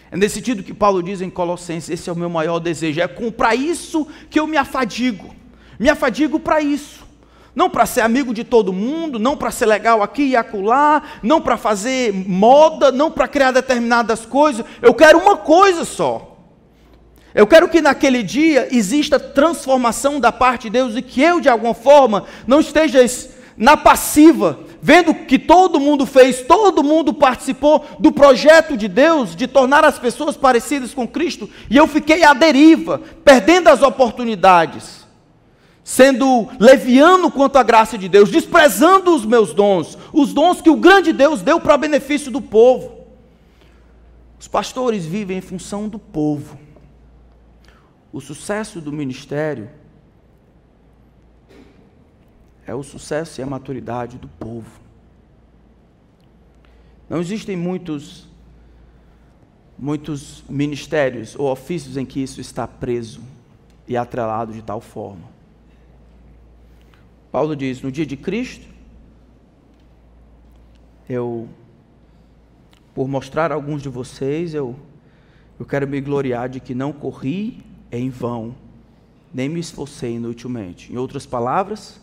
É 0.08 0.16
nesse 0.16 0.36
sentido 0.36 0.62
que 0.62 0.72
Paulo 0.72 1.02
diz 1.02 1.20
em 1.20 1.28
Colossenses: 1.28 1.90
esse 1.90 2.08
é 2.08 2.12
o 2.12 2.16
meu 2.16 2.30
maior 2.30 2.60
desejo, 2.60 3.00
é 3.00 3.08
para 3.08 3.56
isso 3.56 4.06
que 4.30 4.38
eu 4.38 4.46
me 4.46 4.56
afadigo. 4.56 5.34
Me 5.80 5.88
afadigo 5.88 6.38
para 6.38 6.60
isso. 6.60 7.07
Não 7.58 7.68
para 7.68 7.86
ser 7.86 8.02
amigo 8.02 8.32
de 8.32 8.44
todo 8.44 8.72
mundo, 8.72 9.18
não 9.18 9.36
para 9.36 9.50
ser 9.50 9.66
legal 9.66 10.00
aqui 10.00 10.22
e 10.22 10.36
acolá, 10.36 11.02
não 11.24 11.40
para 11.40 11.56
fazer 11.56 12.14
moda, 12.14 12.92
não 12.92 13.10
para 13.10 13.26
criar 13.26 13.50
determinadas 13.50 14.24
coisas. 14.24 14.64
Eu 14.80 14.94
quero 14.94 15.18
uma 15.18 15.36
coisa 15.36 15.84
só. 15.84 16.36
Eu 17.34 17.48
quero 17.48 17.68
que 17.68 17.80
naquele 17.80 18.22
dia 18.22 18.68
exista 18.70 19.18
transformação 19.18 20.20
da 20.20 20.30
parte 20.30 20.62
de 20.62 20.70
Deus 20.70 20.94
e 20.94 21.02
que 21.02 21.20
eu, 21.20 21.40
de 21.40 21.48
alguma 21.48 21.74
forma, 21.74 22.26
não 22.46 22.60
esteja 22.60 23.04
na 23.56 23.76
passiva, 23.76 24.60
vendo 24.80 25.12
que 25.12 25.36
todo 25.36 25.80
mundo 25.80 26.06
fez, 26.06 26.42
todo 26.42 26.84
mundo 26.84 27.12
participou 27.12 27.84
do 27.98 28.12
projeto 28.12 28.76
de 28.76 28.86
Deus 28.86 29.34
de 29.34 29.48
tornar 29.48 29.84
as 29.84 29.98
pessoas 29.98 30.36
parecidas 30.36 30.94
com 30.94 31.08
Cristo, 31.08 31.50
e 31.68 31.76
eu 31.76 31.88
fiquei 31.88 32.22
à 32.22 32.32
deriva, 32.32 33.00
perdendo 33.24 33.66
as 33.66 33.82
oportunidades, 33.82 35.07
sendo 35.88 36.46
leviano 36.60 37.30
quanto 37.30 37.56
à 37.56 37.62
graça 37.62 37.96
de 37.96 38.10
Deus, 38.10 38.30
desprezando 38.30 39.14
os 39.14 39.24
meus 39.24 39.54
dons, 39.54 39.96
os 40.12 40.34
dons 40.34 40.60
que 40.60 40.68
o 40.68 40.76
grande 40.76 41.14
Deus 41.14 41.40
deu 41.40 41.58
para 41.58 41.78
benefício 41.78 42.30
do 42.30 42.42
povo. 42.42 43.06
Os 44.38 44.46
pastores 44.46 45.06
vivem 45.06 45.38
em 45.38 45.40
função 45.40 45.88
do 45.88 45.98
povo. 45.98 46.58
O 48.12 48.20
sucesso 48.20 48.82
do 48.82 48.92
ministério 48.92 49.70
é 52.66 52.74
o 52.74 52.82
sucesso 52.82 53.40
e 53.40 53.42
a 53.42 53.46
maturidade 53.46 54.18
do 54.18 54.28
povo. 54.28 54.78
Não 57.08 57.18
existem 57.18 57.56
muitos 57.56 58.28
muitos 59.78 60.44
ministérios 60.50 61.34
ou 61.34 61.50
ofícios 61.50 61.96
em 61.96 62.04
que 62.04 62.22
isso 62.22 62.42
está 62.42 62.66
preso 62.66 63.22
e 63.86 63.96
atrelado 63.96 64.52
de 64.52 64.60
tal 64.60 64.82
forma. 64.82 65.37
Paulo 67.30 67.54
diz: 67.54 67.82
no 67.82 67.92
dia 67.92 68.06
de 68.06 68.16
Cristo, 68.16 68.66
eu, 71.08 71.48
por 72.94 73.08
mostrar 73.08 73.52
alguns 73.52 73.82
de 73.82 73.88
vocês, 73.88 74.54
eu, 74.54 74.76
eu 75.58 75.66
quero 75.66 75.86
me 75.86 76.00
gloriar 76.00 76.48
de 76.48 76.60
que 76.60 76.74
não 76.74 76.92
corri 76.92 77.64
em 77.90 78.10
vão, 78.10 78.54
nem 79.32 79.48
me 79.48 79.60
esforcei 79.60 80.16
inutilmente. 80.16 80.92
Em 80.92 80.96
outras 80.96 81.26
palavras, 81.26 82.00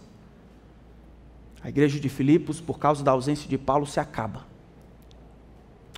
a 1.61 1.69
igreja 1.69 1.99
de 1.99 2.09
Filipos, 2.09 2.61
por 2.61 2.78
causa 2.78 3.03
da 3.03 3.11
ausência 3.11 3.49
de 3.49 3.57
Paulo, 3.57 3.86
se 3.86 3.99
acaba. 3.99 4.45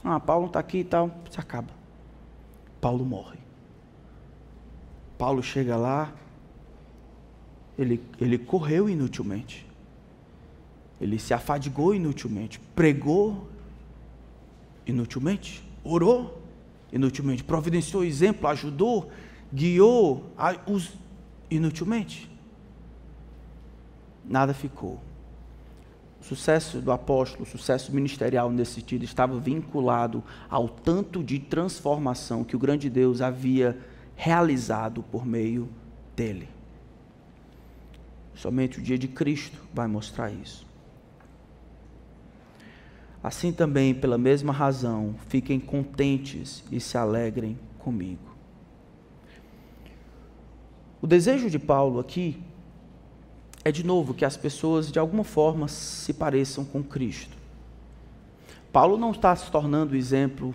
Ah, 0.03 0.19
Paulo 0.19 0.47
está 0.47 0.59
aqui 0.59 0.79
e 0.79 0.83
tal, 0.83 1.11
se 1.29 1.39
acaba. 1.39 1.69
Paulo 2.79 3.03
morre. 3.03 3.37
Paulo 5.17 5.41
chega 5.41 5.75
lá, 5.75 6.13
ele, 7.77 8.01
ele 8.19 8.37
correu 8.37 8.89
inutilmente. 8.89 9.65
Ele 10.99 11.19
se 11.19 11.33
afadigou 11.33 11.93
inutilmente. 11.93 12.59
Pregou 12.75 13.47
inutilmente. 14.85 15.63
Orou 15.83 16.41
inutilmente. 16.91 17.43
Providenciou 17.43 18.03
exemplo, 18.03 18.47
ajudou, 18.47 19.09
guiou 19.53 20.31
os 20.65 20.93
inutilmente. 21.49 22.29
Nada 24.25 24.53
ficou 24.53 24.99
sucesso 26.27 26.81
do 26.81 26.91
apóstolo, 26.91 27.43
o 27.43 27.45
sucesso 27.45 27.93
ministerial 27.93 28.51
nesse 28.51 28.73
sentido, 28.73 29.03
estava 29.03 29.39
vinculado 29.39 30.21
ao 30.49 30.67
tanto 30.67 31.23
de 31.23 31.39
transformação 31.39 32.43
que 32.43 32.55
o 32.55 32.59
grande 32.59 32.89
Deus 32.89 33.21
havia 33.21 33.77
realizado 34.15 35.01
por 35.03 35.25
meio 35.25 35.69
dele. 36.15 36.49
Somente 38.37 38.77
o 38.77 38.81
dia 38.81 38.99
de 38.99 39.07
Cristo 39.07 39.59
vai 39.73 39.87
mostrar 39.87 40.31
isso. 40.31 40.65
Assim 43.21 43.51
também, 43.51 43.95
pela 43.95 44.17
mesma 44.17 44.53
razão, 44.53 45.15
fiquem 45.27 45.59
contentes 45.59 46.63
e 46.71 46.79
se 46.79 46.97
alegrem 46.97 47.57
comigo. 47.79 48.35
O 51.01 51.07
desejo 51.07 51.49
de 51.49 51.57
Paulo 51.57 51.99
aqui 51.99 52.39
é 53.65 53.71
de 53.71 53.83
novo 53.83 54.13
que 54.13 54.23
as 54.23 54.37
pessoas 54.37 54.91
de 54.91 54.99
alguma 54.99 55.23
forma 55.23 55.67
se 55.67 56.13
pareçam 56.13 56.63
com 56.63 56.83
Cristo. 56.83 57.35
Paulo 58.71 58.97
não 58.97 59.11
está 59.11 59.35
se 59.35 59.49
tornando 59.49 59.95
exemplo, 59.95 60.53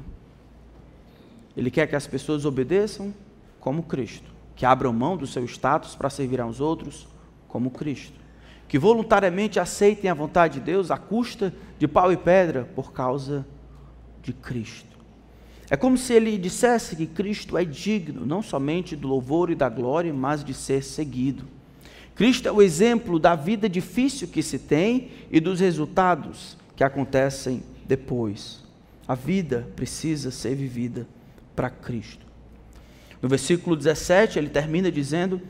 ele 1.57 1.70
quer 1.70 1.89
que 1.89 1.97
as 1.97 2.07
pessoas 2.07 2.45
obedeçam 2.45 3.12
como 3.59 3.83
Cristo, 3.83 4.33
que 4.55 4.64
abram 4.64 4.93
mão 4.93 5.16
do 5.16 5.26
seu 5.26 5.45
status 5.45 5.97
para 5.97 6.09
servir 6.09 6.41
aos 6.41 6.61
outros 6.61 7.11
como 7.53 7.70
Cristo, 7.70 8.18
que 8.66 8.78
voluntariamente 8.78 9.61
aceitem 9.61 10.11
a 10.11 10.14
vontade 10.14 10.55
de 10.59 10.64
Deus 10.64 10.90
à 10.90 10.96
custa 10.96 11.53
de 11.78 11.86
pau 11.86 12.11
e 12.11 12.16
pedra 12.16 12.66
por 12.74 12.94
causa 12.94 13.46
de 14.22 14.32
Cristo. 14.32 14.96
É 15.68 15.76
como 15.76 15.98
se 15.98 16.14
ele 16.14 16.38
dissesse 16.38 16.96
que 16.96 17.07
Cristo 17.07 17.59
é 17.59 17.64
digno 17.64 18.24
não 18.24 18.42
somente 18.42 18.96
do 18.96 19.07
louvor 19.07 19.50
e 19.50 19.55
da 19.55 19.68
glória, 19.68 20.14
mas 20.14 20.42
de 20.42 20.55
ser 20.55 20.82
seguido. 20.82 21.44
Cristo 22.14 22.48
é 22.48 22.53
o 22.53 22.62
exemplo 22.62 23.18
da 23.18 23.34
vida 23.34 23.68
difícil 23.68 24.28
que 24.28 24.42
se 24.42 24.59
tem 24.59 25.11
e 25.30 25.38
dos 25.38 25.61
resultados 25.61 26.57
que 26.74 26.82
acontecem 26.82 27.62
depois. 27.84 28.64
A 29.07 29.14
vida 29.14 29.68
precisa 29.76 30.30
ser 30.30 30.55
vivida 30.55 31.07
para 31.55 31.68
Cristo. 31.68 32.24
No 33.20 33.28
versículo 33.28 33.76
17, 33.76 34.38
ele 34.38 34.48
termina 34.48 34.90
dizendo: 34.90 35.40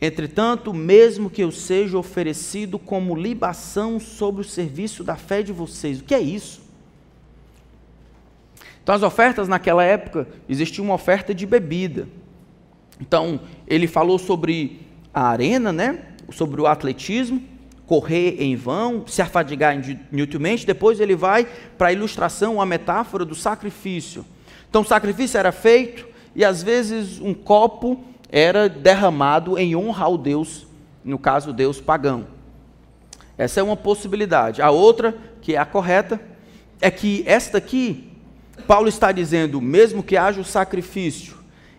Entretanto, 0.00 0.72
mesmo 0.72 1.28
que 1.28 1.42
eu 1.42 1.50
seja 1.50 1.98
oferecido 1.98 2.78
como 2.78 3.16
libação 3.16 3.98
sobre 3.98 4.42
o 4.42 4.44
serviço 4.44 5.02
da 5.02 5.16
fé 5.16 5.42
de 5.42 5.52
vocês. 5.52 6.00
O 6.00 6.04
que 6.04 6.14
é 6.14 6.20
isso? 6.20 6.60
Então, 8.82 8.94
as 8.94 9.02
ofertas 9.02 9.48
naquela 9.48 9.82
época, 9.82 10.28
existia 10.48 10.82
uma 10.82 10.94
oferta 10.94 11.34
de 11.34 11.44
bebida. 11.44 12.08
Então, 13.00 13.40
ele 13.66 13.86
falou 13.86 14.18
sobre 14.18 14.80
a 15.12 15.28
arena, 15.28 15.72
né? 15.72 16.04
Sobre 16.30 16.60
o 16.60 16.66
atletismo, 16.66 17.42
correr 17.88 18.36
em 18.38 18.54
vão, 18.54 19.04
se 19.06 19.22
afadigar 19.22 19.74
inutilmente. 20.12 20.66
Depois 20.66 21.00
ele 21.00 21.16
vai 21.16 21.48
para 21.76 21.88
a 21.88 21.92
ilustração, 21.92 22.60
a 22.60 22.66
metáfora 22.66 23.24
do 23.24 23.34
sacrifício. 23.34 24.24
Então 24.68 24.82
o 24.82 24.84
sacrifício 24.84 25.38
era 25.38 25.50
feito 25.50 26.06
e 26.36 26.44
às 26.44 26.62
vezes 26.62 27.18
um 27.18 27.32
copo 27.32 28.04
era 28.28 28.68
derramado 28.68 29.58
em 29.58 29.74
honra 29.74 30.04
ao 30.04 30.18
Deus, 30.18 30.66
no 31.04 31.18
caso 31.18 31.52
Deus 31.52 31.80
pagão. 31.80 32.26
Essa 33.36 33.60
é 33.60 33.62
uma 33.62 33.76
possibilidade. 33.76 34.60
A 34.60 34.70
outra, 34.70 35.16
que 35.40 35.54
é 35.54 35.58
a 35.58 35.64
correta, 35.64 36.20
é 36.80 36.90
que 36.90 37.22
esta 37.26 37.58
aqui, 37.58 38.10
Paulo 38.66 38.88
está 38.88 39.12
dizendo, 39.12 39.60
mesmo 39.60 40.02
que 40.02 40.16
haja 40.16 40.40
o 40.40 40.44
sacrifício, 40.44 41.36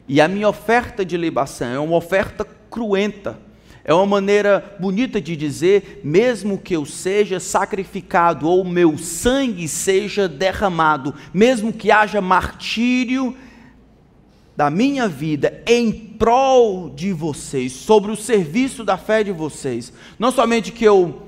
e 0.08 0.20
a 0.20 0.28
minha 0.28 0.50
oferta 0.50 1.06
de 1.06 1.16
libação 1.16 1.68
é 1.68 1.80
uma 1.80 1.96
oferta 1.96 2.46
cruenta. 2.70 3.38
É 3.84 3.94
uma 3.94 4.06
maneira 4.06 4.76
bonita 4.80 5.20
de 5.20 5.36
dizer, 5.36 6.02
mesmo 6.04 6.58
que 6.58 6.76
eu 6.76 6.86
seja 6.86 7.40
sacrificado 7.40 8.48
ou 8.48 8.64
meu 8.64 8.98
sangue 8.98 9.68
seja 9.68 10.28
derramado, 10.28 11.14
mesmo 11.34 11.74
que 11.74 11.92
haja 11.92 12.22
martírio 12.22 13.36
da 14.60 14.70
minha 14.70 15.08
vida 15.08 15.64
em 15.66 15.90
prol 15.90 16.90
de 16.90 17.14
vocês, 17.14 17.72
sobre 17.72 18.12
o 18.12 18.16
serviço 18.18 18.84
da 18.84 18.98
fé 18.98 19.24
de 19.24 19.32
vocês, 19.32 19.94
não 20.20 20.34
somente 20.34 20.74
que 20.74 20.84
eu 20.84 21.28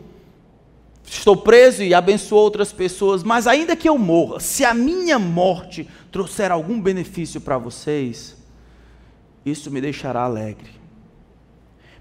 estou 1.05 1.37
preso 1.37 1.81
e 1.81 1.93
abençoo 1.93 2.37
outras 2.37 2.73
pessoas, 2.73 3.23
mas 3.23 3.47
ainda 3.47 3.73
que 3.73 3.87
eu 3.87 3.97
morra, 3.97 4.41
se 4.41 4.65
a 4.65 4.73
minha 4.73 5.17
morte 5.17 5.87
trouxer 6.11 6.51
algum 6.51 6.81
benefício 6.81 7.39
para 7.39 7.57
vocês, 7.57 8.35
isso 9.45 9.71
me 9.71 9.79
deixará 9.79 10.23
alegre. 10.23 10.71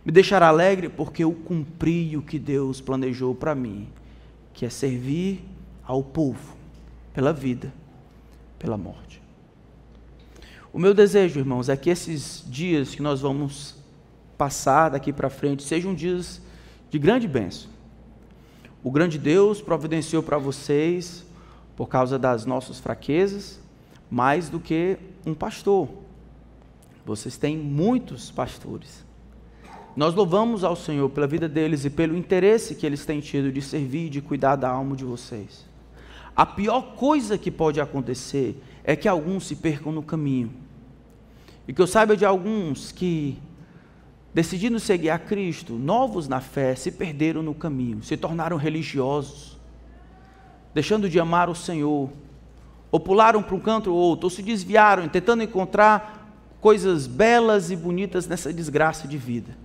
Me 0.05 0.11
deixará 0.11 0.49
alegre 0.49 0.89
porque 0.89 1.23
eu 1.23 1.31
cumpri 1.33 2.17
o 2.17 2.23
que 2.23 2.41
Deus 2.41 2.81
planejou 2.81 3.37
para 3.37 3.55
mim, 3.55 3.87
que 4.53 4.67
é 4.67 4.69
servir 4.69 5.45
ao 5.87 6.03
povo 6.03 6.57
pela 7.15 7.33
vida, 7.33 7.73
pela 8.59 8.77
morte. 8.77 9.20
O 10.73 10.79
meu 10.79 10.95
desejo, 10.95 11.41
irmãos, 11.41 11.69
é 11.69 11.77
que 11.77 11.91
esses 11.91 12.45
dias 12.47 12.95
que 12.95 13.03
nós 13.03 13.21
vamos 13.21 13.75
passar 14.39 14.91
daqui 14.91 15.13
para 15.13 15.29
frente 15.29 15.65
sejam 15.65 15.93
dias 15.93 16.41
de 16.89 16.99
grande 16.99 17.27
bênção. 17.27 17.69
O 18.83 18.91
grande 18.91 19.19
Deus 19.19 19.61
providenciou 19.61 20.23
para 20.23 20.39
vocês, 20.39 21.27
por 21.77 21.89
causa 21.89 22.19
das 22.19 22.47
nossas 22.47 22.79
fraquezas, 22.79 23.59
mais 24.09 24.49
do 24.49 24.61
que 24.61 24.97
um 25.27 25.35
pastor. 25.35 25.89
Vocês 27.05 27.37
têm 27.37 27.57
muitos 27.57 28.31
pastores. 28.31 29.05
Nós 29.97 30.15
louvamos 30.15 30.63
ao 30.63 30.77
Senhor 30.77 31.11
pela 31.11 31.27
vida 31.27 31.49
deles 31.49 31.85
e 31.85 31.91
pelo 31.91 32.17
interesse 32.17 32.77
que 32.77 32.87
eles 32.87 33.05
têm 33.05 33.19
tido 33.19 33.51
de 33.51 33.61
servir 33.61 34.07
e 34.07 34.11
de 34.11 34.21
cuidar 34.21 34.55
da 34.55 34.69
alma 34.69 34.95
de 34.95 35.05
vocês. 35.05 35.67
A 36.37 36.47
pior 36.47 36.95
coisa 36.95 37.37
que 37.37 37.51
pode 37.51 37.81
acontecer 37.81 38.63
é 38.85 38.95
que 38.95 39.09
alguns 39.09 39.47
se 39.47 39.57
percam 39.57 39.93
no 39.93 40.03
caminho. 40.03 40.51
E 41.71 41.73
que 41.73 41.81
eu 41.81 41.87
saiba 41.87 42.17
de 42.17 42.25
alguns 42.25 42.91
que, 42.91 43.39
decidindo 44.35 44.81
seguir 44.81 45.11
a 45.11 45.21
Cristo, 45.21 45.75
novos 45.75 46.27
na 46.27 46.41
fé, 46.41 46.75
se 46.75 46.91
perderam 46.91 47.45
no 47.45 47.55
caminho, 47.55 48.03
se 48.03 48.17
tornaram 48.17 48.57
religiosos, 48.57 49.57
deixando 50.75 51.09
de 51.09 51.21
amar 51.21 51.49
o 51.49 51.55
Senhor, 51.55 52.11
ou 52.91 52.99
pularam 52.99 53.41
para 53.41 53.55
um 53.55 53.61
canto 53.61 53.93
ou 53.93 53.97
outro, 53.97 54.27
ou 54.27 54.31
se 54.31 54.43
desviaram, 54.43 55.09
tentando 55.09 55.45
encontrar 55.45 56.35
coisas 56.61 57.07
belas 57.07 57.71
e 57.71 57.77
bonitas 57.77 58.27
nessa 58.27 58.53
desgraça 58.53 59.07
de 59.07 59.17
vida. 59.17 59.57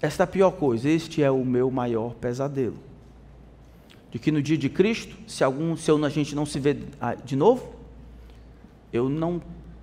Esta 0.00 0.22
é 0.22 0.26
a 0.26 0.28
pior 0.28 0.52
coisa, 0.52 0.88
este 0.88 1.24
é 1.24 1.30
o 1.30 1.44
meu 1.44 1.72
maior 1.72 2.14
pesadelo. 2.14 2.78
De 4.12 4.18
que 4.20 4.30
no 4.30 4.40
dia 4.40 4.56
de 4.56 4.68
Cristo, 4.68 5.16
se 5.26 5.42
algum, 5.42 5.76
se 5.76 5.90
a 5.90 6.08
gente 6.08 6.36
não 6.36 6.46
se 6.46 6.60
vê 6.60 6.76
ah, 7.00 7.16
de 7.16 7.34
novo, 7.34 7.79
eu 8.92 9.08
não 9.08 9.40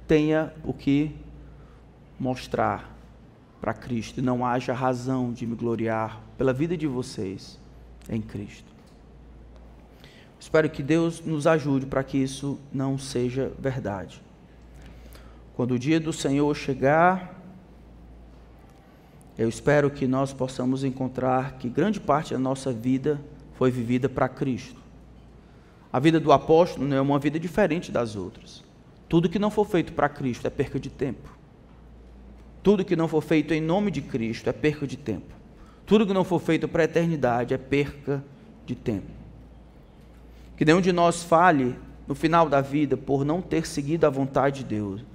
tenha 0.07 0.53
o 0.63 0.73
que 0.73 1.15
mostrar 2.19 2.97
para 3.59 3.73
Cristo 3.73 4.21
não 4.21 4.45
haja 4.45 4.73
razão 4.73 5.33
de 5.33 5.45
me 5.45 5.55
gloriar 5.55 6.21
pela 6.37 6.53
vida 6.53 6.77
de 6.77 6.87
vocês 6.87 7.59
em 8.09 8.21
Cristo. 8.21 8.71
Espero 10.39 10.69
que 10.69 10.83
Deus 10.83 11.21
nos 11.21 11.47
ajude 11.47 11.85
para 11.85 12.03
que 12.03 12.17
isso 12.17 12.59
não 12.71 12.97
seja 12.97 13.51
verdade. 13.59 14.21
Quando 15.55 15.71
o 15.71 15.79
dia 15.79 15.99
do 15.99 16.13
Senhor 16.13 16.55
chegar, 16.55 17.35
eu 19.37 19.49
espero 19.49 19.89
que 19.89 20.07
nós 20.07 20.31
possamos 20.31 20.83
encontrar 20.83 21.53
que 21.53 21.67
grande 21.67 21.99
parte 21.99 22.33
da 22.33 22.39
nossa 22.39 22.71
vida 22.71 23.19
foi 23.55 23.71
vivida 23.71 24.07
para 24.07 24.29
Cristo. 24.29 24.79
A 25.91 25.99
vida 25.99 26.19
do 26.19 26.31
apóstolo 26.31 26.87
não 26.87 26.95
é 26.95 27.01
uma 27.01 27.17
vida 27.17 27.39
diferente 27.39 27.91
das 27.91 28.15
outras. 28.15 28.63
Tudo 29.09 29.29
que 29.29 29.39
não 29.39 29.49
for 29.49 29.65
feito 29.65 29.93
para 29.93 30.09
Cristo 30.09 30.45
é 30.47 30.49
perca 30.49 30.79
de 30.79 30.89
tempo. 30.89 31.29
Tudo 32.61 32.83
que 32.83 32.95
não 32.95 33.07
for 33.07 33.21
feito 33.21 33.53
em 33.53 33.61
nome 33.61 33.91
de 33.91 34.01
Cristo 34.01 34.49
é 34.49 34.53
perca 34.53 34.85
de 34.85 34.97
tempo. 34.97 35.33
Tudo 35.85 36.05
que 36.05 36.13
não 36.13 36.23
for 36.23 36.39
feito 36.39 36.67
para 36.67 36.83
a 36.83 36.85
eternidade 36.85 37.53
é 37.53 37.57
perca 37.57 38.23
de 38.65 38.75
tempo. 38.75 39.11
Que 40.57 40.65
nenhum 40.65 40.81
de 40.81 40.91
nós 40.91 41.23
fale 41.23 41.75
no 42.07 42.15
final 42.15 42.49
da 42.49 42.59
vida 42.59 42.97
por 42.97 43.23
não 43.23 43.41
ter 43.41 43.65
seguido 43.65 44.05
a 44.05 44.09
vontade 44.09 44.63
de 44.63 44.75
Deus 44.75 45.05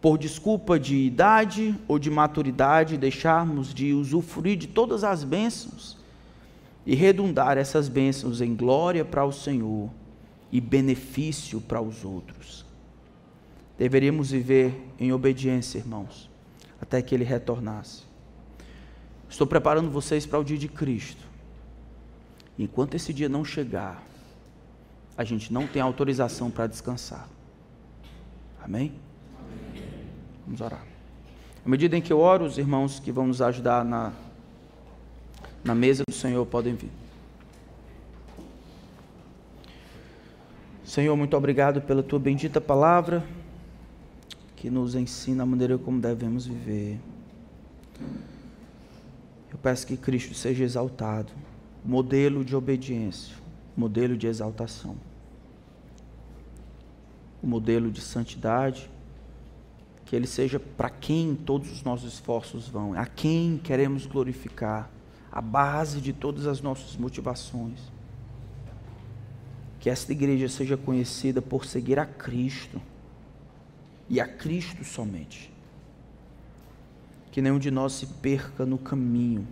por 0.00 0.16
desculpa 0.16 0.78
de 0.78 0.96
idade 0.96 1.74
ou 1.86 1.98
de 1.98 2.10
maturidade, 2.10 2.96
deixarmos 2.96 3.74
de 3.74 3.92
usufruir 3.92 4.56
de 4.56 4.66
todas 4.66 5.04
as 5.04 5.22
bênçãos 5.22 5.98
e 6.86 6.94
redundar 6.94 7.58
essas 7.58 7.88
bênçãos 7.88 8.40
em 8.40 8.54
glória 8.54 9.04
para 9.04 9.24
o 9.24 9.32
Senhor 9.32 9.90
e 10.52 10.60
benefício 10.60 11.60
para 11.60 11.80
os 11.80 12.04
outros. 12.04 12.64
Deveríamos 13.78 14.30
viver 14.30 14.74
em 14.98 15.12
obediência, 15.12 15.78
irmãos, 15.78 16.28
até 16.80 17.00
que 17.00 17.14
Ele 17.14 17.24
retornasse. 17.24 18.02
Estou 19.28 19.46
preparando 19.46 19.90
vocês 19.90 20.26
para 20.26 20.38
o 20.38 20.44
dia 20.44 20.58
de 20.58 20.68
Cristo. 20.68 21.24
Enquanto 22.58 22.94
esse 22.94 23.12
dia 23.12 23.28
não 23.28 23.44
chegar, 23.44 24.02
a 25.16 25.24
gente 25.24 25.52
não 25.52 25.66
tem 25.66 25.80
autorização 25.80 26.50
para 26.50 26.66
descansar. 26.66 27.28
Amém? 28.62 28.92
Vamos 30.44 30.60
orar. 30.60 30.84
À 31.64 31.68
medida 31.68 31.96
em 31.96 32.02
que 32.02 32.12
eu 32.12 32.18
oro, 32.18 32.44
os 32.44 32.58
irmãos 32.58 32.98
que 32.98 33.12
vão 33.12 33.26
nos 33.26 33.40
ajudar 33.40 33.84
na, 33.84 34.12
na 35.62 35.74
mesa 35.74 36.02
do 36.06 36.14
Senhor 36.14 36.44
podem 36.46 36.74
vir. 36.74 36.90
Senhor, 40.90 41.14
muito 41.14 41.36
obrigado 41.36 41.80
pela 41.80 42.02
tua 42.02 42.18
bendita 42.18 42.60
palavra 42.60 43.24
que 44.56 44.68
nos 44.68 44.96
ensina 44.96 45.44
a 45.44 45.46
maneira 45.46 45.78
como 45.78 46.00
devemos 46.00 46.48
viver. 46.48 46.98
Eu 49.52 49.56
peço 49.62 49.86
que 49.86 49.96
Cristo 49.96 50.34
seja 50.34 50.64
exaltado, 50.64 51.32
modelo 51.84 52.44
de 52.44 52.56
obediência, 52.56 53.36
modelo 53.76 54.16
de 54.16 54.26
exaltação, 54.26 54.96
o 57.40 57.46
modelo 57.46 57.88
de 57.88 58.00
santidade 58.00 58.90
que 60.04 60.16
Ele 60.16 60.26
seja 60.26 60.58
para 60.58 60.90
quem 60.90 61.36
todos 61.36 61.70
os 61.70 61.84
nossos 61.84 62.14
esforços 62.14 62.66
vão, 62.66 62.94
a 62.94 63.06
quem 63.06 63.58
queremos 63.58 64.06
glorificar, 64.06 64.90
a 65.30 65.40
base 65.40 66.00
de 66.00 66.12
todas 66.12 66.48
as 66.48 66.60
nossas 66.60 66.96
motivações. 66.96 67.78
Que 69.80 69.90
esta 69.90 70.12
igreja 70.12 70.48
seja 70.48 70.76
conhecida 70.76 71.42
por 71.42 71.64
seguir 71.64 71.98
a 71.98 72.06
Cristo 72.06 72.80
e 74.08 74.20
a 74.20 74.28
Cristo 74.28 74.84
somente. 74.84 75.50
Que 77.32 77.42
nenhum 77.42 77.58
de 77.58 77.70
nós 77.70 77.94
se 77.94 78.06
perca 78.06 78.64
no 78.64 78.78
caminho. 78.78 79.48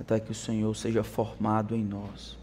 Até 0.00 0.18
que 0.18 0.32
o 0.32 0.34
Senhor 0.34 0.74
seja 0.74 1.04
formado 1.04 1.76
em 1.76 1.84
nós. 1.84 2.36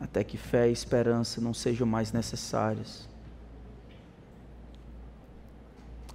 até 0.00 0.22
que 0.22 0.36
fé 0.36 0.68
e 0.68 0.72
esperança 0.72 1.40
não 1.40 1.54
sejam 1.54 1.86
mais 1.86 2.12
necessárias, 2.12 3.08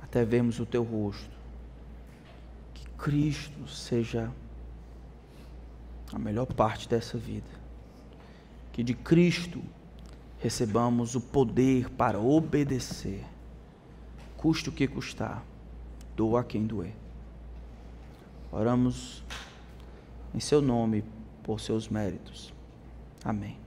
até 0.02 0.24
vermos 0.24 0.60
o 0.60 0.66
teu 0.66 0.84
rosto, 0.84 1.30
Cristo 3.02 3.68
seja 3.68 4.32
a 6.14 6.20
melhor 6.20 6.46
parte 6.46 6.88
dessa 6.88 7.18
vida, 7.18 7.50
que 8.72 8.84
de 8.84 8.94
Cristo 8.94 9.60
recebamos 10.38 11.16
o 11.16 11.22
poder 11.22 11.90
para 11.90 12.20
obedecer, 12.20 13.26
custe 14.38 14.70
o 14.70 14.72
que 14.72 14.88
custar, 14.88 15.44
doa 16.16 16.42
a 16.42 16.44
quem 16.44 16.68
doer. 16.68 16.94
Oramos 18.52 19.24
em 20.32 20.40
seu 20.40 20.62
nome, 20.62 21.04
por 21.42 21.60
seus 21.60 21.90
méritos. 21.90 22.54
Amém. 23.26 23.61